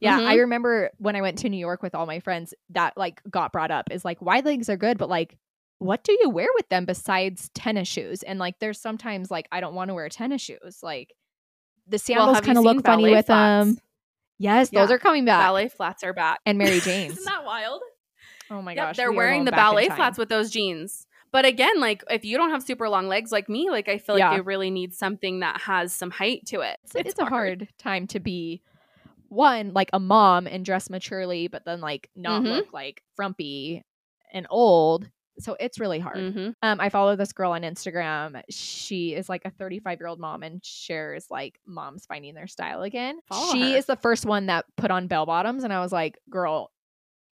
Yeah, 0.00 0.16
I 0.18 0.36
Mhm. 0.36 0.40
remember 0.40 0.90
when 0.98 1.14
I 1.16 1.20
went 1.20 1.38
to 1.40 1.48
New 1.50 1.58
York 1.58 1.82
with 1.82 1.94
all 1.94 2.06
my 2.06 2.20
friends, 2.20 2.54
that 2.70 2.96
like 2.96 3.20
got 3.28 3.52
brought 3.52 3.70
up 3.70 3.90
is 3.90 4.02
like 4.04 4.22
wide 4.22 4.44
legs 4.46 4.70
are 4.70 4.76
good, 4.76 4.96
but 4.96 5.08
like 5.10 5.36
what 5.78 6.04
do 6.04 6.16
you 6.20 6.28
wear 6.28 6.48
with 6.56 6.68
them 6.68 6.84
besides 6.84 7.48
tennis 7.54 7.88
shoes? 7.88 8.22
And 8.22 8.38
like 8.38 8.58
there's 8.60 8.78
sometimes 8.80 9.30
like 9.30 9.48
I 9.50 9.60
don't 9.60 9.74
want 9.74 9.88
to 9.88 9.94
wear 9.94 10.08
tennis 10.10 10.42
shoes. 10.42 10.80
Like 10.82 11.14
the 11.86 11.94
Well, 11.94 11.98
sandals 11.98 12.36
you 12.38 12.42
kind 12.42 12.58
of 12.58 12.64
look 12.64 12.84
funny 12.84 13.10
with 13.10 13.26
them. 13.26 13.66
flats? 13.74 13.80
Yes, 14.38 14.70
those 14.70 14.90
are 14.90 14.98
coming 14.98 15.26
back. 15.26 15.42
Ballet 15.44 15.68
flats 15.68 16.02
are 16.02 16.14
back. 16.14 16.40
And 16.46 16.56
Mary 16.56 16.80
Jane's. 16.84 17.12
Isn't 17.18 17.24
that 17.24 17.44
wild? 17.44 17.82
Oh 18.50 18.60
my 18.62 18.72
Yep, 18.74 18.84
gosh. 18.88 18.96
they're 18.96 19.10
we 19.10 19.16
wearing 19.16 19.44
the 19.44 19.52
ballet 19.52 19.88
flats 19.88 20.18
with 20.18 20.28
those 20.28 20.50
jeans. 20.50 21.06
But 21.32 21.44
again, 21.44 21.78
like 21.80 22.02
if 22.10 22.24
you 22.24 22.36
don't 22.36 22.50
have 22.50 22.62
super 22.62 22.88
long 22.88 23.06
legs 23.06 23.30
like 23.30 23.48
me, 23.48 23.70
like 23.70 23.88
I 23.88 23.98
feel 23.98 24.16
like 24.16 24.20
Yeah. 24.20 24.34
they 24.34 24.40
really 24.40 24.70
need 24.70 24.92
something 24.94 25.40
that 25.40 25.60
has 25.60 25.92
some 25.92 26.10
height 26.10 26.46
to 26.46 26.60
it. 26.62 26.78
It's, 26.84 26.94
it's 26.96 27.18
a 27.20 27.24
hard 27.26 27.68
time 27.78 28.06
to 28.08 28.18
be 28.20 28.62
one 29.28 29.72
like 29.72 29.90
a 29.92 30.00
mom 30.00 30.46
and 30.46 30.64
dress 30.64 30.90
maturely, 30.90 31.46
but 31.48 31.64
then 31.64 31.80
like 31.80 32.10
not 32.16 32.42
Mhm. 32.42 32.46
look 32.56 32.72
like 32.72 33.02
frumpy 33.14 33.84
and 34.32 34.46
old. 34.50 35.08
So 35.38 35.56
it's 35.58 35.78
really 35.78 36.00
hard. 36.00 36.18
Mhm. 36.18 36.54
Um, 36.62 36.80
I 36.80 36.88
follow 36.88 37.14
this 37.16 37.32
girl 37.32 37.52
on 37.52 37.62
Instagram. 37.62 38.42
She 38.50 39.14
is 39.14 39.28
like 39.28 39.42
a 39.44 39.50
35 39.50 40.00
year 40.00 40.08
old 40.08 40.18
mom 40.18 40.42
and 40.42 40.62
shares 40.64 41.26
like 41.30 41.60
moms 41.64 42.04
finding 42.06 42.34
their 42.34 42.48
style 42.48 42.82
again. 42.82 43.20
Follow 43.28 43.52
she 43.52 43.70
her. 43.72 43.78
is 43.78 43.86
the 43.86 43.96
first 43.96 44.26
one 44.26 44.46
that 44.46 44.66
put 44.76 44.90
on 44.90 45.06
bell 45.06 45.26
bottoms, 45.26 45.62
and 45.64 45.72
I 45.72 45.80
was 45.80 45.92
like, 45.92 46.18
girl, 46.28 46.72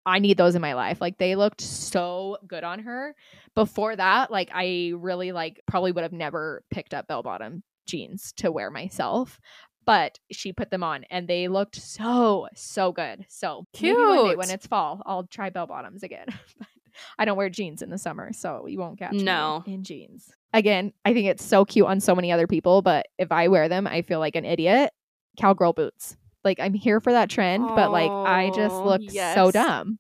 I 0.07 0.19
need 0.21 0.37
those 0.37 0.55
in 0.55 0.63
my 0.63 0.75
life. 0.75 1.01
Like 1.01 1.19
they 1.19 1.35
looked 1.37 1.61
so 1.61 2.39
good 2.47 2.65
on 2.65 2.81
her. 2.81 3.15
Before 3.55 3.95
that, 3.95 4.31
like 4.31 4.51
I 4.55 4.93
really 4.97 5.33
like 5.33 5.61
probably 5.67 5.93
would 5.93 6.03
have 6.03 6.13
never 6.13 6.63
picked 6.71 6.95
up 6.95 7.07
bell 7.07 7.23
bottom 7.23 7.63
jeans 7.87 8.33
to 8.39 8.51
wear 8.53 8.71
myself. 8.71 9.39
But 9.85 10.19
she 10.31 10.53
put 10.53 10.71
them 10.71 10.83
on 10.83 11.05
and 11.11 11.27
they 11.27 11.49
looked 11.49 11.77
so, 11.77 12.49
so 12.55 12.93
good. 12.93 13.25
So 13.29 13.65
maybe 13.81 13.95
one 13.97 14.29
day 14.29 14.37
when 14.37 14.51
it's 14.51 14.67
fall, 14.67 15.03
I'll 15.07 15.25
try 15.25 15.49
bell 15.51 15.67
bottoms 15.67 16.03
again. 16.03 16.27
I 17.19 17.25
don't 17.25 17.37
wear 17.37 17.49
jeans 17.49 17.81
in 17.81 17.91
the 17.91 17.97
summer, 17.97 18.33
so 18.33 18.67
you 18.67 18.79
won't 18.79 18.99
catch 18.99 19.13
me 19.13 19.23
No. 19.23 19.63
in 19.67 19.85
jeans. 19.85 20.31
Again, 20.53 20.93
I 21.05 21.15
think 21.15 21.27
it's 21.29 21.45
so 21.45 21.65
cute 21.65 21.87
on 21.87 22.01
so 22.01 22.15
many 22.15 22.33
other 22.33 22.47
people, 22.47 22.83
but 22.83 23.07
if 23.19 23.31
I 23.33 23.49
wear 23.49 23.69
them, 23.69 23.87
I 23.87 24.03
feel 24.03 24.19
like 24.19 24.35
an 24.37 24.45
idiot. 24.45 24.91
Cowgirl 25.39 25.73
boots. 25.75 26.17
Like 26.45 26.61
I'm 26.61 26.75
here 26.75 27.01
for 27.01 27.13
that 27.13 27.31
trend, 27.31 27.73
but 27.75 27.91
like 27.91 28.11
I 28.11 28.51
just 28.55 28.75
Oh, 28.83 28.87
look 28.89 29.03
so 29.11 29.51
dumb. 29.51 29.99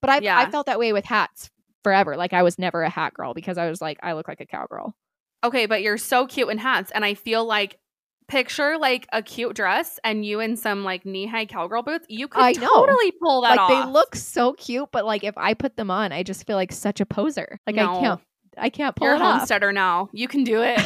But 0.00 0.10
I 0.10 0.16
I 0.16 0.20
Yeah. 0.22 0.50
felt 0.50 0.66
that 0.66 0.78
way 0.78 0.92
with 0.92 1.04
hats 1.04 1.50
forever. 1.82 2.16
Like 2.16 2.32
I 2.32 2.42
was 2.42 2.58
never 2.58 2.82
a 2.82 2.90
hat 2.90 3.14
girl 3.14 3.34
because 3.34 3.58
I 3.58 3.68
was 3.68 3.80
like 3.80 3.98
I 4.02 4.12
look 4.12 4.28
like 4.28 4.40
a 4.40 4.46
cowgirl. 4.46 4.94
Okay, 5.42 5.66
but 5.66 5.82
you're 5.82 5.98
so 5.98 6.26
cute 6.26 6.48
in 6.48 6.58
hats. 6.58 6.90
And 6.94 7.04
I 7.04 7.14
feel 7.14 7.44
like 7.44 7.78
picture 8.26 8.78
like 8.78 9.06
a 9.12 9.20
cute 9.20 9.54
dress 9.54 10.00
and 10.02 10.24
you 10.24 10.40
in 10.40 10.56
some 10.56 10.82
like 10.84 11.04
knee 11.04 11.26
high 11.26 11.44
cowgirl 11.44 11.82
boots. 11.82 12.06
You 12.08 12.26
could 12.28 12.40
I 12.42 12.52
know. 12.52 12.66
totally 12.68 13.12
pull 13.20 13.42
that 13.42 13.50
like 13.50 13.60
off. 13.60 13.68
they 13.68 13.92
look 13.92 14.14
so 14.16 14.54
cute, 14.54 14.88
but 14.92 15.04
like 15.04 15.24
if 15.24 15.36
I 15.36 15.52
put 15.54 15.76
them 15.76 15.90
on, 15.90 16.12
I 16.12 16.22
just 16.22 16.46
feel 16.46 16.56
like 16.56 16.72
such 16.72 17.00
a 17.00 17.06
poser. 17.06 17.58
Like 17.66 17.76
I 17.76 17.86
can't 18.00 18.20
I 18.56 18.70
can't 18.70 18.94
pull 18.96 19.06
You're 19.06 19.14
a 19.16 19.18
it 19.18 19.22
off. 19.22 19.38
homesteader 19.40 19.72
now. 19.72 20.08
You 20.12 20.28
can 20.28 20.44
do 20.44 20.62
it. 20.62 20.80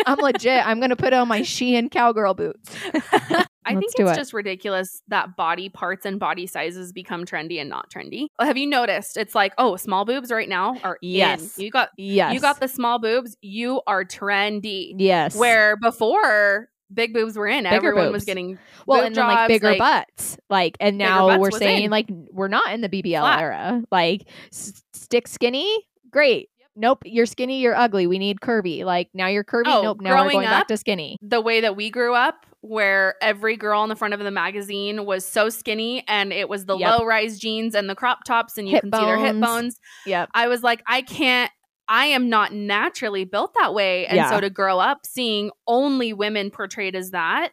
I'm 0.06 0.18
legit. 0.18 0.66
I'm 0.66 0.80
gonna 0.80 0.96
put 0.96 1.12
on 1.12 1.28
my 1.28 1.40
Shein 1.42 1.90
cowgirl 1.90 2.34
boots. 2.34 2.74
I 3.66 3.74
Let's 3.74 3.92
think 3.94 4.08
it's 4.08 4.16
it. 4.16 4.20
just 4.20 4.32
ridiculous 4.32 5.02
that 5.08 5.36
body 5.36 5.68
parts 5.68 6.06
and 6.06 6.18
body 6.18 6.46
sizes 6.46 6.92
become 6.92 7.24
trendy 7.26 7.60
and 7.60 7.68
not 7.68 7.90
trendy. 7.90 8.26
Have 8.40 8.56
you 8.56 8.66
noticed? 8.66 9.16
It's 9.18 9.34
like, 9.34 9.52
oh, 9.58 9.76
small 9.76 10.04
boobs 10.04 10.30
right 10.30 10.48
now 10.48 10.76
are 10.82 10.98
Yes. 11.02 11.58
in. 11.58 11.64
You 11.64 11.70
got 11.70 11.90
Yes. 11.98 12.32
you 12.34 12.40
got 12.40 12.58
the 12.60 12.68
small 12.68 12.98
boobs. 12.98 13.36
You 13.42 13.82
are 13.86 14.04
trendy. 14.04 14.94
yes. 14.96 15.36
Where 15.36 15.76
before 15.76 16.68
big 16.92 17.12
boobs 17.14 17.36
were 17.36 17.46
in, 17.46 17.64
Bigger 17.64 17.74
everyone 17.76 18.12
was 18.12 18.24
getting 18.24 18.58
well, 18.86 19.02
and 19.04 19.14
then 19.14 19.26
like 19.26 19.48
bigger 19.48 19.70
like- 19.70 19.78
butts, 19.78 20.38
like, 20.48 20.76
and 20.80 20.96
now 20.98 21.38
we're 21.38 21.50
saying 21.50 21.84
in. 21.84 21.90
like 21.90 22.08
we're 22.32 22.48
not 22.48 22.72
in 22.72 22.80
the 22.80 22.88
BBL 22.88 23.20
Flat. 23.20 23.40
era. 23.40 23.82
Like 23.92 24.22
s- 24.52 24.82
stick 24.94 25.28
skinny, 25.28 25.84
great. 26.10 26.48
Nope, 26.76 27.02
you're 27.04 27.26
skinny, 27.26 27.60
you're 27.60 27.76
ugly. 27.76 28.06
We 28.06 28.18
need 28.18 28.40
curvy. 28.40 28.84
Like 28.84 29.08
now 29.12 29.26
you're 29.26 29.44
curvy. 29.44 29.64
Oh, 29.66 29.82
nope, 29.82 30.00
now 30.00 30.24
we're 30.24 30.32
going 30.32 30.46
back 30.46 30.66
to 30.68 30.76
skinny. 30.76 31.18
the 31.20 31.40
way 31.40 31.60
that 31.60 31.76
we 31.76 31.90
grew 31.90 32.14
up, 32.14 32.46
where 32.62 33.14
every 33.22 33.56
girl 33.56 33.82
in 33.82 33.88
the 33.88 33.96
front 33.96 34.12
of 34.14 34.20
the 34.20 34.30
magazine 34.30 35.06
was 35.06 35.24
so 35.24 35.48
skinny 35.48 36.04
and 36.06 36.32
it 36.32 36.48
was 36.48 36.66
the 36.66 36.76
Yep. 36.76 36.98
low 36.98 37.04
rise 37.06 37.38
jeans 37.38 37.74
and 37.74 37.88
the 37.88 37.94
crop 37.94 38.24
tops 38.24 38.58
and 38.58 38.68
you 38.68 38.74
Hip 38.74 38.82
can 38.82 38.92
see 38.92 39.04
their 39.04 39.16
hip 39.18 39.32
bones. 39.34 39.40
bones. 39.46 39.80
Yep. 40.06 40.28
I 40.34 40.48
was 40.48 40.62
like, 40.62 40.82
I 40.86 41.02
can't. 41.02 41.50
I 41.88 42.06
am 42.06 42.28
not 42.28 42.52
naturally 42.52 43.24
built 43.24 43.54
that 43.54 43.74
way. 43.74 44.06
And 44.06 44.16
Yeah. 44.16 44.30
so 44.30 44.40
to 44.40 44.50
grow 44.50 44.78
up 44.78 45.06
seeing 45.06 45.50
only 45.66 46.12
women 46.12 46.50
portrayed 46.50 46.94
as 46.94 47.10
that, 47.12 47.50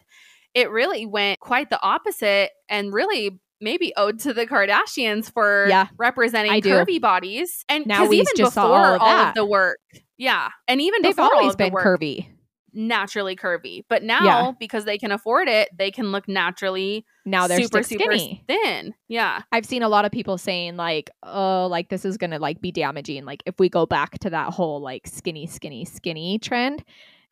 it 0.53 0.69
really 0.69 1.05
went 1.05 1.39
quite 1.39 1.69
the 1.69 1.81
opposite 1.81 2.51
and 2.69 2.93
really 2.93 3.39
maybe 3.59 3.93
owed 3.97 4.19
to 4.19 4.33
the 4.33 4.45
Kardashians 4.45 5.31
for 5.33 5.65
Yeah, 5.67 5.87
representing 5.97 6.51
I 6.51 6.59
do. 6.59 6.69
curvy 6.69 7.01
bodies. 7.01 7.65
And 7.69 7.87
Now 7.87 8.03
even 8.11 8.25
just 8.35 8.53
saw 8.53 8.61
before 8.67 8.85
all 8.85 8.93
of 8.95 8.99
that. 9.01 9.35
the 9.35 9.45
work. 9.45 9.79
Yeah. 10.17 10.49
And 10.67 10.81
even 10.81 11.01
They've 11.01 11.15
before 11.15 11.25
all 11.25 11.37
always 11.39 11.53
of 11.53 11.57
the 11.57 11.63
been 11.63 11.73
work, 11.73 11.85
curvy. 11.85 12.27
Naturally 12.79 13.35
curvy. 13.35 13.83
But 13.89 14.03
now 14.03 14.23
Yeah. 14.23 14.51
because 14.59 14.85
they 14.85 14.99
can 14.99 15.11
afford 15.11 15.47
it, 15.49 15.69
they 15.75 15.89
can 15.89 16.11
look 16.11 16.27
naturally 16.27 17.05
Now 17.25 17.47
they're 17.47 17.59
super, 17.59 17.81
stick 17.81 17.99
super 17.99 18.15
skinny. 18.15 18.43
thin. 18.47 18.93
Yeah. 19.07 19.41
I've 19.51 19.65
seen 19.65 19.81
a 19.81 19.89
lot 19.89 20.05
of 20.05 20.11
people 20.11 20.37
saying 20.37 20.77
like, 20.77 21.09
"Oh, 21.23 21.65
like 21.71 21.89
this 21.89 22.05
is 22.05 22.17
gonna 22.17 22.37
like 22.37 22.61
be 22.61 22.71
damaging." 22.71 23.25
Like 23.25 23.41
if 23.47 23.55
we 23.59 23.67
go 23.67 23.87
back 23.87 24.19
to 24.19 24.29
that 24.29 24.53
whole 24.53 24.79
like 24.79 25.07
skinny, 25.07 25.47
skinny, 25.47 25.85
skinny 25.85 26.37
trend, 26.37 26.83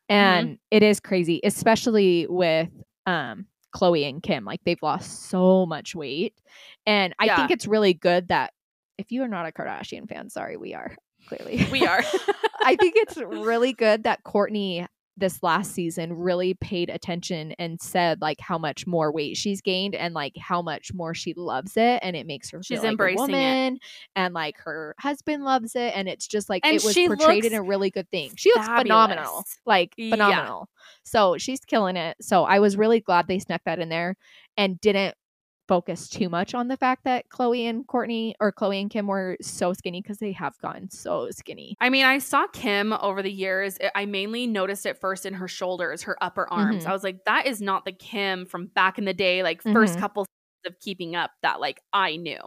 and 0.08 0.58
it 0.72 0.82
is 0.82 0.98
crazy, 0.98 1.40
especially 1.44 2.26
with 2.28 2.68
um 3.06 3.46
Khloé 3.74 4.08
and 4.08 4.20
Kim. 4.22 4.44
Like 4.44 4.60
they've 4.64 4.82
lost 4.82 5.28
so 5.28 5.64
much 5.64 5.94
weight, 5.94 6.34
and 6.86 7.14
I 7.20 7.26
Yeah. 7.26 7.36
think 7.36 7.52
it's 7.52 7.68
really 7.68 7.94
good 7.94 8.28
that 8.28 8.52
if 8.98 9.12
you 9.12 9.22
are 9.22 9.28
not 9.28 9.46
a 9.46 9.52
Kardashian 9.52 10.08
fan, 10.08 10.28
sorry, 10.30 10.56
we 10.56 10.74
are 10.74 10.96
clearly 11.28 11.64
We 11.70 11.86
are. 11.86 12.02
I 12.64 12.74
think 12.76 12.94
it's 12.96 13.16
really 13.16 13.72
good 13.72 14.04
that 14.04 14.24
Kourtney 14.24 14.86
this 15.18 15.42
last 15.42 15.72
season 15.72 16.12
really 16.12 16.54
paid 16.54 16.90
attention 16.90 17.52
and 17.58 17.80
said 17.80 18.20
like 18.20 18.38
how 18.40 18.58
much 18.58 18.86
more 18.86 19.10
weight 19.10 19.36
she's 19.36 19.60
gained 19.62 19.94
and 19.94 20.12
like 20.14 20.36
how 20.36 20.60
much 20.60 20.92
more 20.92 21.14
she 21.14 21.32
loves 21.34 21.72
it 21.76 22.00
and 22.02 22.14
it 22.14 22.26
makes 22.26 22.50
her 22.50 22.62
She's 22.62 22.78
feel 22.80 22.82
like 22.84 22.90
embracing 22.90 23.18
a 23.18 23.22
it. 23.22 23.26
woman 23.32 23.78
and 24.14 24.34
like 24.34 24.58
her 24.58 24.94
husband 24.98 25.42
loves 25.44 25.74
it 25.74 25.92
and 25.96 26.06
it's 26.08 26.26
just 26.26 26.50
like 26.50 26.64
And 26.66 26.76
it 26.76 26.84
was 26.84 26.92
she 26.92 27.06
portrayed 27.06 27.44
in 27.46 27.54
a 27.54 27.62
really 27.62 27.90
good 27.90 28.10
thing. 28.10 28.32
She 28.36 28.50
looks 28.54 28.66
phenomenal. 28.66 29.24
fabulous. 29.24 29.58
Like 29.64 29.94
Yeah. 29.96 30.10
phenomenal. 30.10 30.68
So 31.02 31.38
she's 31.38 31.60
killing 31.60 31.96
it. 31.96 32.16
So 32.20 32.44
I 32.44 32.58
was 32.58 32.76
really 32.76 33.00
glad 33.00 33.26
they 33.26 33.38
snuck 33.38 33.62
that 33.64 33.78
in 33.78 33.88
there 33.88 34.16
and 34.56 34.80
didn't 34.80 35.14
focus 35.68 36.08
too 36.08 36.28
much 36.28 36.54
on 36.54 36.68
the 36.68 36.76
fact 36.76 37.04
that 37.04 37.28
Khloé 37.28 37.68
and 37.68 37.86
Kourtney 37.86 38.34
or 38.40 38.52
Khloé 38.52 38.80
and 38.80 38.90
Kim 38.90 39.06
were 39.06 39.36
so 39.40 39.72
skinny 39.72 40.00
because 40.02 40.18
they 40.18 40.32
have 40.32 40.56
gotten 40.58 40.90
so 40.90 41.28
skinny. 41.30 41.76
I 41.80 41.90
mean, 41.90 42.04
I 42.04 42.18
saw 42.18 42.46
Kim 42.48 42.92
over 42.92 43.22
the 43.22 43.32
years. 43.32 43.78
I- 43.94 44.06
mainly 44.06 44.46
noticed 44.46 44.86
it 44.86 44.98
first 44.98 45.26
in 45.26 45.34
her 45.34 45.48
shoulders, 45.48 46.02
her 46.02 46.16
upper 46.22 46.48
arms. 46.52 46.84
Mhm. 46.84 46.88
I 46.88 46.92
was 46.92 47.02
like, 47.04 47.24
that 47.26 47.46
is 47.46 47.60
not 47.60 47.84
the 47.84 47.92
Kim 47.92 48.46
from 48.46 48.66
back 48.68 48.98
in 48.98 49.04
the 49.04 49.14
day, 49.14 49.42
like 49.42 49.62
1st 49.62 49.96
Mhm. 49.96 50.00
couple 50.00 50.26
of 50.66 50.78
keeping 50.80 51.14
up 51.14 51.30
that 51.42 51.60
like 51.60 51.80
I 51.92 52.16
knew. 52.16 52.40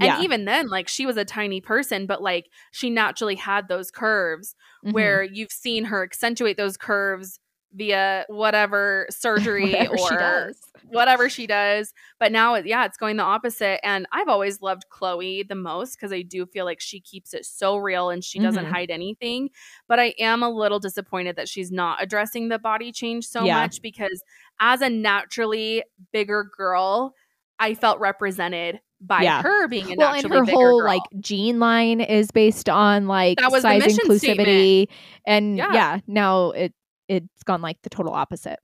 And 0.00 0.12
Yeah. 0.12 0.22
even 0.22 0.44
then, 0.44 0.68
like 0.68 0.86
she 0.88 1.06
was 1.06 1.16
a 1.16 1.24
tiny 1.24 1.60
person, 1.60 2.06
but 2.06 2.22
like 2.22 2.46
she 2.72 2.88
naturally 2.90 3.34
had 3.34 3.66
those 3.68 3.90
curves 3.90 4.54
Mhm. 4.84 4.92
where 4.92 5.22
you've 5.24 5.50
seen 5.50 5.84
her 5.86 6.02
accentuate 6.04 6.56
those 6.56 6.76
curves 6.76 7.40
via 7.74 8.24
whatever 8.28 9.06
surgery 9.10 9.72
Whatever 9.72 9.94
or 9.94 10.52
she 10.52 10.54
whatever 10.88 11.28
she 11.28 11.46
does. 11.46 11.92
But 12.20 12.30
now, 12.30 12.54
yeah, 12.56 12.84
it's 12.84 12.96
going 12.96 13.16
the 13.16 13.22
opposite. 13.22 13.84
And 13.84 14.06
I've 14.12 14.28
always 14.28 14.60
loved 14.62 14.84
Khloé 14.92 15.46
the 15.48 15.54
most 15.54 15.96
because 15.96 16.12
I 16.12 16.22
do 16.22 16.46
feel 16.46 16.64
like 16.64 16.80
she 16.80 17.00
keeps 17.00 17.34
it 17.34 17.44
so 17.44 17.76
real 17.78 18.10
and 18.10 18.22
she 18.22 18.38
doesn't 18.38 18.66
Mhm. 18.66 18.70
hide 18.70 18.90
anything. 18.90 19.50
But 19.88 19.98
I 19.98 20.14
am 20.18 20.42
a 20.42 20.50
little 20.50 20.78
disappointed 20.78 21.36
that 21.36 21.48
she's 21.48 21.72
not 21.72 22.02
addressing 22.02 22.48
the 22.48 22.58
body 22.58 22.92
change 22.92 23.26
so 23.26 23.44
Yeah. 23.44 23.60
much 23.60 23.82
because 23.82 24.22
as 24.60 24.82
a 24.82 24.90
naturally 24.90 25.82
bigger 26.12 26.44
girl, 26.56 27.14
I 27.58 27.74
felt 27.74 27.98
represented 27.98 28.80
by 29.00 29.22
Yeah. 29.22 29.42
her 29.42 29.68
being 29.68 29.92
a 29.92 29.94
well, 29.96 30.14
and 30.14 30.26
her 30.28 30.44
whole 30.44 30.80
girl. 30.80 30.84
like 30.86 31.02
jean 31.20 31.58
line 31.58 32.00
is 32.00 32.30
based 32.30 32.68
on 32.68 33.06
like 33.08 33.38
That 33.38 33.50
was 33.52 33.62
size 33.62 33.82
inclusivity, 33.84 34.88
and 35.26 35.56
Yeah. 35.56 35.72
yeah. 35.72 35.98
now 36.06 36.50
it 36.52 36.72
it's 37.08 37.42
gone 37.44 37.62
like 37.62 37.82
the 37.82 37.90
total 37.90 38.12
opposite. 38.12 38.58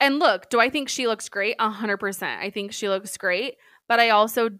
And 0.00 0.18
look, 0.18 0.50
do 0.50 0.60
I 0.60 0.68
think 0.68 0.88
she 0.88 1.06
looks 1.06 1.28
great? 1.28 1.56
A 1.58 1.70
hundred 1.70 1.98
percent. 1.98 2.42
I 2.42 2.50
think 2.50 2.72
she 2.72 2.88
looks 2.88 3.16
great. 3.16 3.56
But 3.88 4.00
I 4.00 4.10
also 4.10 4.50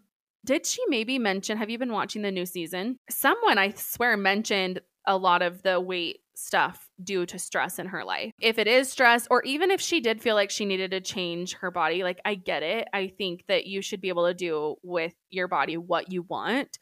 did 0.45 0.65
she 0.65 0.81
maybe 0.87 1.19
mention 1.19 1.57
have 1.57 1.69
you 1.69 1.77
been 1.77 1.93
watching 1.93 2.21
the 2.21 2.31
new 2.31 2.45
season? 2.45 2.99
Someone 3.09 3.57
I 3.57 3.71
swear 3.71 4.17
mentioned 4.17 4.81
a 5.05 5.17
lot 5.17 5.41
of 5.41 5.63
the 5.63 5.79
weight 5.79 6.19
stuff 6.35 6.89
due 7.03 7.25
to 7.25 7.39
stress 7.39 7.79
in 7.79 7.87
her 7.87 8.03
life. 8.03 8.33
If 8.39 8.57
it 8.57 8.67
is 8.67 8.89
stress, 8.89 9.27
or 9.29 9.43
even 9.43 9.71
if 9.71 9.79
she 9.79 9.99
did 10.01 10.21
feel 10.21 10.35
like 10.35 10.49
she 10.49 10.65
needed 10.65 10.91
to 10.91 11.01
change 11.01 11.53
her 11.55 11.71
body, 11.71 12.03
like 12.03 12.19
I 12.25 12.35
get 12.35 12.63
it. 12.63 12.87
I 12.93 13.07
think 13.07 13.45
that 13.47 13.65
you 13.65 13.81
should 13.81 14.01
be 14.01 14.09
able 14.09 14.27
to 14.27 14.33
do 14.33 14.75
with 14.83 15.13
your 15.29 15.47
body 15.47 15.77
what 15.77 16.11
you 16.11 16.23
want. 16.23 16.77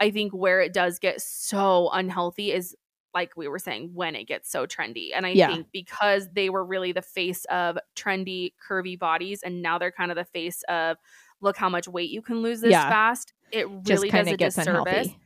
I 0.00 0.10
think 0.10 0.32
where 0.32 0.60
it 0.60 0.72
does 0.72 0.98
get 0.98 1.20
so 1.20 1.90
unhealthy 1.92 2.52
is 2.52 2.74
like 3.14 3.32
we 3.36 3.46
were 3.48 3.58
saying 3.58 3.90
when 3.94 4.14
it 4.14 4.24
gets 4.24 4.50
so 4.50 4.66
trendy 4.66 5.10
and 5.14 5.26
i 5.26 5.30
Yeah. 5.30 5.48
think 5.48 5.66
because 5.72 6.28
they 6.32 6.48
were 6.50 6.64
really 6.64 6.92
the 6.92 7.02
face 7.02 7.44
of 7.46 7.78
trendy 7.96 8.52
curvy 8.68 8.98
bodies 8.98 9.42
and 9.42 9.62
now 9.62 9.78
they're 9.78 9.92
kind 9.92 10.10
of 10.10 10.16
the 10.16 10.24
face 10.24 10.62
of 10.68 10.96
look 11.40 11.56
how 11.56 11.68
much 11.68 11.88
weight 11.88 12.10
you 12.10 12.22
can 12.22 12.42
lose 12.42 12.60
this 12.60 12.72
Yeah. 12.72 12.88
fast 12.88 13.32
it 13.50 13.66
really 13.86 14.08
does 14.10 14.28
a 14.28 14.36
gets 14.36 14.56
disservice 14.56 14.84
unhealthy. 15.08 15.18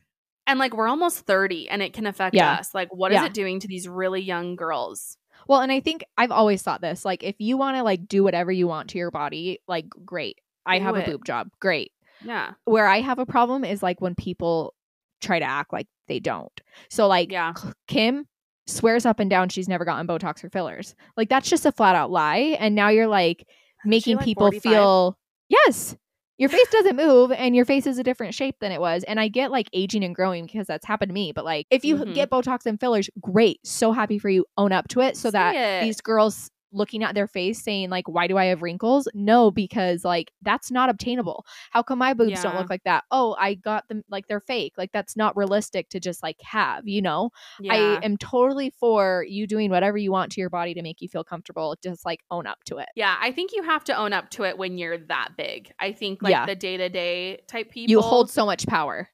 and 0.46 0.58
like 0.58 0.74
we're 0.76 0.88
almost 0.88 1.20
30 1.26 1.68
and 1.68 1.82
it 1.82 1.92
can 1.92 2.06
affect 2.06 2.34
Yeah. 2.34 2.54
us 2.54 2.74
like 2.74 2.88
what 2.94 3.12
is 3.12 3.22
it 3.22 3.34
doing 3.34 3.60
to 3.60 3.68
these 3.68 3.88
really 3.88 4.20
young 4.20 4.56
girls 4.56 5.16
Well, 5.48 5.60
and 5.60 5.70
I 5.70 5.80
think 5.80 6.02
I've 6.18 6.32
always 6.32 6.62
thought 6.62 6.80
this 6.80 7.04
like 7.04 7.22
if 7.22 7.36
you 7.38 7.56
want 7.56 7.76
to 7.76 7.82
like 7.84 8.08
do 8.08 8.24
whatever 8.24 8.50
you 8.50 8.66
want 8.66 8.90
to 8.90 8.98
your 8.98 9.10
body, 9.12 9.60
like 9.68 9.86
great. 10.04 10.40
I 10.64 10.78
Do 10.78 10.84
have 10.86 10.96
it. 10.96 11.06
a 11.06 11.10
boob 11.12 11.24
job, 11.24 11.50
great. 11.60 11.92
yeah 12.24 12.54
Where 12.64 12.88
I 12.88 13.00
have 13.00 13.18
a 13.20 13.26
problem 13.26 13.62
is 13.64 13.82
like 13.82 14.00
when 14.00 14.14
people 14.16 14.74
try 15.20 15.38
to 15.38 15.44
act 15.44 15.72
like 15.72 15.86
they 16.08 16.20
don't. 16.20 16.60
So 16.90 17.06
like 17.08 17.30
yeah 17.32 17.52
Kim 17.88 18.26
swears 18.66 19.06
up 19.06 19.20
and 19.20 19.30
down 19.30 19.48
she's 19.48 19.68
never 19.68 19.84
gotten 19.84 20.06
Botox 20.06 20.42
or 20.42 20.50
fillers. 20.50 20.94
Like 21.16 21.28
that's 21.28 21.48
just 21.48 21.66
a 21.66 21.72
flat 21.72 21.94
out 21.94 22.10
lie. 22.10 22.56
And 22.58 22.74
now 22.74 22.88
you're 22.88 23.06
like 23.06 23.46
making 23.84 24.16
like, 24.16 24.24
people 24.24 24.44
45? 24.50 24.62
feel 24.62 25.18
yes. 25.48 25.96
Your 26.38 26.50
face 26.50 26.68
doesn't 26.70 26.96
move 26.96 27.32
and 27.32 27.56
your 27.56 27.64
face 27.64 27.86
is 27.86 27.96
a 27.98 28.02
different 28.02 28.34
shape 28.34 28.56
than 28.60 28.70
it 28.70 28.78
was. 28.80 29.04
And 29.04 29.18
I 29.18 29.28
get 29.28 29.50
like 29.50 29.68
aging 29.72 30.04
and 30.04 30.14
growing 30.14 30.44
because 30.44 30.66
that's 30.66 30.84
happened 30.84 31.08
to 31.08 31.14
me. 31.14 31.32
But 31.32 31.44
like 31.46 31.66
if 31.70 31.82
you 31.84 31.96
Mhm. 31.96 32.14
get 32.14 32.28
Botox 32.28 32.66
and 32.66 32.78
fillers, 32.78 33.08
great. 33.20 33.58
So 33.64 33.92
happy 33.92 34.18
for 34.18 34.28
you. 34.28 34.44
Own 34.58 34.70
up 34.72 34.86
to 34.88 35.00
it 35.00 35.16
so 35.16 35.28
Say 35.28 35.32
that 35.32 35.54
it. 35.56 35.84
these 35.86 36.00
girls 36.02 36.50
looking 36.72 37.02
at 37.02 37.14
their 37.14 37.26
face 37.26 37.62
saying 37.62 37.88
like 37.90 38.08
why 38.08 38.26
do 38.26 38.36
i 38.36 38.46
have 38.46 38.60
wrinkles 38.62 39.08
no 39.14 39.50
because 39.50 40.04
like 40.04 40.32
that's 40.42 40.70
not 40.70 40.88
obtainable 40.90 41.44
how 41.70 41.82
come 41.82 41.98
my 41.98 42.12
boobs 42.12 42.42
don't 42.42 42.56
look 42.56 42.68
like 42.68 42.82
that 42.84 43.04
oh 43.10 43.36
i 43.38 43.54
got 43.54 43.86
them 43.88 44.02
like 44.10 44.26
they're 44.26 44.40
fake 44.40 44.72
like 44.76 44.90
that's 44.92 45.16
not 45.16 45.36
realistic 45.36 45.88
to 45.88 46.00
just 46.00 46.22
like 46.22 46.36
have 46.42 46.86
you 46.86 47.00
know 47.00 47.30
yeah 47.60 47.72
I 47.72 48.04
am 48.04 48.16
totally 48.16 48.70
for 48.80 49.24
you 49.28 49.46
doing 49.46 49.70
whatever 49.70 49.96
you 49.96 50.10
want 50.10 50.32
to 50.32 50.40
your 50.40 50.50
body 50.50 50.74
to 50.74 50.82
make 50.82 51.00
you 51.00 51.08
feel 51.08 51.24
comfortable. 51.24 51.76
Just 51.82 52.04
like 52.04 52.20
own 52.30 52.46
up 52.46 52.58
to 52.64 52.78
it. 52.78 52.88
yeah 52.96 53.16
i 53.20 53.30
think 53.32 53.52
you 53.52 53.62
have 53.62 53.84
to 53.84 53.96
own 53.96 54.12
up 54.12 54.30
to 54.30 54.42
it 54.44 54.58
when 54.58 54.76
you're 54.78 54.98
that 54.98 55.30
big 55.36 55.72
i 55.78 55.92
think 55.92 56.22
like 56.22 56.32
Yeah. 56.32 56.46
the 56.46 56.56
day-to-day 56.56 57.42
type 57.48 57.70
people 57.70 57.90
You 57.90 58.00
hold 58.00 58.28
so 58.30 58.44
much 58.44 58.66
power. 58.66 59.08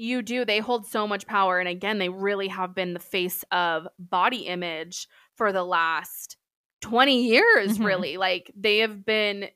You 0.00 0.22
do. 0.22 0.44
They 0.44 0.60
hold 0.60 0.86
so 0.86 1.08
much 1.08 1.26
power. 1.26 1.58
And 1.58 1.68
again, 1.68 1.98
they 1.98 2.08
really 2.08 2.46
have 2.48 2.72
been 2.72 2.94
the 2.94 3.00
face 3.00 3.44
of 3.50 3.88
body 3.98 4.46
image 4.46 5.08
for 5.34 5.52
the 5.52 5.64
last 5.64 6.36
20 6.80 7.24
years, 7.24 7.78
Mhm. 7.78 7.84
really. 7.84 8.16
Like 8.16 8.50
they 8.56 8.78
have 8.78 9.04
been 9.04 9.48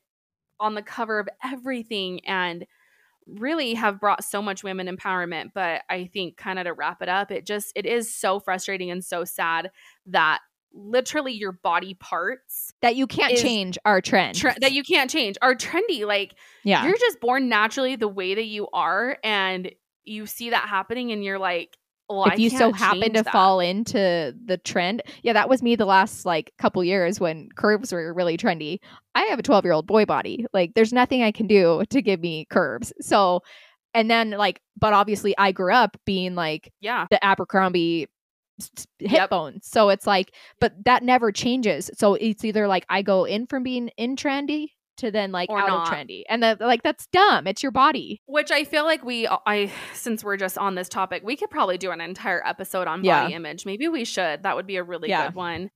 on 0.59 0.75
the 0.75 0.81
cover 0.81 1.19
of 1.19 1.27
everything 1.43 2.25
and 2.25 2.65
really 3.25 3.73
have 3.73 3.99
brought 3.99 4.23
so 4.23 4.41
much 4.41 4.63
women 4.63 4.87
empowerment. 4.87 5.51
But 5.53 5.83
I 5.89 6.05
think 6.05 6.35
kind 6.37 6.59
of 6.59 6.65
to 6.65 6.73
wrap 6.73 7.01
it 7.01 7.09
up, 7.09 7.31
it 7.31 7.45
just 7.45 7.71
it 7.75 7.85
is 7.85 8.13
so 8.13 8.39
frustrating 8.39 8.91
and 8.91 9.03
so 9.03 9.23
sad 9.23 9.71
that 10.07 10.39
literally 10.73 11.31
your 11.33 11.51
body 11.51 11.93
parts 11.93 12.73
that 12.81 12.95
you 12.95 13.05
can't 13.07 13.37
change 13.37 13.77
our 13.85 14.01
trend. 14.01 14.35
tre- 14.35 14.55
that 14.59 14.71
you 14.73 14.83
can't 14.83 15.09
change 15.09 15.37
are 15.41 15.55
trendy. 15.55 16.05
Like 16.05 16.35
yeah. 16.63 16.85
you're 16.85 16.97
just 16.97 17.19
born 17.21 17.47
naturally 17.47 17.95
the 17.95 18.07
way 18.07 18.35
that 18.35 18.45
you 18.45 18.67
are 18.73 19.17
and 19.23 19.71
you 20.03 20.25
see 20.25 20.49
that 20.49 20.67
happening 20.67 21.11
and 21.11 21.23
you're 21.23 21.39
like 21.39 21.77
well, 22.09 22.25
if 22.25 22.33
I 22.33 22.35
you 22.35 22.49
so 22.49 22.71
happen 22.71 23.13
to 23.13 23.23
that. 23.23 23.31
fall 23.31 23.59
into 23.59 24.35
the 24.45 24.57
trend 24.57 25.01
yeah 25.23 25.33
that 25.33 25.49
was 25.49 25.63
me 25.63 25.75
the 25.75 25.85
last 25.85 26.25
like 26.25 26.53
couple 26.57 26.83
years 26.83 27.19
when 27.19 27.49
curves 27.55 27.93
were 27.93 28.13
really 28.13 28.37
trendy. 28.37 28.79
I 29.15 29.23
have 29.23 29.39
a 29.39 29.43
12 29.43 29.63
year 29.65 29.73
old 29.73 29.87
boy 29.87 30.05
body. 30.05 30.45
Like 30.53 30.73
there's 30.73 30.93
nothing 30.93 31.23
i 31.23 31.31
can 31.31 31.47
do 31.47 31.83
to 31.89 32.01
give 32.01 32.19
me 32.19 32.45
curves. 32.49 32.93
So 33.01 33.41
and 33.93 34.09
then 34.09 34.31
like 34.31 34.59
but 34.77 34.93
obviously 34.93 35.35
i 35.37 35.51
grew 35.51 35.73
up 35.73 35.97
being 36.05 36.35
like 36.35 36.71
yeah. 36.81 37.05
the 37.11 37.23
abercrombie 37.23 38.07
hip 38.99 39.11
Yep. 39.11 39.29
bones 39.31 39.67
so 39.67 39.89
it's 39.89 40.05
like 40.07 40.33
but 40.59 40.73
that 40.85 41.03
never 41.03 41.31
changes. 41.31 41.89
So 41.95 42.15
it's 42.15 42.43
either 42.43 42.67
like 42.67 42.85
i 42.89 43.01
go 43.01 43.25
in 43.25 43.47
from 43.47 43.63
being 43.63 43.89
in 43.97 44.15
trendy 44.15 44.67
to 45.03 45.11
then 45.11 45.31
like 45.31 45.49
Or 45.49 45.59
out 45.59 45.67
not. 45.67 45.87
of 45.87 45.93
trendy 45.93 46.23
and 46.29 46.41
the, 46.41 46.57
like 46.59 46.81
that's 46.83 47.05
dumb 47.07 47.45
it's 47.47 47.61
your 47.61 47.71
body 47.71 48.21
which 48.25 48.51
i 48.51 48.63
feel 48.63 48.83
like 48.85 49.03
we 49.03 49.27
uh, 49.27 49.37
i 49.45 49.71
since 49.93 50.23
we're 50.23 50.37
just 50.37 50.57
on 50.57 50.75
this 50.75 50.89
topic 50.89 51.21
we 51.23 51.35
could 51.35 51.49
probably 51.49 51.77
do 51.77 51.91
an 51.91 52.01
entire 52.01 52.45
episode 52.45 52.87
on 52.87 53.03
Yeah. 53.03 53.23
body 53.23 53.33
image 53.33 53.65
maybe 53.65 53.87
we 53.87 54.05
should 54.05 54.43
that 54.43 54.55
would 54.55 54.67
be 54.67 54.77
a 54.77 54.83
really 54.83 55.09
Yeah. 55.09 55.27
good 55.27 55.35
one 55.35 55.69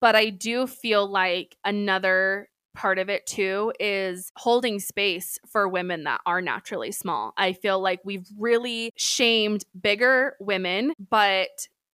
but 0.00 0.14
i 0.14 0.30
do 0.30 0.66
feel 0.66 1.06
like 1.10 1.56
another 1.64 2.48
part 2.74 2.98
of 2.98 3.08
it 3.08 3.24
too 3.26 3.72
is 3.80 4.30
holding 4.36 4.78
space 4.78 5.38
for 5.50 5.66
women 5.66 6.04
that 6.04 6.20
are 6.26 6.42
naturally 6.42 6.92
small 6.92 7.32
i 7.38 7.54
feel 7.54 7.80
like 7.80 8.00
we've 8.04 8.26
really 8.38 8.92
shamed 8.96 9.64
bigger 9.80 10.34
women 10.40 10.92
but 11.10 11.48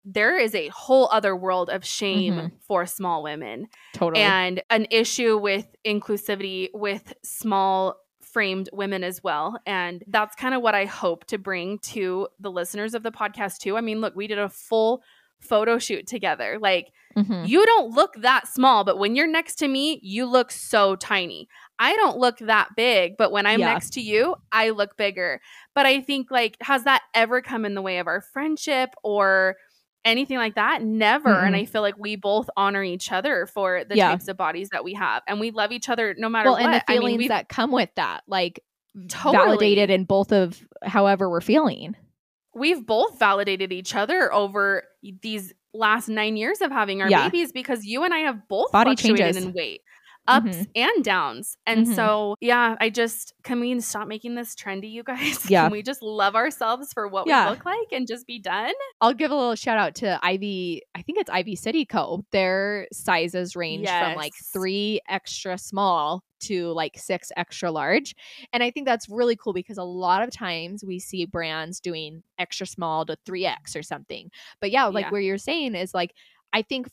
there 0.04 0.36
is 0.38 0.54
a 0.54 0.68
whole 0.68 1.08
other 1.12 1.34
world 1.36 1.70
of 1.70 1.84
shame 1.84 2.34
Mhm. 2.34 2.52
for 2.66 2.86
small 2.86 3.22
women. 3.22 3.68
Totally. 3.94 4.22
And 4.22 4.62
an 4.70 4.86
issue 4.90 5.38
with 5.38 5.66
inclusivity 5.86 6.68
with 6.74 7.12
small 7.22 7.96
framed 8.20 8.68
women 8.72 9.04
as 9.04 9.22
well. 9.22 9.58
And 9.66 10.02
that's 10.08 10.34
kind 10.36 10.54
of 10.54 10.62
what 10.62 10.74
i 10.74 10.86
hope 10.86 11.26
to 11.26 11.38
bring 11.38 11.78
to 11.80 12.28
the 12.40 12.50
listeners 12.50 12.94
of 12.94 13.02
the 13.02 13.12
podcast 13.12 13.58
too. 13.58 13.76
I 13.76 13.80
mean 13.82 14.00
look 14.00 14.16
we 14.16 14.26
did 14.26 14.38
a 14.38 14.48
full 14.48 15.02
photo 15.40 15.76
shoot 15.78 16.06
together. 16.06 16.56
Like 16.60 16.92
Mhm. 17.16 17.46
you 17.46 17.66
don't 17.66 17.90
look 17.94 18.14
that 18.22 18.48
small 18.48 18.84
but 18.84 18.96
when 18.98 19.14
you're 19.14 19.26
next 19.26 19.56
to 19.56 19.68
me 19.68 20.00
you 20.02 20.24
look 20.24 20.50
so 20.50 20.96
tiny. 20.96 21.46
I 21.78 21.94
don't 21.96 22.16
look 22.16 22.38
that 22.38 22.70
big 22.74 23.16
but 23.18 23.32
when 23.32 23.44
i'm 23.44 23.60
Yeah. 23.60 23.72
next 23.74 23.90
to 23.94 24.00
you 24.00 24.34
i 24.50 24.70
look 24.70 24.96
bigger. 24.96 25.40
But 25.74 25.84
i 25.84 26.00
think 26.00 26.30
like 26.30 26.56
has 26.62 26.84
that 26.84 27.02
ever 27.14 27.42
come 27.42 27.64
in 27.66 27.74
the 27.74 27.82
way 27.82 27.98
of 27.98 28.06
our 28.06 28.22
friendship 28.22 28.94
or 29.02 29.56
anything 30.04 30.36
like 30.36 30.56
that 30.56 30.82
never 30.82 31.32
and 31.32 31.54
Mm-mm. 31.54 31.60
i 31.60 31.64
feel 31.64 31.80
like 31.82 31.96
we 31.96 32.16
both 32.16 32.50
honor 32.56 32.82
each 32.82 33.12
other 33.12 33.46
for 33.46 33.84
the 33.84 33.96
Yeah. 33.96 34.08
types 34.10 34.26
of 34.28 34.36
bodies 34.36 34.68
that 34.72 34.82
we 34.84 34.94
have 34.94 35.22
and 35.28 35.38
we 35.38 35.50
love 35.52 35.70
each 35.72 35.88
other 35.88 36.14
no 36.18 36.28
matter 36.28 36.48
well 36.50 36.54
what 36.58 36.64
and 36.64 36.74
the 36.74 36.82
I 36.90 36.94
mean, 36.98 37.02
feelings 37.18 37.28
that 37.28 37.48
come 37.48 37.70
with 37.72 37.90
that 37.96 38.22
like 38.26 38.62
Totally. 39.08 39.36
validated 39.46 39.90
in 39.90 40.04
both 40.04 40.32
of 40.32 40.60
however 40.82 41.30
we're 41.30 41.40
feeling 41.40 41.96
we've 42.54 42.84
both 42.84 43.18
validated 43.18 43.72
each 43.72 43.94
other 43.94 44.32
over 44.32 44.82
these 45.22 45.54
last 45.72 46.08
nine 46.08 46.36
years 46.36 46.60
of 46.60 46.70
having 46.70 47.00
our 47.00 47.08
Yeah. 47.08 47.24
babies 47.28 47.50
because 47.52 47.86
you 47.86 48.04
and 48.04 48.12
I 48.12 48.18
have 48.18 48.46
both 48.48 48.72
Body 48.72 48.94
changes. 48.94 49.36
in 49.38 49.52
weight, 49.54 49.80
ups 50.28 50.56
Mhm. 50.56 50.66
and 50.76 51.04
downs. 51.04 51.56
And 51.66 51.86
Mhm. 51.86 51.94
so, 51.96 52.36
yeah, 52.40 52.76
I 52.80 52.90
just 52.90 53.34
can 53.42 53.58
we 53.60 53.78
stop 53.80 54.06
making 54.06 54.34
this 54.36 54.54
trendy, 54.54 54.90
you 54.90 55.02
guys? 55.02 55.18
Yeah. 55.50 55.64
Can 55.64 55.72
we 55.72 55.82
just 55.82 56.00
love 56.02 56.36
ourselves 56.36 56.92
for 56.92 57.08
what 57.08 57.26
Yeah. 57.26 57.46
we 57.46 57.50
look 57.56 57.64
like 57.64 57.88
and 57.92 58.06
just 58.06 58.26
be 58.26 58.38
done? 58.38 58.72
I'll 59.00 59.14
give 59.14 59.30
a 59.30 59.34
little 59.34 59.56
shout 59.56 59.78
out 59.78 59.94
to 59.96 60.18
Ivy. 60.22 60.82
I 60.94 61.02
think 61.02 61.18
it's 61.18 61.30
Ivy 61.30 61.56
City 61.56 61.84
Co. 61.84 62.24
Their 62.30 62.86
sizes 62.92 63.56
range 63.56 63.88
from 63.88 64.14
like 64.14 64.32
three 64.52 65.00
extra 65.08 65.58
small 65.58 66.22
to 66.42 66.72
like 66.72 66.98
six 66.98 67.30
extra 67.36 67.70
large. 67.70 68.14
And 68.52 68.62
I 68.62 68.70
think 68.70 68.86
that's 68.86 69.08
really 69.08 69.36
cool 69.36 69.52
because 69.52 69.78
a 69.78 69.84
lot 69.84 70.22
of 70.22 70.30
times 70.32 70.84
we 70.84 70.98
see 70.98 71.24
brands 71.24 71.78
doing 71.80 72.22
extra 72.38 72.66
small 72.66 73.04
to 73.06 73.16
3X 73.26 73.76
or 73.76 73.82
something. 73.82 74.30
But 74.60 74.70
yeah, 74.72 74.86
like 74.86 75.04
Yeah. 75.06 75.10
where 75.10 75.20
you're 75.20 75.38
saying 75.38 75.74
is 75.76 75.94
like, 75.94 76.14
I 76.52 76.62
think 76.62 76.88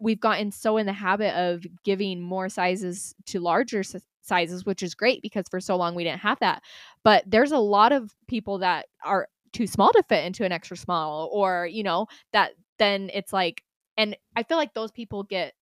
we've 0.00 0.20
gotten 0.20 0.50
so 0.50 0.76
in 0.78 0.86
the 0.86 0.92
habit 0.92 1.34
of 1.34 1.64
giving 1.84 2.20
more 2.20 2.48
sizes 2.48 3.14
to 3.26 3.40
larger 3.40 3.82
sizes, 4.22 4.64
which 4.64 4.82
is 4.82 4.94
great 4.94 5.22
because 5.22 5.46
for 5.50 5.60
so 5.60 5.76
long 5.76 5.94
we 5.94 6.04
didn't 6.04 6.20
have 6.20 6.38
that. 6.40 6.62
But 7.04 7.24
there's 7.26 7.52
a 7.52 7.58
lot 7.58 7.92
of 7.92 8.14
people 8.26 8.58
that 8.58 8.86
are 9.04 9.28
too 9.52 9.66
small 9.66 9.92
to 9.92 10.02
fit 10.04 10.24
into 10.24 10.44
an 10.44 10.52
extra 10.52 10.76
small, 10.76 11.28
or, 11.32 11.66
you 11.66 11.82
know, 11.82 12.06
that 12.32 12.52
then 12.78 13.10
it's 13.12 13.32
like, 13.32 13.62
and 13.96 14.16
I 14.36 14.42
feel 14.42 14.56
like 14.56 14.74
those 14.74 14.90
people 14.90 15.22
get 15.24 15.54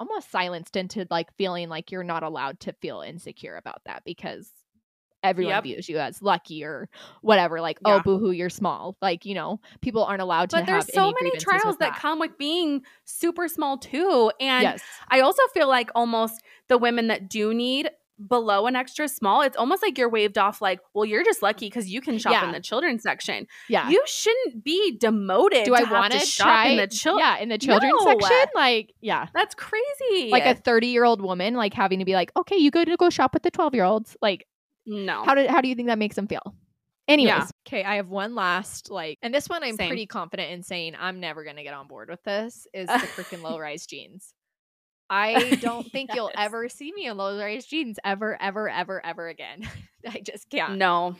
almost 0.00 0.30
silenced 0.30 0.76
into 0.76 1.06
like 1.10 1.32
feeling 1.36 1.68
like 1.68 1.92
you're 1.92 2.02
not 2.02 2.22
allowed 2.22 2.58
to 2.60 2.72
feel 2.72 3.00
insecure 3.00 3.56
about 3.56 3.82
that 3.86 4.02
because 4.04 4.50
everyone 5.24 5.54
Yep. 5.54 5.62
views 5.64 5.88
you 5.88 5.98
as 5.98 6.22
lucky 6.22 6.62
or 6.62 6.88
whatever 7.22 7.60
like 7.60 7.78
oh, 7.84 7.90
Yeah. 7.90 7.96
oh 7.96 8.00
boohoo 8.04 8.30
you're 8.30 8.50
small 8.50 8.96
like 9.02 9.24
you 9.24 9.34
know 9.34 9.60
people 9.80 10.04
aren't 10.04 10.22
allowed 10.22 10.50
to 10.50 10.56
But 10.58 10.66
there's 10.66 10.92
so 10.92 11.04
any 11.06 11.14
many 11.20 11.36
trials 11.38 11.64
with 11.64 11.78
that. 11.80 11.96
come 11.96 12.18
with 12.20 12.38
being 12.38 12.82
super 13.04 13.48
small 13.48 13.78
too. 13.78 14.30
And 14.40 14.62
yes 14.62 14.82
I 15.08 15.20
also 15.20 15.42
feel 15.52 15.66
like 15.68 15.90
almost 15.94 16.42
the 16.68 16.78
women 16.78 17.08
that 17.08 17.28
do 17.28 17.52
need 17.52 17.90
below 18.28 18.68
an 18.68 18.76
extra 18.76 19.08
small, 19.08 19.42
it's 19.42 19.56
almost 19.56 19.82
like 19.82 19.98
you're 19.98 20.08
waved 20.08 20.38
off 20.38 20.62
like, 20.62 20.78
well, 20.94 21.04
you're 21.04 21.24
just 21.24 21.42
lucky 21.42 21.66
because 21.66 21.88
you 21.90 22.00
can 22.00 22.16
shop 22.16 22.30
Yeah. 22.32 22.44
in 22.46 22.52
the 22.52 22.60
children's 22.60 23.02
section. 23.02 23.48
yeah 23.68 23.88
You 23.90 24.00
shouldn't 24.06 24.62
be 24.62 24.96
demoted. 24.96 25.64
do 25.64 25.74
to 25.74 25.76
I 25.76 25.90
want 25.90 26.12
to 26.12 26.20
to 26.20 26.24
shop 26.24 26.44
try 26.46 26.66
in 26.68 26.76
the 26.76 26.86
children? 26.86 27.26
yeah 27.26 27.38
in 27.38 27.48
the 27.48 27.58
children's 27.58 27.92
No. 28.04 28.16
section 28.20 28.46
like 28.54 28.94
yeah 29.00 29.26
That's 29.34 29.56
crazy. 29.56 30.30
like 30.30 30.46
a 30.46 30.54
30 30.54 30.86
year 30.86 31.04
old 31.04 31.22
woman 31.22 31.54
like 31.54 31.74
having 31.74 31.98
to 31.98 32.04
be 32.04 32.12
like 32.14 32.30
okay 32.36 32.56
you 32.56 32.70
go 32.70 32.84
to 32.84 32.96
go 32.96 33.10
shop 33.10 33.34
with 33.34 33.42
the 33.42 33.50
12 33.50 33.74
year 33.74 33.84
olds 33.84 34.16
like 34.22 34.46
no. 34.86 35.24
how 35.24 35.34
do 35.34 35.46
how 35.48 35.60
do 35.60 35.68
you 35.68 35.74
think 35.74 35.88
that 35.88 35.98
makes 35.98 36.16
them 36.16 36.26
feel? 36.26 36.54
Anyways. 37.06 37.50
Okay 37.68 37.84
i 37.84 37.96
have 37.96 38.08
one 38.08 38.34
last 38.34 38.90
like 38.90 39.18
and 39.22 39.34
this 39.34 39.48
one 39.48 39.62
i'm 39.62 39.76
Same. 39.76 39.88
pretty 39.88 40.06
confident 40.06 40.50
in 40.52 40.62
saying 40.62 40.94
i'm 40.98 41.20
never 41.20 41.44
gonna 41.44 41.62
get 41.62 41.74
on 41.74 41.86
board 41.86 42.08
with 42.08 42.22
this 42.24 42.66
is 42.72 42.86
the 42.86 42.92
freaking 42.94 43.42
low 43.48 43.58
rise 43.58 43.86
jeans. 43.86 44.32
I 45.10 45.56
don't 45.60 45.86
think 45.92 46.14
you'll 46.14 46.30
ever 46.34 46.68
see 46.70 46.90
me 46.92 47.06
in 47.06 47.16
low 47.18 47.38
rise 47.38 47.66
jeans 47.66 47.98
ever 48.04 48.40
ever 48.40 48.68
ever 48.70 49.04
ever 49.04 49.28
again. 49.28 49.68
I 50.08 50.20
just 50.20 50.48
can't. 50.48 50.76
No. 50.78 51.16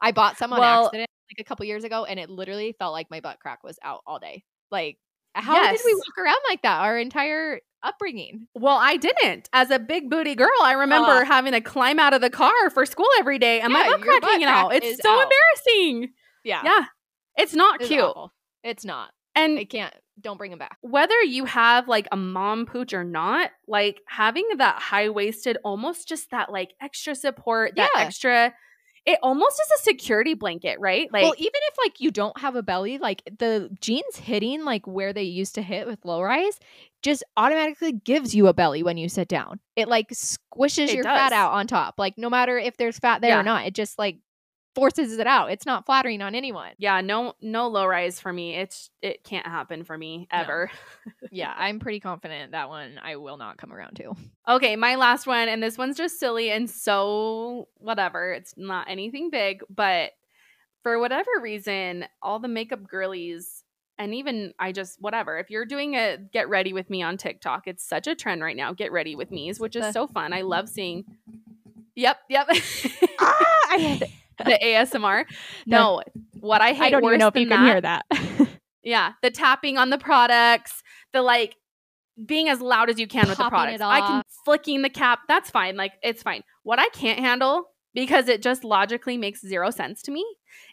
i 0.00 0.10
bought 0.12 0.36
some 0.36 0.52
on 0.52 0.58
Well- 0.60 0.86
accident 0.86 1.08
like 1.30 1.44
a 1.44 1.48
couple 1.48 1.64
years 1.66 1.84
ago 1.84 2.04
and 2.04 2.18
it 2.18 2.28
literally 2.30 2.74
felt 2.78 2.92
like 2.92 3.10
my 3.10 3.20
butt 3.20 3.38
crack 3.38 3.62
was 3.62 3.78
out 3.82 4.00
all 4.06 4.18
day. 4.18 4.42
Like 4.70 4.98
how 5.34 5.70
did 5.70 5.80
we 5.84 5.94
walk 5.94 6.18
around 6.18 6.40
like 6.48 6.62
that 6.62 6.80
our 6.80 6.98
entire 6.98 7.60
upbringing 7.82 8.46
Well, 8.54 8.76
I 8.80 8.96
didn't. 8.96 9.48
As 9.52 9.70
a 9.70 9.78
big 9.78 10.10
booty 10.10 10.34
girl, 10.34 10.48
I 10.62 10.72
remember 10.72 11.10
Uh. 11.10 11.24
having 11.24 11.52
to 11.52 11.60
climb 11.60 11.98
out 11.98 12.14
of 12.14 12.20
the 12.20 12.30
car 12.30 12.70
for 12.70 12.84
school 12.86 13.08
every 13.18 13.38
day 13.38 13.60
and 13.60 13.72
my 13.72 13.80
Yeah, 13.84 13.90
butt 13.90 13.98
your 14.00 14.06
crack 14.08 14.20
butt 14.22 14.30
hanging 14.30 14.46
out. 14.48 14.74
It's 14.74 15.00
so 15.02 15.10
out. 15.10 15.22
embarrassing. 15.24 16.12
yeah 16.44 16.62
Yeah. 16.64 16.84
It's 17.36 17.54
not 17.54 17.80
it's 17.80 17.88
cute. 17.88 18.02
awful. 18.02 18.32
it's 18.64 18.84
not 18.84 19.10
And 19.34 19.58
i 19.58 19.64
can't 19.64 19.94
don't 20.20 20.36
bring 20.36 20.50
them 20.50 20.58
back 20.58 20.76
whether 20.80 21.20
you 21.22 21.44
have 21.44 21.86
like 21.86 22.08
a 22.10 22.16
mom 22.16 22.66
pooch 22.66 22.92
or 22.92 23.04
not, 23.04 23.50
like 23.68 24.00
having 24.08 24.44
that 24.56 24.76
high 24.82 25.08
waisted, 25.10 25.56
almost 25.62 26.08
just 26.08 26.30
that 26.32 26.50
like 26.50 26.74
extra 26.80 27.14
support, 27.14 27.74
that 27.76 27.90
Yeah. 27.94 28.02
extra, 28.02 28.54
it 29.08 29.18
almost 29.22 29.58
is 29.58 29.80
a 29.80 29.82
security 29.84 30.34
blanket, 30.34 30.78
right? 30.80 31.10
Like, 31.10 31.22
well, 31.22 31.34
even 31.38 31.50
if 31.54 31.78
like 31.78 31.98
you 31.98 32.10
don't 32.10 32.38
have 32.38 32.56
a 32.56 32.62
belly, 32.62 32.98
like 32.98 33.22
the 33.38 33.70
jeans 33.80 34.16
hitting 34.16 34.66
like 34.66 34.86
where 34.86 35.14
they 35.14 35.22
used 35.22 35.54
to 35.54 35.62
hit 35.62 35.86
with 35.86 36.04
low 36.04 36.20
rise, 36.20 36.60
just 37.02 37.24
automatically 37.34 37.92
gives 37.92 38.34
you 38.34 38.48
a 38.48 38.52
belly 38.52 38.82
when 38.82 38.98
you 38.98 39.08
sit 39.08 39.26
down. 39.26 39.60
It 39.76 39.88
like 39.88 40.10
squishes 40.10 40.88
It 40.88 40.96
your 40.96 41.04
fat 41.04 41.32
out 41.32 41.52
on 41.52 41.66
top. 41.66 41.94
Like 41.96 42.18
no 42.18 42.28
matter 42.28 42.58
if 42.58 42.76
there's 42.76 42.98
fat 42.98 43.22
there 43.22 43.30
Yeah. 43.30 43.40
or 43.40 43.44
not, 43.44 43.64
it 43.66 43.74
just 43.74 43.98
like 43.98 44.18
forces 44.78 45.18
it 45.18 45.26
out. 45.26 45.50
It's 45.50 45.66
not 45.66 45.84
flattering 45.86 46.22
on 46.22 46.34
anyone. 46.34 46.70
yeah, 46.78 47.00
no, 47.00 47.34
no 47.40 47.68
low 47.68 47.84
rise 47.86 48.20
for 48.20 48.32
me. 48.32 48.54
It's 48.54 48.90
it 49.02 49.24
can't 49.24 49.46
happen 49.46 49.82
for 49.84 49.96
me 49.98 50.28
No. 50.32 50.38
ever. 50.40 50.70
Yeah, 51.30 51.52
I'm 51.56 51.78
pretty 51.78 52.00
confident 52.00 52.52
that 52.52 52.68
one 52.68 52.98
I 53.02 53.16
will 53.16 53.36
not 53.36 53.58
come 53.58 53.72
around 53.72 53.96
to. 53.96 54.14
Okay, 54.48 54.76
my 54.76 54.94
last 54.94 55.26
one, 55.26 55.48
and 55.48 55.62
this 55.62 55.76
one's 55.76 55.96
just 55.96 56.18
silly 56.20 56.50
and 56.50 56.70
so 56.70 57.68
whatever. 57.74 58.32
It's 58.32 58.54
not 58.56 58.88
anything 58.88 59.28
big, 59.30 59.62
but 59.68 60.12
for 60.84 60.98
whatever 60.98 61.28
reason, 61.42 62.06
all 62.22 62.38
the 62.38 62.48
makeup 62.48 62.86
girlies, 62.88 63.64
and 63.98 64.14
even 64.14 64.54
I 64.58 64.72
just 64.72 65.02
whatever. 65.02 65.38
If 65.38 65.50
you're 65.50 65.66
doing 65.66 65.96
a 65.96 66.16
get 66.32 66.48
ready 66.48 66.72
with 66.72 66.88
me 66.88 67.02
on 67.02 67.16
TikTok, 67.18 67.66
it's 67.66 67.84
such 67.86 68.06
a 68.06 68.14
trend 68.14 68.42
right 68.42 68.56
now. 68.56 68.72
Get 68.72 68.92
ready 68.92 69.14
with 69.16 69.30
me's, 69.30 69.58
which 69.60 69.76
is 69.76 69.92
so 69.92 70.06
fun. 70.06 70.32
I 70.32 70.42
love 70.42 70.68
seeing. 70.68 71.04
Yep, 71.94 72.16
yep. 72.30 72.46
ah, 73.18 73.44
I 73.70 73.78
hate 73.78 74.02
it. 74.02 74.10
The 74.38 74.58
ASMR. 74.62 75.24
No, 75.66 76.02
what 76.40 76.60
I 76.60 76.72
hate 76.72 76.84
I 76.84 76.90
don't 76.90 77.02
worse 77.02 77.12
even 77.12 77.20
know 77.20 77.28
if 77.28 77.36
you 77.36 77.46
can 77.46 77.60
that, 77.60 77.66
hear 77.66 77.80
that. 77.80 78.06
Yeah, 78.82 79.12
the 79.22 79.30
tapping 79.30 79.76
on 79.76 79.90
the 79.90 79.98
products, 79.98 80.82
the 81.12 81.20
like 81.20 81.56
being 82.24 82.48
as 82.48 82.60
loud 82.60 82.88
as 82.88 82.98
you 82.98 83.06
can 83.06 83.28
with 83.28 83.36
the 83.36 83.48
products. 83.48 83.82
I 83.82 84.00
can 84.00 84.22
flicking 84.44 84.82
the 84.82 84.88
cap. 84.88 85.20
That's 85.28 85.50
fine. 85.50 85.76
Like 85.76 85.92
it's 86.02 86.22
fine. 86.22 86.42
What 86.62 86.78
I 86.78 86.88
can't 86.88 87.18
handle 87.18 87.64
because 87.98 88.28
it 88.28 88.40
just 88.42 88.62
logically 88.62 89.16
makes 89.16 89.40
zero 89.40 89.70
sense 89.70 90.02
to 90.02 90.12
me 90.12 90.24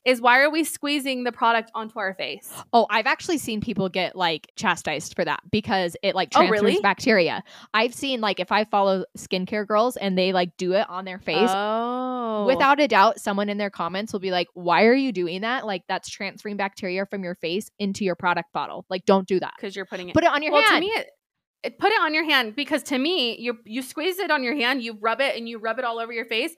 is 0.06 0.22
why 0.22 0.40
are 0.42 0.50
we 0.52 0.64
squeezing 0.64 1.24
the 1.24 1.32
product 1.32 1.72
onto 1.74 1.98
our 1.98 2.14
face? 2.14 2.54
Oh, 2.72 2.86
I've 2.92 3.08
actually 3.08 3.40
seen 3.40 3.62
people 3.62 3.90
get 3.90 4.16
like 4.16 4.52
chastised 4.56 5.16
for 5.16 5.26
that 5.26 5.40
because 5.50 5.98
it 6.04 6.14
like 6.14 6.30
Oh, 6.36 6.42
transfers 6.46 6.62
really? 6.62 6.82
bacteria. 6.82 7.44
I've 7.74 7.96
seen 7.96 8.22
like 8.22 8.40
if 8.40 8.52
I 8.52 8.64
follow 8.64 9.06
skincare 9.18 9.66
girls 9.66 9.98
and 9.98 10.16
they 10.16 10.34
like 10.34 10.56
do 10.58 10.74
it 10.74 10.88
on 10.88 11.04
their 11.04 11.18
face, 11.18 11.50
Oh, 11.52 12.46
without 12.46 12.80
a 12.80 12.88
doubt, 12.88 13.20
someone 13.20 13.50
in 13.50 13.58
their 13.58 13.72
comments 13.72 14.14
will 14.14 14.20
be 14.20 14.30
like, 14.30 14.48
Why 14.54 14.86
are 14.86 14.94
you 14.94 15.12
doing 15.12 15.42
that? 15.42 15.66
Like 15.66 15.82
that's 15.88 16.10
transferring 16.10 16.58
bacteria 16.58 17.08
from 17.08 17.24
your 17.24 17.34
face 17.34 17.72
into 17.80 18.06
your 18.06 18.16
product 18.16 18.54
bottle. 18.54 18.86
Like, 18.88 19.06
don't 19.06 19.28
do 19.28 19.40
that. 19.40 19.54
because 19.58 19.76
you're 19.76 19.86
putting 19.86 20.10
it. 20.10 20.14
Put 20.14 20.24
it 20.26 20.30
on 20.32 20.44
your 20.44 20.52
well, 20.52 20.62
hand. 20.62 20.76
to 20.76 20.80
me, 20.88 20.94
it, 20.94 21.08
it 21.64 21.80
put 21.80 21.92
it 21.92 22.00
on 22.00 22.14
your 22.14 22.24
hand 22.24 22.56
because 22.56 22.84
to 22.84 23.00
me, 23.00 23.36
you 23.40 23.58
you 23.66 23.82
squeeze 23.82 24.20
it 24.20 24.30
on 24.30 24.44
your 24.44 24.56
hand, 24.56 24.84
you 24.84 24.96
rub 25.02 25.20
it, 25.22 25.36
and 25.36 25.50
you 25.50 25.58
rub 25.58 25.80
it 25.80 25.86
all 25.86 25.98
over 25.98 26.14
your 26.14 26.26
face. 26.26 26.56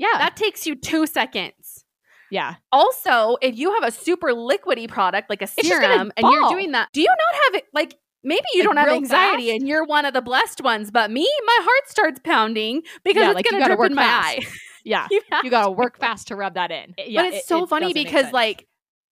Yeah. 0.00 0.18
That 0.18 0.36
takes 0.36 0.66
you 0.66 0.74
two 0.74 1.06
seconds. 1.06 1.84
yeah. 2.30 2.54
Also, 2.72 3.36
if 3.42 3.56
you 3.56 3.72
have 3.74 3.84
a 3.84 3.90
super 3.90 4.28
liquidy 4.28 4.88
product 4.88 5.28
like 5.30 5.42
a 5.42 5.46
serum 5.46 6.12
and 6.16 6.26
you're 6.30 6.48
doing 6.48 6.72
that, 6.72 6.88
do 6.92 7.00
you 7.00 7.06
not 7.08 7.42
have 7.44 7.54
it 7.56 7.64
like 7.74 7.96
maybe 8.22 8.42
you 8.54 8.60
Like, 8.60 8.68
don't 8.68 8.76
have 8.76 8.88
anxiety 8.88 9.48
fast? 9.48 9.60
and 9.60 9.68
you're 9.68 9.84
one 9.84 10.04
of 10.04 10.12
the 10.14 10.20
blessed 10.22 10.62
ones, 10.62 10.90
but 10.90 11.10
me, 11.10 11.28
my 11.46 11.58
heart 11.62 11.88
starts 11.88 12.20
pounding 12.22 12.82
because 13.04 13.20
Yeah, 13.22 13.28
it's 13.30 13.34
like, 13.36 13.44
you 13.46 13.50
gonna 13.52 13.62
gotta 13.64 13.70
drip 13.74 13.78
work 13.80 13.90
in 13.90 13.96
my 13.96 14.02
fast. 14.02 14.38
eye. 14.38 14.46
Yeah. 14.84 15.08
You 15.10 15.20
You 15.44 15.50
gotta 15.50 15.70
work 15.70 15.98
fast 15.98 16.28
to 16.28 16.36
rub 16.36 16.54
that 16.54 16.70
in. 16.70 16.94
Yeah, 16.98 17.20
but 17.22 17.26
it's 17.34 17.36
it- 17.38 17.44
so 17.48 17.64
it 17.64 17.68
funny 17.68 17.92
because 17.92 18.32
like 18.32 18.66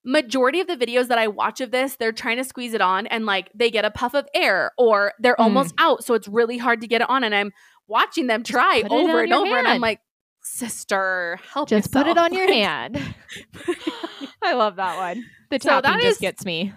majority 0.05 0.61
of 0.61 0.66
the 0.66 0.76
videos 0.76 1.09
that 1.09 1.18
I 1.18 1.28
watch 1.28 1.61
of 1.61 1.70
this, 1.70 1.97
they're 1.97 2.12
trying 2.12 2.36
to 2.39 2.45
squeeze 2.45 2.72
it 2.72 2.80
on 2.80 3.07
and 3.09 3.26
like 3.26 3.51
they 3.55 3.70
get 3.70 3.84
a 3.84 3.91
puff 3.91 4.14
of 4.14 4.26
air 4.34 4.70
or 4.78 5.12
they're 5.18 5.34
Mm. 5.36 5.45
almost 5.45 5.74
out, 5.78 6.05
so 6.05 6.14
it's 6.14 6.28
really 6.28 6.57
hard 6.57 6.80
to 6.80 6.86
get 6.86 7.03
it 7.03 7.11
on. 7.11 7.24
And 7.24 7.34
I'm 7.34 7.53
watching 7.86 8.26
them 8.28 8.43
try 8.43 8.82
over 8.89 9.20
and 9.22 9.32
over, 9.32 9.59
and 9.59 9.66
I'm 9.68 9.80
like, 9.80 10.01
sister, 10.49 11.38
help 11.53 11.68
just 11.68 11.92
put 11.92 12.07
it 12.07 12.18
on 12.18 12.32
your 12.34 12.46
hand. 12.53 12.99
I 14.42 14.55
love 14.55 14.76
that 14.76 14.96
one. 14.96 15.24
The 15.51 15.59
So 15.61 15.68
that 15.68 15.82
tapping 15.84 16.01
just 16.01 16.12
is- 16.16 16.18
gets 16.20 16.44
me. 16.44 16.72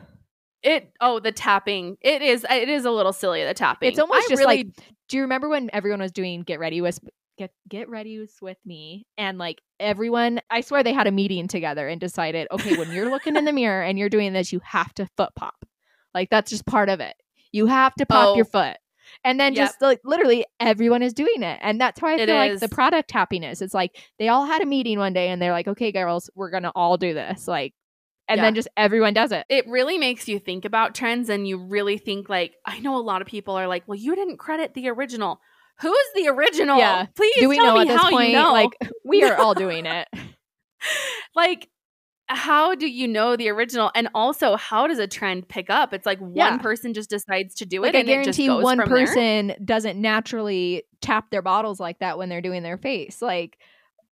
It 0.63 0.91
oh 1.01 1.19
the 1.19 1.32
tapping. 1.32 1.97
It 2.01 2.22
is 2.22 2.45
it 2.49 2.69
is 2.69 2.86
a 2.86 2.91
little 2.91 3.13
silly 3.13 3.43
the 3.43 3.53
tapping. 3.55 3.89
It's 3.89 3.97
almost 3.99 4.26
I 4.28 4.30
just 4.30 4.41
really, 4.43 4.57
like 4.65 4.67
do 5.09 5.17
you 5.17 5.24
remember 5.24 5.49
when 5.49 5.72
everyone 5.74 6.01
was 6.01 6.11
doing 6.11 6.43
get 6.43 6.59
ready 6.59 6.82
with 6.82 6.99
get 7.39 7.51
get 7.67 7.89
ready 7.89 8.24
with 8.43 8.57
me 8.63 9.07
and 9.17 9.39
like 9.39 9.59
everyone 9.80 10.39
I 10.51 10.61
swear 10.61 10.84
they 10.84 10.93
had 10.93 11.07
a 11.07 11.11
meeting 11.11 11.47
together 11.47 11.88
and 11.88 11.99
decided 11.99 12.47
okay 12.51 12.78
when 12.78 12.91
you're 12.91 13.09
looking 13.09 13.36
in 13.38 13.45
the 13.45 13.51
mirror 13.53 13.82
and 13.82 13.97
you're 13.97 14.09
doing 14.09 14.34
this 14.34 14.53
you 14.53 14.61
have 14.63 14.93
to 14.95 15.07
foot 15.17 15.32
pop 15.36 15.55
like 16.13 16.30
that's 16.30 16.51
just 16.51 16.67
part 16.67 16.89
of 16.89 16.99
it 16.99 17.15
you 17.51 17.65
have 17.65 17.95
to 17.95 18.05
pop 18.05 18.36
your 18.38 18.45
Oh. 18.45 18.49
foot 18.51 18.78
and 19.24 19.39
then 19.39 19.53
Yep. 19.53 19.66
just 19.68 19.82
like 19.82 19.99
literally 20.03 20.45
everyone 20.59 21.03
is 21.03 21.14
doing 21.14 21.43
it 21.43 21.59
and 21.62 21.80
that's 21.80 22.01
why 22.01 22.14
I 22.14 22.20
It 22.20 22.26
feel 22.28 22.36
like 22.36 22.59
the 22.59 22.70
product 22.70 23.12
happiness 23.12 23.62
it's 23.62 23.74
like 23.74 23.95
they 24.20 24.28
all 24.30 24.45
had 24.45 24.62
a 24.62 24.66
meeting 24.66 24.97
one 24.99 25.14
day 25.14 25.30
and 25.30 25.41
they're 25.41 25.51
like 25.51 25.68
okay 25.68 25.91
girls 25.91 26.30
we're 26.36 26.51
gonna 26.51 26.72
all 26.76 26.97
do 26.97 27.14
this 27.14 27.47
like 27.47 27.74
and 28.28 28.38
Yeah. 28.38 28.45
then 28.45 28.55
just 28.55 28.68
everyone 28.78 29.14
does 29.14 29.32
it 29.32 29.45
it 29.49 29.68
really 29.68 29.97
makes 29.97 30.28
you 30.28 30.39
think 30.39 30.64
about 30.66 30.95
trends 30.95 31.30
and 31.30 31.47
you 31.47 31.57
really 31.57 31.97
think 31.97 32.30
like 32.30 32.53
I 32.66 32.80
know 32.80 32.95
a 32.97 33.01
lot 33.01 33.22
of 33.22 33.28
people 33.28 33.55
are 33.55 33.68
like, 33.68 33.84
well, 33.88 33.97
you 33.97 34.16
didn't 34.16 34.38
credit 34.38 34.74
the 34.74 34.89
original. 34.89 35.41
Who's 35.82 35.97
the 36.16 36.28
original? 36.30 36.78
Yeah. 36.78 37.07
Please 37.16 37.34
do 37.39 37.49
we 37.49 37.57
tell 37.57 37.66
know 37.68 37.74
me 37.76 37.82
at 37.82 37.88
this 37.88 37.97
how 38.01 38.09
point 38.12 38.30
you 38.30 38.36
know. 38.38 38.53
like 38.53 38.70
we 39.05 39.24
are 39.24 39.36
all 39.36 39.53
doing 39.55 39.86
it 39.86 40.07
like 41.36 41.68
how 42.36 42.76
do 42.76 42.88
you 42.88 43.08
know 43.08 43.36
the 43.36 43.50
original? 43.50 43.92
And 43.96 44.10
also, 44.16 44.56
how 44.56 44.88
does 44.88 45.00
a 45.00 45.08
trend 45.08 45.48
pick 45.48 45.70
up? 45.70 45.94
It's 45.94 46.06
like 46.06 46.20
Yeah. 46.20 46.52
one 46.52 46.60
person 46.60 46.94
just 46.94 47.10
decides 47.10 47.56
to 47.56 47.66
do 47.66 47.82
like 47.82 47.94
it, 47.94 47.98
I 47.98 48.00
and 48.02 48.10
it 48.10 48.24
just 48.24 48.38
guarantee 48.38 48.48
goes 48.48 48.64
one 48.64 48.78
from 48.78 48.90
there. 48.90 49.06
person 49.06 49.54
doesn't 49.64 50.00
naturally 50.00 50.84
tap 51.02 51.30
their 51.32 51.42
bottles 51.42 51.80
like 51.80 52.00
that 52.00 52.18
when 52.18 52.30
they're 52.30 52.42
doing 52.42 52.64
their 52.64 52.78
face. 52.78 53.22
Like, 53.22 53.58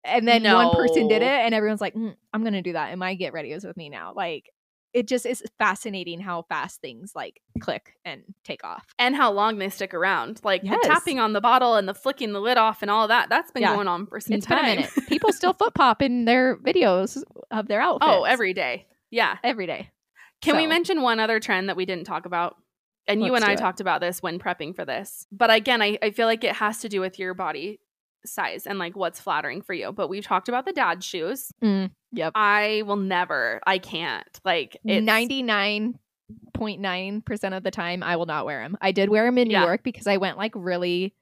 and 0.03 0.27
then 0.27 0.43
one 0.43 0.69
person 0.75 1.07
did 1.07 1.21
it, 1.21 1.27
and 1.27 1.53
everyone's 1.53 1.81
like, 1.81 1.93
"Mm, 1.93 2.15
"I'm 2.33 2.43
gonna 2.43 2.61
do 2.61 2.73
that." 2.73 2.89
And 2.91 2.99
my 2.99 3.15
get 3.15 3.33
ready 3.33 3.51
is 3.51 3.65
with 3.65 3.75
me 3.77 3.89
now. 3.89 4.13
Like, 4.15 4.45
it 4.93 5.07
just 5.07 5.25
is 5.25 5.43
fascinating 5.59 6.19
how 6.19 6.41
fast 6.49 6.81
things 6.81 7.11
like 7.15 7.41
click 7.59 7.93
and 8.05 8.23
take 8.43 8.63
off. 8.63 8.85
and 8.97 9.15
how 9.15 9.31
long 9.31 9.57
they 9.59 9.69
stick 9.69 9.93
around. 9.93 10.39
Like 10.43 10.61
Yes. 10.63 10.79
the 10.81 10.87
tapping 10.87 11.19
on 11.19 11.33
the 11.33 11.41
bottle 11.41 11.75
and 11.75 11.87
the 11.87 11.93
flicking 11.93 12.33
the 12.33 12.39
lid 12.41 12.57
off 12.57 12.81
and 12.81 12.89
all 12.89 13.07
that. 13.07 13.29
That's 13.29 13.51
been 13.51 13.61
Yeah. 13.63 13.75
going 13.75 13.87
on 13.87 14.07
for 14.07 14.19
some 14.19 14.33
It's 14.35 14.45
time. 14.45 14.57
been 14.57 14.65
a 14.65 14.75
minute. 14.77 14.91
People 15.07 15.31
still 15.31 15.53
foot 15.53 15.73
pop 15.75 16.01
in 16.01 16.25
their 16.25 16.55
videos 16.57 17.21
of 17.51 17.67
their 17.67 17.81
oh, 17.83 17.85
outfits. 17.95 18.11
oh, 18.11 18.23
every 18.23 18.53
day. 18.53 18.87
Yeah. 19.11 19.37
every 19.43 19.67
day. 19.67 19.89
Can 20.41 20.55
we 20.57 20.65
mention 20.67 21.01
one 21.01 21.19
other 21.19 21.39
trend 21.39 21.67
that 21.69 21.75
we 21.75 21.85
didn't 21.85 22.05
talk 22.05 22.25
about? 22.25 22.55
And 23.07 23.21
you 23.23 23.31
Let's 23.31 23.43
and 23.43 23.49
I 23.51 23.53
it. 23.53 23.59
talked 23.59 23.81
about 23.81 24.01
this 24.01 24.21
when 24.21 24.39
prepping 24.39 24.75
for 24.75 24.85
this. 24.85 25.25
But 25.31 25.51
again, 25.51 25.81
I, 25.81 25.97
I 26.01 26.11
feel 26.11 26.27
like 26.27 26.43
it 26.43 26.55
has 26.55 26.79
to 26.79 26.89
do 26.89 27.01
with 27.01 27.17
your 27.19 27.33
body 27.33 27.79
size 28.25 28.67
and 28.67 28.79
like 28.79 28.95
what's 28.95 29.19
flattering 29.19 29.61
for 29.61 29.73
you. 29.73 29.91
But 29.91 30.09
we've 30.09 30.25
talked 30.25 30.49
about 30.49 30.65
the 30.65 30.73
dad 30.73 31.03
shoes. 31.03 31.51
Mm, 31.63 31.91
yep. 32.11 32.31
I 32.35 32.83
will 32.85 32.95
never, 32.97 33.59
I 33.65 33.77
can't. 33.77 34.27
Like 34.43 34.77
it's 34.83 35.05
Ninety 35.05 35.41
nine 35.43 35.97
point 36.53 36.79
nine 36.81 37.21
percent 37.21 37.55
of 37.55 37.63
the 37.63 37.71
time, 37.71 38.03
I 38.03 38.15
will 38.17 38.25
not 38.25 38.45
wear 38.45 38.61
them. 38.61 38.77
I 38.81 38.91
did 38.91 39.09
wear 39.09 39.25
them 39.25 39.37
in 39.37 39.47
New 39.47 39.53
Yeah. 39.53 39.63
York 39.65 39.83
because 39.83 40.07
I 40.07 40.17
went 40.17 40.37
like 40.37 40.51
really 40.55 41.13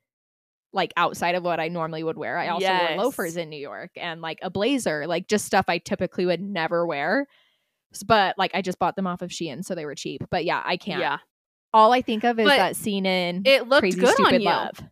like 0.73 0.91
outside 0.97 1.35
of 1.35 1.43
what 1.43 1.59
I 1.59 1.69
normally 1.69 2.03
would 2.03 2.17
wear. 2.17 2.37
I 2.37 2.49
also 2.49 2.65
Yes. 2.65 2.95
wore 2.97 3.05
loafers 3.05 3.37
in 3.37 3.49
New 3.49 3.59
York 3.59 3.91
and 3.95 4.21
like 4.21 4.39
a 4.41 4.49
blazer, 4.49 5.07
like 5.07 5.27
just 5.27 5.45
stuff 5.45 5.65
I 5.69 5.77
typically 5.77 6.25
would 6.25 6.41
never 6.41 6.85
wear. 6.85 7.25
But 8.05 8.37
like 8.37 8.51
I 8.53 8.61
just 8.61 8.79
bought 8.79 8.95
them 8.97 9.07
off 9.07 9.21
of 9.21 9.29
Shein, 9.29 9.63
so 9.63 9.75
they 9.75 9.85
were 9.85 9.95
cheap. 9.95 10.23
But 10.29 10.43
yeah, 10.45 10.61
I 10.65 10.75
can't. 10.77 10.99
Yeah. 10.99 11.17
All 11.73 11.93
I 11.93 12.01
think 12.01 12.23
of 12.25 12.37
is 12.39 12.45
But 12.45 12.57
that 12.57 12.75
scene 12.75 13.05
in 13.05 13.43
It 13.45 13.67
looked 13.67 13.81
Crazy 13.81 13.99
good 13.99 14.13
Stupid 14.13 14.33
on 14.35 14.41
you. 14.41 14.45
Love. 14.45 14.83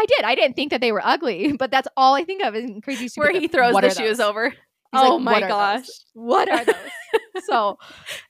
I 0.00 0.06
did. 0.06 0.24
I 0.24 0.34
didn't 0.34 0.56
think 0.56 0.70
that 0.70 0.80
they 0.80 0.92
were 0.92 1.02
ugly, 1.04 1.52
but 1.58 1.70
that's 1.70 1.88
all 1.96 2.14
I 2.14 2.24
think 2.24 2.42
of 2.42 2.54
is 2.54 2.64
in 2.64 2.80
Crazy 2.80 3.08
Stupid 3.08 3.32
Where 3.32 3.40
he 3.40 3.48
throws 3.48 3.74
the 3.74 3.90
shoes 3.90 4.18
those? 4.18 4.20
over. 4.20 4.50
He's 4.50 5.02
oh 5.02 5.16
like, 5.16 5.22
my 5.22 5.32
"What 5.32 5.48
gosh. 5.48 5.80
those? 5.80 6.04
What 6.14 6.48
are 6.48 6.64
those? 6.64 6.74
so, 7.44 7.78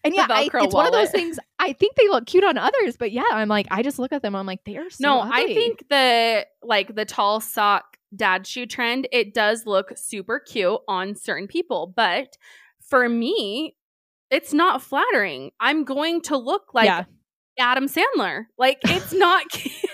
and 0.04 0.14
yeah, 0.14 0.26
I, 0.28 0.50
it's 0.52 0.74
one 0.74 0.86
of 0.86 0.92
those 0.92 1.10
things. 1.10 1.38
I 1.58 1.72
think 1.72 1.94
they 1.94 2.06
look 2.08 2.26
cute 2.26 2.44
on 2.44 2.58
others, 2.58 2.98
but 2.98 3.12
yeah, 3.12 3.22
I'm 3.32 3.48
like, 3.48 3.66
I 3.70 3.82
just 3.82 3.98
look 3.98 4.12
at 4.12 4.20
them. 4.20 4.36
I'm 4.36 4.44
like, 4.44 4.64
they 4.64 4.76
are 4.76 4.90
so. 4.90 4.98
no, 5.00 5.20
I 5.20 5.46
think 5.46 5.84
the 5.88 6.46
like 6.62 6.94
the 6.94 7.06
tall 7.06 7.40
sock 7.40 7.96
dad 8.14 8.46
shoe 8.46 8.66
trend, 8.66 9.08
it 9.10 9.32
does 9.32 9.64
look 9.64 9.92
super 9.96 10.38
cute 10.38 10.80
on 10.86 11.14
certain 11.14 11.46
people, 11.46 11.92
but 11.96 12.36
for 12.80 13.08
me, 13.08 13.74
it's 14.30 14.52
not 14.52 14.82
flattering. 14.82 15.52
I'm 15.60 15.84
going 15.84 16.20
to 16.22 16.36
look 16.36 16.74
like 16.74 16.86
yeah, 16.86 17.04
Adam 17.58 17.88
Sandler. 17.88 18.46
Like 18.58 18.78
it's 18.84 19.12
not 19.12 19.48
cute. 19.50 19.89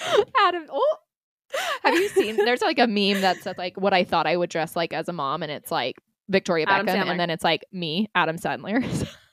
Adam. 0.40 0.66
Oh, 0.70 0.96
have 1.82 1.94
you 1.94 2.08
seen? 2.08 2.36
There's 2.36 2.62
like 2.62 2.78
a 2.78 2.86
meme 2.86 3.22
that 3.22 3.38
says 3.38 3.56
like 3.58 3.76
what 3.76 3.92
I 3.94 4.04
thought 4.04 4.26
I 4.26 4.36
would 4.36 4.50
dress 4.50 4.76
like 4.76 4.92
as 4.92 5.08
a 5.08 5.12
mom, 5.12 5.42
and 5.42 5.50
it's 5.50 5.70
like 5.70 5.96
Victoria 6.28 6.66
Adam 6.68 6.86
Beckham, 6.86 7.04
Sandler. 7.04 7.10
and 7.10 7.20
then 7.20 7.30
it's 7.30 7.44
like 7.44 7.64
me, 7.72 8.08
Adam 8.14 8.36
Sandler. 8.36 9.16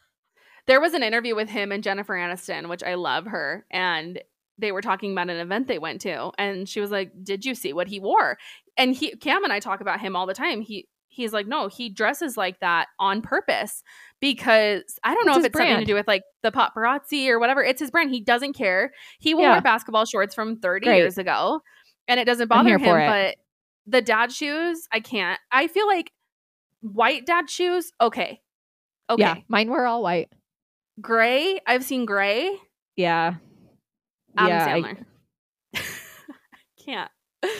There 0.68 0.82
was 0.82 0.96
an 0.96 1.04
interview 1.04 1.36
with 1.36 1.50
him 1.50 1.72
and 1.72 1.84
Jennifer 1.84 2.16
Aniston, 2.16 2.70
which 2.70 2.82
I 2.82 2.96
love 2.96 3.26
her, 3.28 3.68
and 3.70 4.20
they 4.58 4.72
were 4.72 4.82
talking 4.82 5.12
about 5.12 5.30
an 5.30 5.38
event 5.38 5.68
they 5.68 5.78
went 5.78 6.02
to, 6.02 6.32
and 6.40 6.68
she 6.68 6.80
was 6.80 6.90
like, 6.90 7.12
"Did 7.24 7.46
you 7.46 7.54
see 7.54 7.72
what 7.72 7.88
he 7.88 8.00
wore?" 8.00 8.40
And 8.76 8.96
he, 8.96 9.16
Cam, 9.16 9.44
and 9.44 9.54
I 9.54 9.60
talk 9.60 9.80
about 9.80 10.00
him 10.00 10.16
all 10.16 10.26
the 10.26 10.34
time. 10.34 10.62
He 10.62 10.88
he's 11.16 11.34
like, 11.34 11.48
"No, 11.48 11.68
he 11.68 11.90
dresses 11.90 12.36
like 12.38 12.60
that 12.60 12.88
on 13.00 13.22
purpose 13.22 13.82
because 14.20 14.84
I 15.04 15.14
don't 15.16 15.26
know 15.26 15.34
It's 15.34 15.40
if 15.40 15.46
it's 15.48 15.58
something 15.58 15.80
to 15.80 15.86
do 15.86 15.94
with 15.96 16.08
like 16.08 16.24
the 16.44 16.52
paparazzi 16.52 17.28
or 17.30 17.40
whatever. 17.40 17.64
It's 17.64 17.80
his 17.80 17.92
brand. 17.92 18.10
He 18.12 18.22
doesn't 18.22 18.54
care. 18.54 18.92
He 19.20 19.34
will 19.34 19.44
Yeah. 19.44 19.52
wear 19.54 19.62
basketball 19.62 20.06
shorts 20.06 20.36
from 20.36 20.58
30 20.60 20.86
Great. 20.86 20.98
years 20.98 21.18
ago, 21.18 21.62
and 22.08 22.20
it 22.20 22.26
doesn't 22.26 22.48
bother 22.48 22.76
him. 22.78 22.82
for 22.84 23.00
it. 23.00 23.08
But 23.08 23.36
the 23.88 24.02
dad 24.02 24.32
shoes, 24.32 24.88
I 24.92 25.00
can't. 25.00 25.40
I 25.52 25.68
feel 25.68 25.88
like 25.88 26.12
white 26.82 27.26
dad 27.26 27.50
shoes, 27.50 27.92
okay, 28.02 28.42
okay, 29.10 29.22
Yeah, 29.22 29.36
mine 29.48 29.70
were 29.70 29.86
all 29.86 30.02
white. 30.04 30.30
gray. 31.02 31.60
I've 31.68 31.84
seen 31.84 32.06
gray. 32.06 32.58
Yeah, 32.96 33.36
Adam 34.38 34.50
yeah. 34.50 34.66
I- 34.66 34.82
Sandler. 34.82 35.06
can't. 36.86 37.12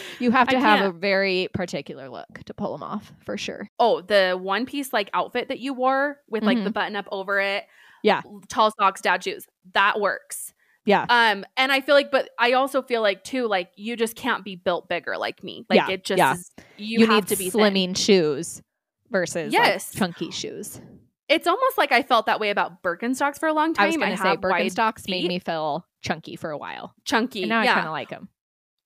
you 0.20 0.32
have 0.32 0.50
I 0.50 0.54
to 0.54 0.60
have 0.60 0.80
can't. 0.80 0.96
a 0.96 0.98
very 0.98 1.48
particular 1.54 2.10
look 2.10 2.44
to 2.46 2.54
pull 2.54 2.72
them 2.72 2.84
off 2.84 3.12
for 3.24 3.38
sure. 3.38 3.68
Oh, 3.80 4.02
the 4.02 4.38
one 4.42 4.66
piece 4.66 4.92
like 4.94 5.10
outfit 5.14 5.48
that 5.50 5.60
you 5.60 5.74
wore 5.74 6.18
with 6.30 6.44
like 6.44 6.64
the 6.64 6.72
button 6.72 6.96
up 6.96 7.08
over 7.12 7.40
it. 7.40 7.64
Mm-hmm. 7.64 7.70
Yeah. 8.04 8.22
Tall 8.50 8.72
socks, 8.80 9.02
dad 9.02 9.24
shoes. 9.24 9.46
That 9.74 10.00
works. 10.00 10.54
Yeah, 10.88 11.08
Um, 11.10 11.44
and 11.58 11.72
I 11.72 11.82
feel 11.82 11.96
like, 11.96 12.12
but 12.12 12.30
I 12.38 12.52
also 12.54 12.84
feel 12.84 13.02
like 13.02 13.24
too, 13.24 13.48
like 13.48 13.72
you 13.76 13.96
just 13.96 14.16
can't 14.16 14.44
be 14.46 14.56
built 14.56 14.88
bigger 14.88 15.18
like 15.18 15.44
me. 15.44 15.66
Like 15.68 15.78
Yeah, 15.78 15.90
it 15.90 16.04
just 16.06 16.20
yeah. 16.20 16.34
is, 16.36 16.52
you, 16.78 17.00
you, 17.00 17.06
have 17.08 17.24
need 17.24 17.28
to 17.30 17.36
be 17.36 17.50
slimming. 17.50 17.94
slimming 17.94 17.98
shoes 17.98 18.62
versus 19.10 19.52
Yes. 19.52 19.92
like, 19.96 20.00
chunky 20.00 20.30
shoes. 20.30 20.80
It's 21.28 21.48
almost 21.48 21.80
like 21.80 21.92
I 21.92 22.04
felt 22.04 22.28
that 22.28 22.40
way 22.40 22.52
about 22.52 22.84
Birkenstocks 22.84 23.40
for 23.40 23.48
a 23.50 23.54
long 23.54 23.74
time. 23.74 23.86
I 23.86 23.88
was 23.88 23.98
going 23.98 24.12
to 24.12 24.18
say 24.18 24.38
Birkenstocks 24.38 25.10
made 25.10 25.28
me 25.28 25.40
feel 25.40 25.84
chunky 26.04 26.36
for 26.36 26.52
a 26.52 26.58
while, 26.60 26.94
chunky. 27.04 27.42
and 27.42 27.50
now 27.50 27.64
yeah. 27.64 27.72
I 27.72 27.74
kind 27.74 27.88
of 27.88 27.92
like 27.92 28.10
them. 28.10 28.30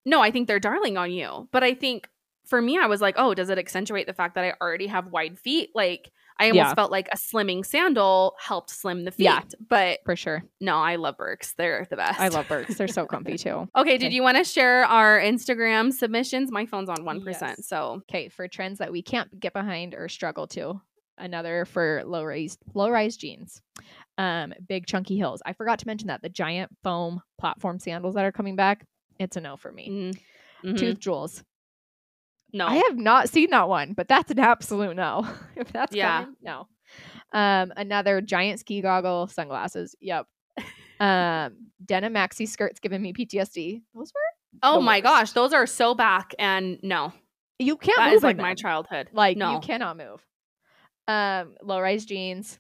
No, 0.06 0.22
I 0.22 0.32
think 0.32 0.48
they're 0.48 0.60
darling 0.60 0.98
on 0.98 1.12
you. 1.12 1.48
But 1.52 1.64
I 1.64 1.74
think 1.74 2.08
for 2.46 2.62
me, 2.62 2.78
I 2.80 2.88
was 2.88 3.00
like, 3.02 3.16
oh, 3.18 3.34
does 3.34 3.50
it 3.50 3.60
accentuate 3.60 4.08
the 4.08 4.14
fact 4.14 4.36
that 4.36 4.44
I 4.44 4.54
already 4.62 4.88
have 4.88 5.08
wide 5.08 5.38
feet? 5.38 5.70
Like, 5.76 6.12
I 6.40 6.46
almost 6.46 6.56
Yeah. 6.70 6.74
felt 6.74 6.90
like 6.90 7.08
a 7.12 7.18
slimming 7.18 7.66
sandal 7.66 8.34
helped 8.40 8.70
slim 8.72 9.04
the 9.04 9.12
feet. 9.12 9.26
Yeah. 9.26 9.42
But 9.68 10.00
For 10.06 10.16
sure. 10.16 10.44
no, 10.62 10.78
I 10.78 10.96
love 10.96 11.18
Birks. 11.18 11.54
They're 11.54 11.86
the 11.90 11.98
best. 11.98 12.20
I 12.20 12.30
love 12.30 12.48
Birks. 12.48 12.76
They're 12.78 12.88
so 12.88 13.06
comfy 13.14 13.38
too. 13.38 13.68
Okay, 13.76 13.98
did 13.98 14.14
you 14.14 14.24
want 14.24 14.38
to 14.38 14.44
share 14.46 14.86
our 14.86 15.20
Instagram 15.20 15.92
submissions? 15.94 16.50
My 16.52 16.66
phone's 16.66 16.90
on 16.90 16.98
1%. 17.06 17.26
Yes. 17.42 17.68
So, 17.68 18.02
Okay, 18.10 18.30
for 18.30 18.48
trends 18.48 18.80
that 18.80 18.92
we 18.92 19.02
can't 19.02 19.38
get 19.40 19.54
behind 19.54 19.94
or 19.94 20.08
struggle 20.08 20.48
to. 20.48 20.82
Another 21.18 21.66
for 21.66 22.02
low 22.06 22.24
rise 22.24 22.58
low 22.74 22.90
rise 22.90 23.18
jeans. 23.18 23.62
Um, 24.18 24.54
big 24.68 24.86
chunky 24.88 25.18
heels. 25.18 25.42
I 25.46 25.52
forgot 25.52 25.80
to 25.80 25.88
mention 25.88 26.08
that 26.08 26.22
the 26.22 26.30
giant 26.30 26.72
foam 26.84 27.22
platform 27.38 27.80
sandals 27.80 28.16
that 28.16 28.24
are 28.26 28.32
coming 28.32 28.56
back. 28.56 28.86
It's 29.20 29.36
a 29.38 29.42
no 29.42 29.58
for 29.58 29.72
me. 29.72 29.90
mm, 30.64 30.72
mhm. 30.72 30.78
Tooth 30.78 31.00
jewels. 31.00 31.44
no. 32.54 32.66
I 32.68 32.76
have 32.88 32.98
not 32.98 33.30
seen 33.30 33.50
that 33.52 33.70
one, 33.70 33.94
but 33.94 34.08
that's 34.08 34.32
an 34.32 34.40
absolute 34.40 34.96
no. 34.96 35.28
if 35.56 35.72
that's 35.72 35.96
Yeah. 35.96 36.22
coming, 36.22 36.36
no. 36.42 36.68
Um, 37.32 37.72
another 37.78 38.22
giant 38.22 38.60
ski 38.60 38.82
goggle, 38.82 39.28
sunglasses. 39.28 39.96
Yep. 40.02 40.26
Um, 41.00 41.68
denim 41.86 42.14
maxi 42.14 42.48
skirts 42.48 42.80
giving 42.80 43.02
me 43.02 43.14
PTSD. 43.14 43.82
Those 43.94 44.12
were 44.14 44.60
oh 44.64 44.82
my 44.82 44.96
worst. 44.98 45.04
gosh, 45.04 45.32
those 45.34 45.54
are 45.54 45.68
so 45.68 45.94
back. 45.96 46.34
And 46.40 46.80
no, 46.82 47.14
you 47.60 47.78
can't 47.78 47.98
that 47.98 48.08
move 48.10 48.18
is 48.18 48.24
like 48.24 48.36
in 48.38 48.42
my 48.42 48.56
childhood. 48.56 49.10
Like 49.14 49.38
no. 49.38 49.54
you 49.54 49.60
cannot 49.60 49.96
move. 49.98 50.26
Um, 51.08 51.56
low 51.62 51.80
rise 51.80 52.06
jeans. 52.06 52.60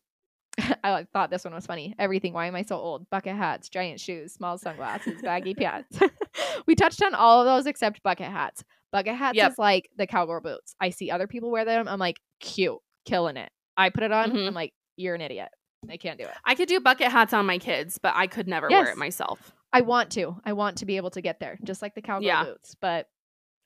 I 0.83 1.05
thought 1.13 1.29
this 1.29 1.43
one 1.43 1.53
was 1.53 1.65
funny. 1.65 1.95
Everything. 1.99 2.33
Why 2.33 2.47
am 2.47 2.55
I 2.55 2.61
so 2.63 2.75
old? 2.77 3.09
Bucket 3.09 3.35
hats, 3.35 3.69
giant 3.69 3.99
shoes, 3.99 4.33
small 4.33 4.57
sunglasses, 4.57 5.21
baggy 5.21 5.53
pants. 5.53 5.99
we 6.67 6.75
touched 6.75 7.01
on 7.03 7.13
all 7.15 7.41
of 7.41 7.45
those 7.45 7.65
except 7.65 8.03
bucket 8.03 8.27
hats. 8.31 8.63
Bucket 8.91 9.15
hats 9.15 9.35
Yep. 9.37 9.51
is 9.51 9.57
like 9.59 9.89
the 9.97 10.07
cowgirl 10.07 10.41
boots. 10.41 10.75
I 10.81 10.89
see 10.89 11.11
other 11.11 11.27
people 11.27 11.51
wear 11.51 11.65
them. 11.65 11.87
I'm 11.87 11.99
like, 11.99 12.17
cute, 12.39 12.77
killing 13.05 13.37
it. 13.37 13.51
I 13.77 13.89
put 13.89 14.03
it 14.03 14.11
on. 14.11 14.31
Mhm. 14.31 14.47
I'm 14.47 14.53
like, 14.53 14.73
you're 14.97 15.15
an 15.15 15.21
idiot. 15.21 15.49
I 15.89 15.97
can't 15.97 16.17
do 16.17 16.25
it. 16.25 16.33
I 16.43 16.55
could 16.55 16.67
do 16.67 16.79
bucket 16.81 17.11
hats 17.11 17.31
on 17.33 17.45
my 17.45 17.57
kids, 17.57 17.97
but 18.01 18.13
I 18.15 18.27
could 18.27 18.47
never 18.47 18.67
wear 18.69 18.89
it 18.89 18.97
myself. 18.97 19.53
I 19.71 19.81
want 19.81 20.09
to. 20.13 20.35
I 20.43 20.53
want 20.53 20.77
to 20.79 20.85
be 20.85 20.97
able 20.97 21.11
to 21.11 21.21
get 21.21 21.39
there, 21.39 21.57
just 21.63 21.81
like 21.81 21.95
the 21.95 22.01
cowgirl 22.01 22.25
Yeah. 22.27 22.43
boots. 22.43 22.75
But 22.81 23.07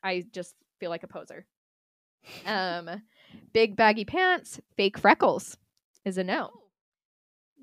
I 0.04 0.26
just 0.32 0.54
feel 0.80 0.90
like 0.90 1.04
a 1.04 1.08
poser. 1.08 1.46
Um, 2.46 3.02
big 3.54 3.76
baggy 3.76 4.06
pants, 4.06 4.60
fake 4.78 4.98
freckles 4.98 5.58
is 6.06 6.18
a 6.18 6.24
no. 6.24 6.52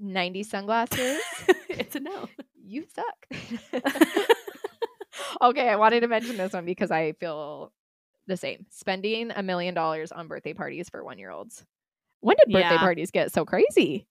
90 0.01 0.43
sunglasses. 0.43 1.21
it's 1.69 1.95
a 1.97 2.01
no. 2.01 2.29
you 2.63 2.87
suck. 2.95 3.85
okay, 5.43 5.69
I 5.69 5.77
wanted 5.77 6.01
to 6.01 6.09
mention 6.09 6.37
this 6.37 6.53
one 6.53 6.65
because 6.65 6.91
I 6.91 7.13
feel 7.13 7.73
the 8.27 8.37
same. 8.37 8.67
Spending 8.71 9.31
a 9.31 9.43
million 9.43 9.75
dollars 9.75 10.13
on 10.13 10.29
birthday 10.29 10.55
parties 10.55 10.89
for 10.89 11.05
one 11.05 11.19
year 11.19 11.31
olds. 11.31 11.65
When 12.21 12.37
did 12.37 12.53
birthday 12.53 12.75
Yeah. 12.75 12.79
parties 12.79 13.11
get 13.11 13.33
so 13.33 13.45
crazy? 13.45 14.07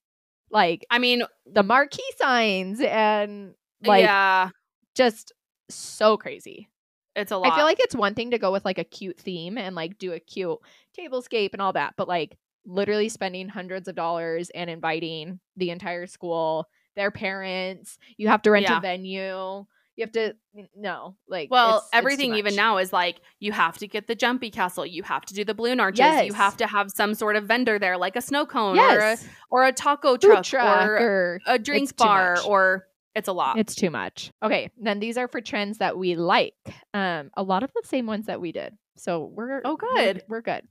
Like 0.51 0.85
I 0.89 0.99
mean, 0.99 1.23
the 1.45 1.63
marquee 1.63 2.01
signs 2.17 2.81
and 2.81 3.53
like 3.85 4.01
yeah, 4.03 4.49
just 4.95 5.31
so 5.69 6.17
crazy. 6.17 6.69
it's 7.15 7.31
a 7.31 7.37
lot. 7.37 7.51
I 7.51 7.55
feel 7.55 7.65
like 7.65 7.79
it's 7.79 7.95
one 7.95 8.15
thing 8.15 8.31
to 8.31 8.39
go 8.39 8.51
with 8.51 8.65
like 8.65 8.79
a 8.79 8.83
cute 8.83 9.19
theme 9.19 9.57
and 9.57 9.75
like 9.75 9.99
do 9.99 10.13
a 10.13 10.19
cute 10.19 10.57
tablescape 10.97 11.53
and 11.53 11.61
all 11.61 11.73
that, 11.73 11.93
but 11.97 12.07
like 12.07 12.35
literally 12.65 13.09
spending 13.09 13.49
hundreds 13.49 13.87
of 13.87 13.95
dollars 13.95 14.49
and 14.51 14.69
inviting 14.69 15.39
the 15.57 15.69
entire 15.71 16.07
school, 16.07 16.67
their 16.95 17.11
parents, 17.11 17.97
you 18.17 18.27
have 18.27 18.41
to 18.43 18.51
rent 18.51 18.63
Yeah. 18.63 18.77
a 18.77 18.81
venue. 18.81 19.65
You 19.95 20.05
have 20.05 20.11
to 20.13 20.33
no, 20.77 21.17
like 21.27 21.49
Well, 21.51 21.85
everything 21.91 22.33
even 22.35 22.55
now 22.55 22.77
is 22.77 22.93
like 22.93 23.19
you 23.39 23.51
have 23.51 23.77
to 23.79 23.87
get 23.87 24.07
the 24.07 24.15
jumpy 24.15 24.49
castle, 24.49 24.85
you 24.85 25.03
have 25.03 25.25
to 25.25 25.33
do 25.33 25.43
the 25.43 25.53
balloon 25.53 25.81
arches, 25.81 25.99
Yes. 25.99 26.25
you 26.25 26.31
have 26.33 26.55
to 26.57 26.67
have 26.67 26.89
some 26.95 27.13
sort 27.13 27.35
of 27.35 27.43
vendor 27.45 27.77
there, 27.77 27.97
like 27.97 28.15
a 28.15 28.21
snow 28.21 28.45
cone 28.45 28.77
Yes, 28.77 28.95
or 28.95 29.01
a 29.01 29.17
or 29.63 29.67
a 29.67 29.73
taco 29.73 30.15
truck, 30.15 30.45
truck 30.45 30.65
or 30.65 30.97
or 30.99 31.41
a 31.47 31.59
drink 31.59 31.97
bar, 31.97 32.39
or 32.47 32.87
it's 33.19 33.27
a 33.27 33.33
lot. 33.33 33.59
it's 33.59 33.75
too 33.75 33.89
much. 33.91 34.31
Okay, 34.43 34.71
then 34.81 34.99
these 34.99 35.17
are 35.17 35.27
for 35.27 35.39
trends 35.41 35.77
that 35.77 35.97
we 35.97 36.15
like. 36.15 36.55
Um, 36.93 37.29
a 37.37 37.43
lot 37.43 37.61
of 37.63 37.71
the 37.73 37.87
same 37.87 38.07
ones 38.07 38.25
that 38.25 38.41
we 38.41 38.51
did. 38.51 38.73
So 38.97 39.25
we're 39.33 39.61
Oh, 39.63 39.77
we're- 39.81 40.13
good. 40.13 40.23
We're, 40.27 40.41
good. 40.41 40.63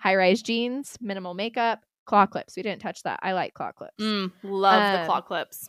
High 0.00 0.16
rise 0.16 0.42
jeans, 0.42 0.96
minimal 1.00 1.34
makeup, 1.34 1.80
claw 2.06 2.26
clips. 2.26 2.56
We 2.56 2.62
didn't 2.62 2.80
touch 2.82 3.02
that. 3.04 3.20
I 3.22 3.32
like 3.32 3.52
claw 3.54 3.72
clips. 3.72 3.94
Mm, 4.00 4.32
love 4.42 4.92
the 4.94 5.00
Um, 5.00 5.06
claw 5.06 5.20
clips. 5.20 5.68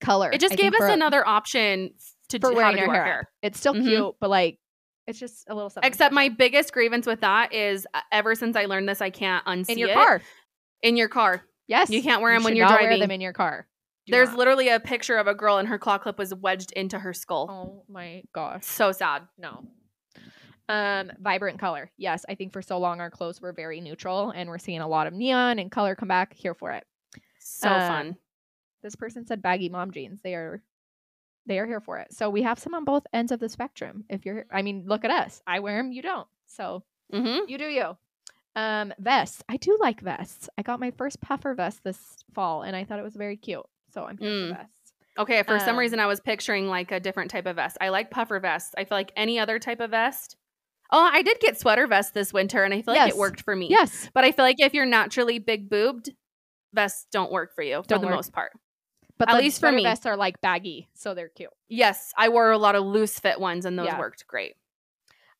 Color. 0.00 0.30
It 0.32 0.40
just 0.40 0.52
I 0.54 0.56
gave 0.56 0.72
us 0.74 0.80
for- 0.80 0.88
another 0.88 1.26
option 1.26 1.90
to 2.28 2.38
for 2.38 2.50
do, 2.50 2.54
how 2.54 2.62
wearing 2.62 2.76
to 2.76 2.82
your 2.82 2.92
hair. 2.94 3.04
hair. 3.04 3.30
It's 3.42 3.58
still 3.58 3.74
Mhm. 3.74 3.84
cute, 3.84 4.14
but 4.20 4.30
like 4.30 4.58
it's 5.06 5.18
just 5.18 5.48
a 5.48 5.54
little 5.54 5.68
something. 5.70 5.86
Except 5.88 6.12
my 6.14 6.28
biggest 6.28 6.72
grievance 6.72 7.06
with 7.06 7.20
that 7.22 7.52
is 7.52 7.86
uh, 7.94 8.00
ever 8.12 8.34
since 8.36 8.56
I 8.56 8.64
learned 8.66 8.88
this, 8.88 9.00
I 9.00 9.10
can't 9.10 9.44
unsee 9.46 9.70
in 9.70 9.78
your 9.78 9.90
it. 9.90 9.94
car. 9.94 10.22
In 10.82 10.96
your 10.96 11.08
car, 11.08 11.42
Yes, 11.68 11.90
you 11.90 12.02
can't 12.02 12.20
wear 12.22 12.32
You 12.32 12.38
them 12.38 12.44
when 12.44 12.56
you're 12.56 12.66
driving. 12.68 12.88
Wear 12.88 12.98
them 12.98 13.10
in 13.12 13.20
your 13.20 13.32
car. 13.32 13.66
Do 14.06 14.10
There's 14.12 14.30
not. 14.30 14.38
literally 14.38 14.68
a 14.68 14.80
picture 14.80 15.16
of 15.16 15.26
a 15.28 15.34
girl 15.34 15.58
and 15.58 15.68
her 15.68 15.78
claw 15.78 15.98
clip 15.98 16.18
was 16.18 16.34
wedged 16.34 16.72
into 16.72 16.98
her 16.98 17.12
skull. 17.12 17.48
Oh 17.50 17.84
my 17.92 18.22
gosh, 18.32 18.64
So 18.64 18.90
sad. 18.92 19.22
no. 19.38 19.64
Um, 20.68 21.12
vibrant 21.20 21.58
color. 21.58 21.90
Yes, 21.96 22.24
I 22.28 22.34
think 22.34 22.52
for 22.52 22.62
so 22.62 22.78
long 22.78 23.00
our 23.00 23.10
clothes 23.10 23.40
were 23.40 23.52
very 23.52 23.80
neutral, 23.80 24.30
and 24.30 24.48
we're 24.48 24.58
seeing 24.58 24.80
a 24.80 24.88
lot 24.88 25.06
of 25.06 25.12
neon 25.12 25.58
and 25.58 25.70
color 25.70 25.94
come 25.94 26.08
back. 26.08 26.32
Here 26.34 26.54
for 26.54 26.70
it. 26.72 26.84
So 27.40 27.68
Um, 27.68 27.80
fun. 27.88 28.16
This 28.82 28.96
person 28.96 29.26
said 29.26 29.42
baggy 29.42 29.68
mom 29.68 29.90
jeans. 29.90 30.20
They 30.22 30.34
are, 30.34 30.62
they 31.46 31.58
are 31.58 31.66
here 31.66 31.80
for 31.80 31.98
it. 31.98 32.12
So 32.12 32.30
we 32.30 32.42
have 32.42 32.58
some 32.58 32.74
on 32.74 32.84
both 32.84 33.06
ends 33.12 33.32
of 33.32 33.38
the 33.40 33.48
spectrum. 33.48 34.04
If 34.08 34.24
you're, 34.24 34.46
I 34.50 34.62
mean, 34.62 34.84
look 34.86 35.04
at 35.04 35.10
us. 35.10 35.42
I 35.46 35.60
wear 35.60 35.76
them. 35.82 35.92
You 35.92 36.02
don't. 36.02 36.28
So 36.46 36.82
Mm-hmm. 37.12 37.48
You 37.50 37.58
do 37.58 37.64
you. 37.66 37.96
Um, 38.56 38.94
vests. 38.98 39.42
I 39.48 39.58
do 39.58 39.76
like 39.80 40.00
vests. 40.00 40.48
I 40.56 40.62
got 40.62 40.80
my 40.80 40.90
first 40.92 41.20
puffer 41.20 41.54
vest 41.54 41.84
this 41.84 41.98
fall, 42.34 42.62
and 42.62 42.74
I 42.74 42.84
thought 42.84 42.98
it 42.98 43.02
was 43.04 43.16
very 43.16 43.36
cute. 43.36 43.66
So 43.92 44.04
I'm 44.04 44.16
here 44.18 44.28
Mm. 44.30 44.48
for 44.50 44.54
vests. 44.56 44.92
Okay, 45.18 45.42
for 45.42 45.58
some 45.58 45.70
Um, 45.70 45.78
reason 45.78 46.00
I 46.00 46.06
was 46.06 46.20
picturing 46.20 46.68
like 46.68 46.90
a 46.90 46.98
different 47.00 47.30
type 47.30 47.46
of 47.46 47.56
vest. 47.56 47.76
I 47.80 47.90
like 47.90 48.10
puffer 48.10 48.40
vests. 48.40 48.74
I 48.78 48.84
feel 48.84 48.96
like 48.96 49.12
any 49.14 49.38
other 49.38 49.58
type 49.58 49.80
of 49.80 49.90
vest. 49.90 50.36
Oh, 50.90 51.08
I 51.12 51.22
did 51.22 51.38
get 51.40 51.58
sweater 51.58 51.86
vests 51.86 52.12
this 52.12 52.32
winter 52.32 52.64
and 52.64 52.72
I 52.72 52.82
feel 52.82 52.94
like 52.94 53.06
Yes. 53.06 53.14
it 53.14 53.18
worked 53.18 53.42
for 53.42 53.54
me. 53.54 53.68
Yes, 53.68 54.10
But 54.14 54.24
I 54.24 54.32
feel 54.32 54.44
like 54.44 54.60
if 54.60 54.72
you're 54.74 54.86
naturally 54.86 55.38
big 55.38 55.68
boobed, 55.68 56.10
vests 56.72 57.06
don't 57.12 57.30
work 57.32 57.54
for 57.54 57.62
you 57.62 57.82
for 57.82 57.88
Don't 57.88 58.00
the 58.00 58.06
work. 58.06 58.16
most 58.16 58.32
part. 58.32 58.52
but 59.18 59.28
At 59.28 59.36
least 59.38 59.60
for 59.60 59.70
me. 59.70 59.82
vests 59.84 60.04
are 60.06 60.16
like 60.16 60.40
baggy, 60.40 60.88
so 60.94 61.14
they're 61.14 61.28
cute. 61.28 61.50
Yes, 61.68 62.12
I 62.16 62.28
wore 62.30 62.50
a 62.50 62.58
lot 62.58 62.74
of 62.74 62.84
loose 62.84 63.18
fit 63.20 63.38
ones 63.38 63.64
and 63.66 63.78
those 63.78 63.86
Yeah. 63.86 63.98
worked 63.98 64.26
great. 64.26 64.56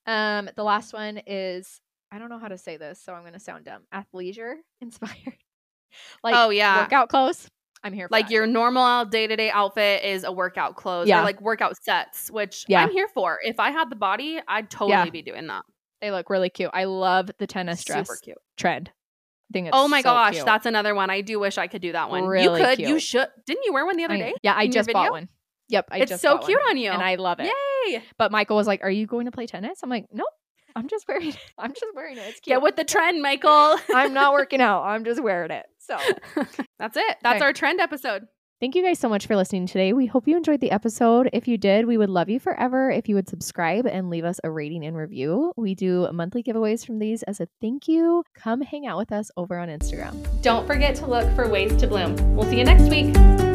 Um, 0.07 0.49
the 0.55 0.63
last 0.65 0.93
one 0.93 1.19
is 1.27 1.81
I 2.13 2.19
don't 2.19 2.29
know 2.29 2.39
how 2.39 2.49
to 2.49 2.59
say 2.59 2.77
this, 2.77 3.01
so 3.03 3.15
I'm 3.15 3.25
gonna 3.25 3.41
sound 3.41 3.65
dumb. 3.65 3.83
Athleisure 3.93 4.57
inspired. 4.81 5.17
like 6.23 6.35
oh 6.37 6.51
yeah. 6.51 6.83
workout 6.83 7.09
clothes. 7.09 7.49
I'm 7.85 7.93
here 7.93 8.09
for 8.09 8.13
Like 8.13 8.27
that. 8.29 8.33
your 8.35 8.47
normal 8.47 9.05
day 9.07 9.27
to 9.27 9.35
day 9.37 9.51
outfit 9.51 10.05
is 10.05 10.25
a 10.25 10.31
workout 10.33 10.77
clothes 10.77 11.09
Yeah. 11.09 11.21
or 11.21 11.25
like 11.25 11.41
workout 11.41 11.77
sets, 11.83 12.31
which 12.31 12.65
Yeah. 12.69 12.83
I'm 12.83 12.91
here 12.91 13.09
for. 13.09 13.39
If 13.43 13.59
I 13.59 13.71
had 13.71 13.91
the 13.91 13.97
body, 13.97 14.39
I'd 14.47 14.71
totally 14.71 14.91
Yeah. 14.93 15.11
be 15.11 15.23
doing 15.23 15.47
that. 15.49 15.65
They 16.01 16.11
look 16.11 16.31
really 16.31 16.51
cute. 16.51 16.71
I 16.73 16.85
love 16.85 17.31
the 17.39 17.47
tennis 17.47 17.85
dress 17.85 18.07
Super 18.09 18.19
cute. 18.23 18.39
trend. 18.57 18.91
I 18.91 19.53
think 19.53 19.67
it's 19.69 19.77
Oh 19.77 19.87
my 19.89 20.01
so 20.01 20.11
gosh, 20.11 20.35
cute. 20.35 20.47
that's 20.47 20.65
another 20.67 20.95
one. 20.95 21.11
I 21.11 21.21
do 21.21 21.39
wish 21.39 21.59
I 21.59 21.67
could 21.67 21.83
do 21.83 21.93
that 21.93 22.09
one. 22.11 22.25
Really 22.25 22.59
you 22.61 22.67
could. 22.67 22.79
You 22.79 22.99
should. 22.99 23.29
Didn't 23.47 23.65
you 23.65 23.73
wear 23.73 23.85
one 23.85 23.97
the 23.97 24.05
other 24.05 24.15
I- 24.15 24.19
day? 24.19 24.35
Yeah, 24.43 24.55
I 24.57 24.67
just 24.69 24.91
bought 24.93 25.11
one. 25.11 25.29
Yep, 25.69 25.89
I 25.91 25.99
it's 25.99 26.21
so 26.21 26.39
cute 26.39 26.59
one, 26.61 26.71
on 26.71 26.77
you. 26.77 26.91
and 26.91 27.03
I 27.03 27.15
love 27.17 27.41
it. 27.41 27.51
Yay! 27.87 28.03
But 28.19 28.31
Michael 28.33 28.57
was 28.57 28.67
like, 28.67 28.83
"Are 28.83 28.91
you 28.91 29.07
going 29.07 29.25
to 29.27 29.31
play 29.33 29.47
tennis?" 29.47 29.81
I'm 29.83 29.89
like, 29.91 30.07
"Nope, 30.13 30.27
I'm 30.77 30.87
just 30.89 31.07
wearing 31.09 31.29
it. 31.31 31.39
I'm 31.59 31.73
just 31.73 31.87
wearing 31.95 32.17
it. 32.19 32.25
It's 32.27 32.41
cute. 32.41 32.55
Get 32.57 32.63
with 32.63 32.77
the 32.77 32.85
trend, 32.85 33.23
Michael. 33.23 33.79
I'm 33.95 34.13
not 34.13 34.33
working 34.33 34.61
out. 34.61 34.83
I'm 34.85 35.05
just 35.05 35.23
wearing 35.23 35.51
it." 35.51 35.65
So, 35.87 35.97
That's 36.79 36.97
it. 36.97 37.17
That's 37.23 37.37
Okay. 37.37 37.45
our 37.45 37.53
trend 37.53 37.81
episode. 37.81 38.27
thank 38.61 38.75
you 38.77 38.83
guys 38.85 38.99
so 39.01 39.09
much 39.09 39.27
for 39.27 39.35
listening 39.35 39.67
today. 39.67 39.93
We 39.93 40.07
hope 40.07 40.29
you 40.29 40.37
enjoyed 40.37 40.61
the 40.61 40.71
episode. 40.71 41.29
If 41.33 41.49
you 41.49 41.59
did, 41.59 41.87
we 41.87 41.99
would 41.99 42.09
love 42.11 42.29
you 42.29 42.39
forever 42.39 42.91
if 42.91 43.09
you 43.09 43.17
would 43.17 43.29
subscribe 43.29 43.87
and 43.87 44.09
leave 44.09 44.25
us 44.25 44.39
a 44.45 44.51
rating 44.51 44.85
and 44.85 44.97
review. 44.97 45.53
We 45.57 45.75
do 45.75 46.09
monthly 46.13 46.43
giveaways 46.45 46.87
from 46.87 47.01
these 47.01 47.25
as 47.25 47.41
a 47.41 47.49
thank 47.61 47.89
you. 47.89 48.23
Come 48.37 48.61
hang 48.61 48.87
out 48.87 48.99
with 48.99 49.11
us 49.13 49.31
over 49.37 49.59
on 49.59 49.69
Instagram. 49.69 50.15
Don't 50.43 50.67
forget 50.67 50.95
to 50.97 51.07
look 51.07 51.29
for 51.35 51.49
ways 51.49 51.75
to 51.77 51.87
bloom. 51.89 52.15
We'll 52.37 52.49
see 52.49 52.59
you 52.59 52.65
next 52.65 52.89
week. 52.89 53.52